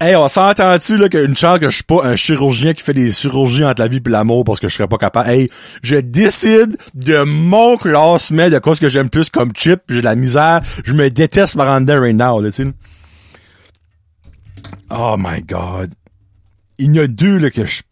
hey, 0.00 0.16
on 0.16 0.28
s'entend-tu, 0.28 0.96
là, 0.96 1.08
qu'une 1.08 1.36
chance 1.36 1.58
que 1.58 1.68
je 1.68 1.74
suis 1.76 1.84
pas 1.84 2.04
un 2.04 2.16
chirurgien 2.16 2.74
qui 2.74 2.82
fait 2.82 2.94
des 2.94 3.12
chirurgies 3.12 3.64
entre 3.64 3.82
la 3.82 3.88
vie 3.88 4.02
et 4.04 4.08
l'amour 4.08 4.44
parce 4.44 4.58
que 4.58 4.68
je 4.68 4.74
serais 4.74 4.88
pas 4.88 4.98
capable? 4.98 5.30
Hey, 5.30 5.50
je 5.82 5.96
décide 5.96 6.76
de 6.94 7.22
mon 7.24 7.76
classement 7.76 8.48
de 8.48 8.58
quoi 8.58 8.74
ce 8.74 8.80
que 8.80 8.88
j'aime 8.88 9.10
plus 9.10 9.30
comme 9.30 9.52
chip, 9.54 9.80
j'ai 9.88 10.00
de 10.00 10.04
la 10.04 10.16
misère, 10.16 10.62
je 10.84 10.94
me 10.94 11.08
déteste 11.10 11.56
en 11.58 11.84
right 11.84 12.16
now, 12.16 12.40
là, 12.40 12.50
tu. 12.50 12.72
Oh 14.90 15.14
my 15.16 15.42
god. 15.42 15.94
Il 16.78 16.96
y 16.96 17.00
en 17.00 17.04
a 17.04 17.06
deux, 17.06 17.38
là, 17.38 17.50
que 17.50 17.64
je 17.64 17.82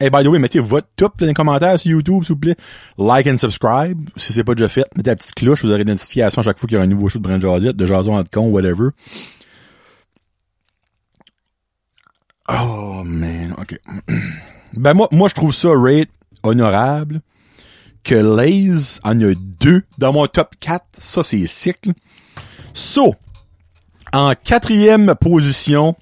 Hey, 0.00 0.10
by 0.10 0.22
the 0.22 0.28
way, 0.28 0.38
mettez 0.38 0.60
votre 0.60 0.86
top 0.94 1.18
dans 1.18 1.26
les 1.26 1.34
commentaires 1.34 1.78
sur 1.78 1.90
YouTube, 1.90 2.22
s'il 2.22 2.34
vous 2.34 2.40
plaît. 2.40 2.56
Like 2.98 3.26
and 3.26 3.36
subscribe, 3.36 3.98
si 4.14 4.32
c'est 4.32 4.44
pas 4.44 4.54
déjà 4.54 4.68
fait. 4.68 4.84
Mettez 4.96 5.10
la 5.10 5.16
petite 5.16 5.34
cloche, 5.34 5.64
vous 5.64 5.70
aurez 5.72 5.82
une 5.82 5.88
notification 5.88 6.40
chaque 6.40 6.56
fois 6.58 6.68
qu'il 6.68 6.78
y 6.78 6.80
a 6.80 6.84
un 6.84 6.86
nouveau 6.86 7.08
show 7.08 7.18
de 7.18 7.24
Brand 7.24 7.40
Jazette, 7.40 7.76
de 7.76 7.84
Jason 7.84 8.16
en 8.16 8.22
con, 8.22 8.48
whatever. 8.50 8.90
Oh, 12.48 13.02
man, 13.04 13.54
ok. 13.58 13.78
Ben, 14.74 14.92
moi, 14.92 15.08
moi, 15.12 15.28
je 15.28 15.34
trouve 15.34 15.52
ça 15.52 15.70
rate 15.74 16.10
honorable. 16.42 17.22
Que 18.04 18.14
Lays 18.14 19.00
en 19.02 19.18
a 19.20 19.34
deux 19.34 19.82
dans 19.96 20.12
mon 20.12 20.26
top 20.26 20.54
4. 20.60 20.84
Ça, 20.92 21.22
c'est 21.22 21.46
cycle. 21.46 21.92
So, 22.74 23.14
en 24.12 24.34
quatrième 24.34 25.14
position, 25.20 25.96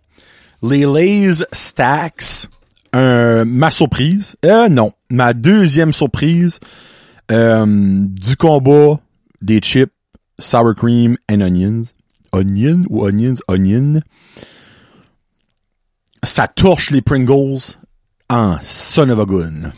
les 0.63 0.85
Lays 0.85 1.45
Stacks 1.53 2.49
ma 3.45 3.71
surprise, 3.71 4.37
euh, 4.45 4.69
non, 4.69 4.93
ma 5.11 5.35
deuxième 5.35 5.93
surprise 5.93 6.61
euh, 7.33 7.67
du 7.67 8.37
combat 8.37 9.01
des 9.43 9.61
chips 9.61 9.93
sour 10.39 10.75
cream 10.75 11.17
and 11.31 11.41
onions. 11.41 11.93
Onion 12.33 12.83
ou 12.91 13.05
onions? 13.05 13.41
Onion. 13.49 14.01
Ça 16.23 16.49
torche 16.49 16.91
les 16.91 17.03
Pringles 17.03 17.77
en 18.29 18.57
son 18.61 19.11
of 19.11 19.21
a 19.21 19.25
gun. 19.25 19.73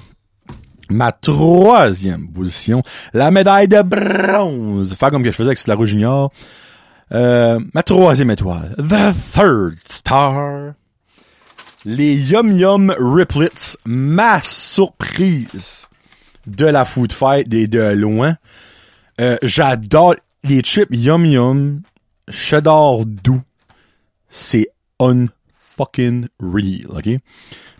Ma 0.90 1.12
troisième 1.12 2.28
position, 2.32 2.82
la 3.12 3.30
médaille 3.30 3.68
de 3.68 3.82
bronze. 3.82 4.94
Faire 4.94 5.10
comme 5.10 5.22
que 5.22 5.30
je 5.30 5.36
faisais 5.36 5.50
avec 5.50 5.66
la 5.66 5.84
Junior. 5.84 6.32
Euh, 7.12 7.60
ma 7.74 7.82
troisième 7.82 8.30
étoile. 8.30 8.74
The 8.78 9.12
third 9.34 9.76
star 9.88 10.74
les 11.84 12.14
Yum 12.14 12.52
Yum 12.52 12.94
Riplets, 12.98 13.78
ma 13.86 14.40
surprise 14.42 15.88
de 16.46 16.66
la 16.66 16.84
food 16.84 17.12
fight 17.12 17.52
et 17.52 17.68
de 17.68 17.92
loin. 17.92 18.36
Euh, 19.20 19.36
j'adore 19.42 20.16
les 20.44 20.60
chips 20.62 20.88
Yum 20.90 21.24
Yum, 21.26 21.82
cheddar 22.28 23.04
doux. 23.04 23.42
C'est 24.28 24.68
unfucking 25.00 26.26
real, 26.40 26.86
ok? 26.90 27.08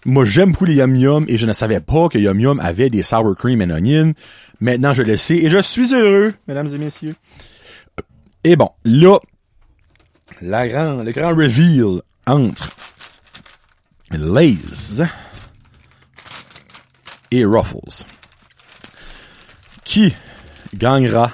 Moi, 0.06 0.24
j'aime 0.24 0.52
beaucoup 0.52 0.64
les 0.64 0.76
Yum 0.76 0.96
Yum 0.96 1.24
et 1.28 1.36
je 1.36 1.46
ne 1.46 1.52
savais 1.52 1.80
pas 1.80 2.08
que 2.08 2.18
Yum 2.18 2.38
Yum 2.40 2.60
avait 2.60 2.90
des 2.90 3.02
sour 3.02 3.36
cream 3.36 3.60
and 3.62 3.70
onion. 3.70 4.12
Maintenant, 4.60 4.94
je 4.94 5.02
le 5.02 5.16
sais 5.16 5.36
et 5.36 5.50
je 5.50 5.60
suis 5.60 5.92
heureux, 5.94 6.32
mesdames 6.46 6.72
et 6.72 6.78
messieurs. 6.78 7.14
Et 8.44 8.56
bon, 8.56 8.70
là, 8.84 9.18
la 10.40 10.68
grand, 10.68 11.02
le 11.02 11.12
grand 11.12 11.34
reveal 11.34 12.00
entre 12.26 12.77
Lays 14.12 15.02
et 17.30 17.44
Ruffles. 17.44 18.04
Qui 19.84 20.14
gagnera 20.74 21.30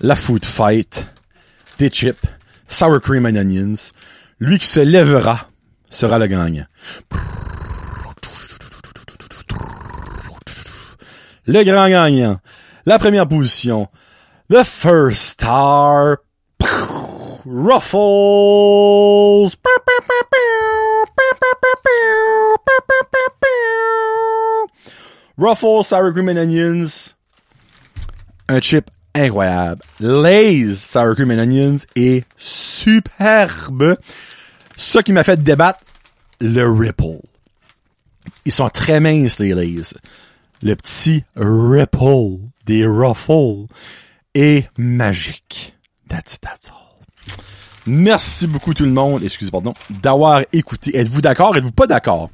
la 0.00 0.16
food 0.16 0.44
fight 0.44 1.06
des 1.78 1.90
chips, 1.90 2.26
sour 2.66 3.00
cream 3.00 3.26
and 3.26 3.36
onions? 3.36 3.92
Lui 4.38 4.58
qui 4.58 4.66
se 4.66 4.80
lèvera 4.80 5.48
sera 5.90 6.18
le 6.18 6.26
gagnant. 6.26 6.66
Le 11.46 11.64
grand 11.64 11.88
gagnant. 11.88 12.38
La 12.86 12.98
première 12.98 13.28
position. 13.28 13.88
The 14.48 14.64
first 14.64 15.22
star. 15.22 16.18
Ruffles! 17.46 19.56
Ruffles 25.40 25.84
Sour 25.84 26.12
Cream 26.12 26.28
and 26.28 26.36
Onions. 26.36 27.14
Un 28.50 28.60
chip 28.60 28.90
incroyable. 29.14 29.80
Lay's 29.98 30.78
Sour 30.78 31.14
Cream 31.14 31.30
and 31.30 31.38
Onions 31.38 31.86
est 31.96 32.26
superbe. 32.36 33.96
Ça 34.76 35.02
qui 35.02 35.14
m'a 35.14 35.24
fait 35.24 35.42
débattre, 35.42 35.80
le 36.42 36.70
Ripple. 36.70 37.26
Ils 38.44 38.52
sont 38.52 38.68
très 38.68 39.00
minces, 39.00 39.38
les 39.38 39.54
Lay's. 39.54 39.94
Le 40.62 40.74
petit 40.76 41.24
Ripple 41.36 42.40
des 42.66 42.84
Ruffles 42.84 43.64
est 44.34 44.68
magique. 44.76 45.74
That's, 46.10 46.38
that's 46.38 46.68
all. 46.68 46.76
Merci 47.86 48.46
beaucoup 48.46 48.74
tout 48.74 48.84
le 48.84 48.92
monde, 48.92 49.24
excusez 49.24 49.50
pardon, 49.50 49.72
d'avoir 49.88 50.42
écouté. 50.52 50.94
Êtes-vous 50.98 51.22
d'accord? 51.22 51.56
Êtes-vous 51.56 51.72
pas 51.72 51.86
d'accord? 51.86 52.28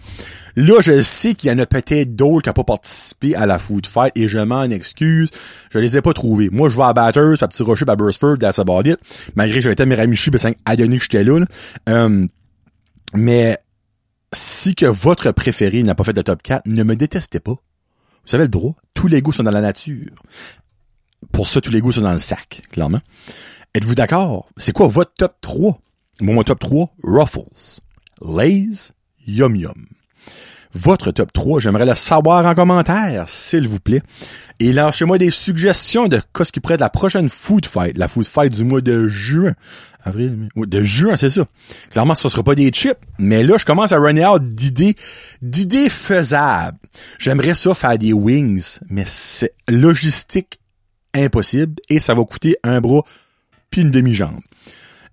Là, 0.57 0.81
je 0.81 1.03
sais 1.03 1.35
qu'il 1.35 1.51
y 1.51 1.53
en 1.53 1.59
a 1.59 1.67
peut-être 1.67 2.17
d'autres 2.17 2.43
qui 2.43 2.49
n'ont 2.49 2.55
pas 2.55 2.65
participé 2.65 3.35
à 3.35 3.45
la 3.45 3.59
Food 3.59 3.87
Fight 3.87 4.13
et 4.17 4.27
je 4.27 4.39
m'en 4.39 4.63
excuse. 4.65 5.29
Je 5.71 5.79
les 5.79 5.99
ai 5.99 6.03
pas 6.03 6.15
trouvés. 6.15 6.49
Moi, 6.51 6.71
je 6.71 6.77
vais 6.77 6.85
à 6.85 6.95
Batters, 6.95 7.43
à 7.43 7.49
Petit 7.49 7.63
Rocher, 7.63 7.85
à 7.87 7.95
Burstford, 7.95 8.39
that's 8.39 8.59
about 8.59 8.83
it. 8.85 8.99
Malgré 9.35 9.59
que 9.59 9.63
j'avais 9.63 9.75
été 9.75 9.83
à 9.83 9.87
Miramichi, 9.87 10.31
ben, 10.31 10.55
à 10.65 10.77
donner 10.77 10.97
que 10.97 11.03
j'étais 11.03 11.25
là. 11.25 11.41
là. 11.41 11.47
Euh, 11.91 12.27
mais 13.15 13.59
si 14.33 14.75
que 14.75 14.87
votre 14.87 15.31
préféré 15.33 15.83
n'a 15.83 15.95
pas 15.95 16.05
fait 16.05 16.15
de 16.15 16.23
top 16.23 16.43
4, 16.43 16.63
ne 16.67 16.83
me 16.85 16.97
détestez 16.97 17.41
pas. 17.41 17.53
Vous 17.53 18.31
savez 18.31 18.45
le 18.45 18.49
droit? 18.49 18.75
Tous 18.95 19.09
les 19.09 19.21
goûts 19.21 19.33
sont 19.33 19.45
dans 19.45 19.51
la 19.51 19.61
nature. 19.61 20.11
Pour 21.33 21.49
ça, 21.49 21.61
tous 21.61 21.71
les 21.71 21.83
goûts 21.83 21.93
sont 21.93 22.01
dans 22.01 22.13
le 22.13 22.19
sac, 22.19 22.63
clairement. 22.73 23.01
Êtes-vous 23.75 23.95
d'accord? 23.95 24.49
C'est 24.57 24.73
quoi 24.73 24.87
votre 24.87 25.13
top 25.13 25.35
3? 25.43 25.79
Moi, 26.23 26.35
mon 26.35 26.43
top 26.43 26.61
3, 26.61 26.95
Ruffles, 27.03 27.81
Lay's, 28.23 28.93
Yum 29.27 29.55
Yum. 29.55 29.87
Votre 30.75 31.11
top 31.11 31.33
3, 31.33 31.61
j'aimerais 31.61 31.87
le 31.87 31.95
savoir 31.95 32.45
en 32.45 32.55
commentaire, 32.55 33.25
s'il 33.27 33.67
vous 33.67 33.81
plaît. 33.81 34.03
Et 34.61 34.73
lâchez-moi 34.73 35.17
des 35.17 35.31
suggestions 35.31 36.07
de 36.07 36.21
ce 36.43 36.53
qui 36.53 36.61
pourrait 36.61 36.75
être 36.75 36.81
la 36.81 36.91
prochaine 36.91 37.29
Food 37.29 37.65
Fight, 37.65 37.97
la 37.97 38.09
Food 38.09 38.27
Fight 38.27 38.53
du 38.53 38.65
mois 38.65 38.83
de 38.83 39.09
juin. 39.09 39.55
Avril, 40.05 40.49
de 40.55 40.83
juin, 40.83 41.17
c'est 41.17 41.31
ça. 41.31 41.47
Clairement, 41.91 42.15
ce 42.15 42.29
sera 42.29 42.43
pas 42.43 42.55
des 42.55 42.69
chips, 42.71 42.99
mais 43.19 43.43
là, 43.43 43.57
je 43.59 43.65
commence 43.65 43.93
à 43.93 43.99
runner 43.99 44.27
out 44.27 44.47
d'idées, 44.47 44.97
d'idées 45.41 45.89
faisables. 45.89 46.79
J'aimerais 47.19 47.55
ça 47.55 47.75
faire 47.75 47.99
des 47.99 48.13
wings, 48.13 48.79
mais 48.89 49.05
c'est 49.07 49.53
logistique 49.69 50.61
impossible 51.15 51.75
et 51.89 52.01
ça 52.01 52.15
va 52.15 52.25
coûter 52.25 52.57
un 52.63 52.81
bras 52.81 53.03
puis 53.71 53.81
une 53.81 53.91
demi-jambe. 53.91 54.41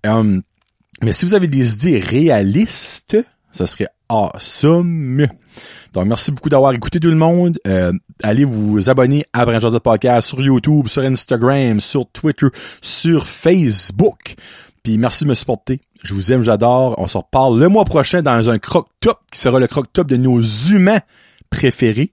Euh, 0.06 0.40
mais 1.02 1.12
si 1.12 1.24
vous 1.24 1.34
avez 1.34 1.46
des 1.46 1.74
idées 1.74 1.98
réalistes, 1.98 3.16
ça 3.50 3.66
serait 3.66 3.88
awesome. 4.08 5.26
Donc, 5.92 6.06
merci 6.06 6.32
beaucoup 6.32 6.48
d'avoir 6.48 6.72
écouté 6.72 7.00
tout 7.00 7.08
le 7.08 7.16
monde. 7.16 7.58
Euh, 7.66 7.92
allez 8.22 8.44
vous 8.44 8.90
abonner 8.90 9.24
à 9.32 9.44
Brand 9.44 9.78
Podcast 9.78 10.28
sur 10.28 10.40
YouTube, 10.40 10.88
sur 10.88 11.02
Instagram, 11.02 11.80
sur 11.80 12.06
Twitter, 12.10 12.46
sur 12.80 13.26
Facebook. 13.26 14.34
Puis 14.82 14.98
merci 14.98 15.24
de 15.24 15.30
me 15.30 15.34
supporter. 15.34 15.80
Je 16.02 16.12
vous 16.12 16.32
aime, 16.32 16.42
j'adore. 16.42 16.94
On 16.98 17.06
se 17.06 17.16
reparle 17.16 17.58
le 17.58 17.68
mois 17.68 17.84
prochain 17.84 18.20
dans 18.20 18.50
un 18.50 18.58
croc-top 18.58 19.18
qui 19.32 19.38
sera 19.38 19.58
le 19.58 19.66
croc-top 19.66 20.06
de 20.06 20.16
nos 20.16 20.40
humains 20.40 21.00
préférés. 21.48 22.12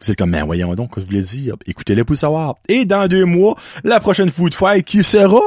Vous 0.00 0.10
êtes 0.10 0.18
comme, 0.18 0.30
mais 0.30 0.42
voyons 0.42 0.74
donc, 0.74 0.98
je 0.98 1.04
voulais 1.04 1.22
dire? 1.22 1.56
Écoutez-les 1.66 2.04
pour 2.04 2.16
savoir. 2.16 2.56
Et 2.68 2.86
dans 2.86 3.06
deux 3.06 3.26
mois, 3.26 3.54
la 3.84 4.00
prochaine 4.00 4.30
Food 4.30 4.54
Fight 4.54 4.84
qui 4.84 5.04
sera 5.04 5.40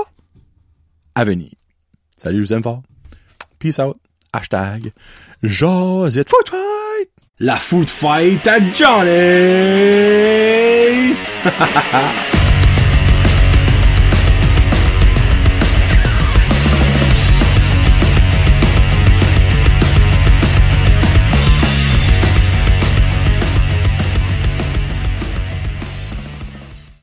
à 1.16 1.24
venir. 1.24 1.50
Salut, 2.16 2.38
je 2.38 2.48
vous 2.48 2.54
aime 2.54 2.64
fort. 2.64 2.84
Peace 3.60 3.80
out. 3.80 3.98
Hashtag 4.32 4.92
Josette 5.44 6.30
Food 6.30 6.48
Fight. 6.48 7.10
La 7.42 7.58
Food 7.58 7.90
Fight 7.90 8.48
à 8.48 8.60
Johnny! 8.74 9.10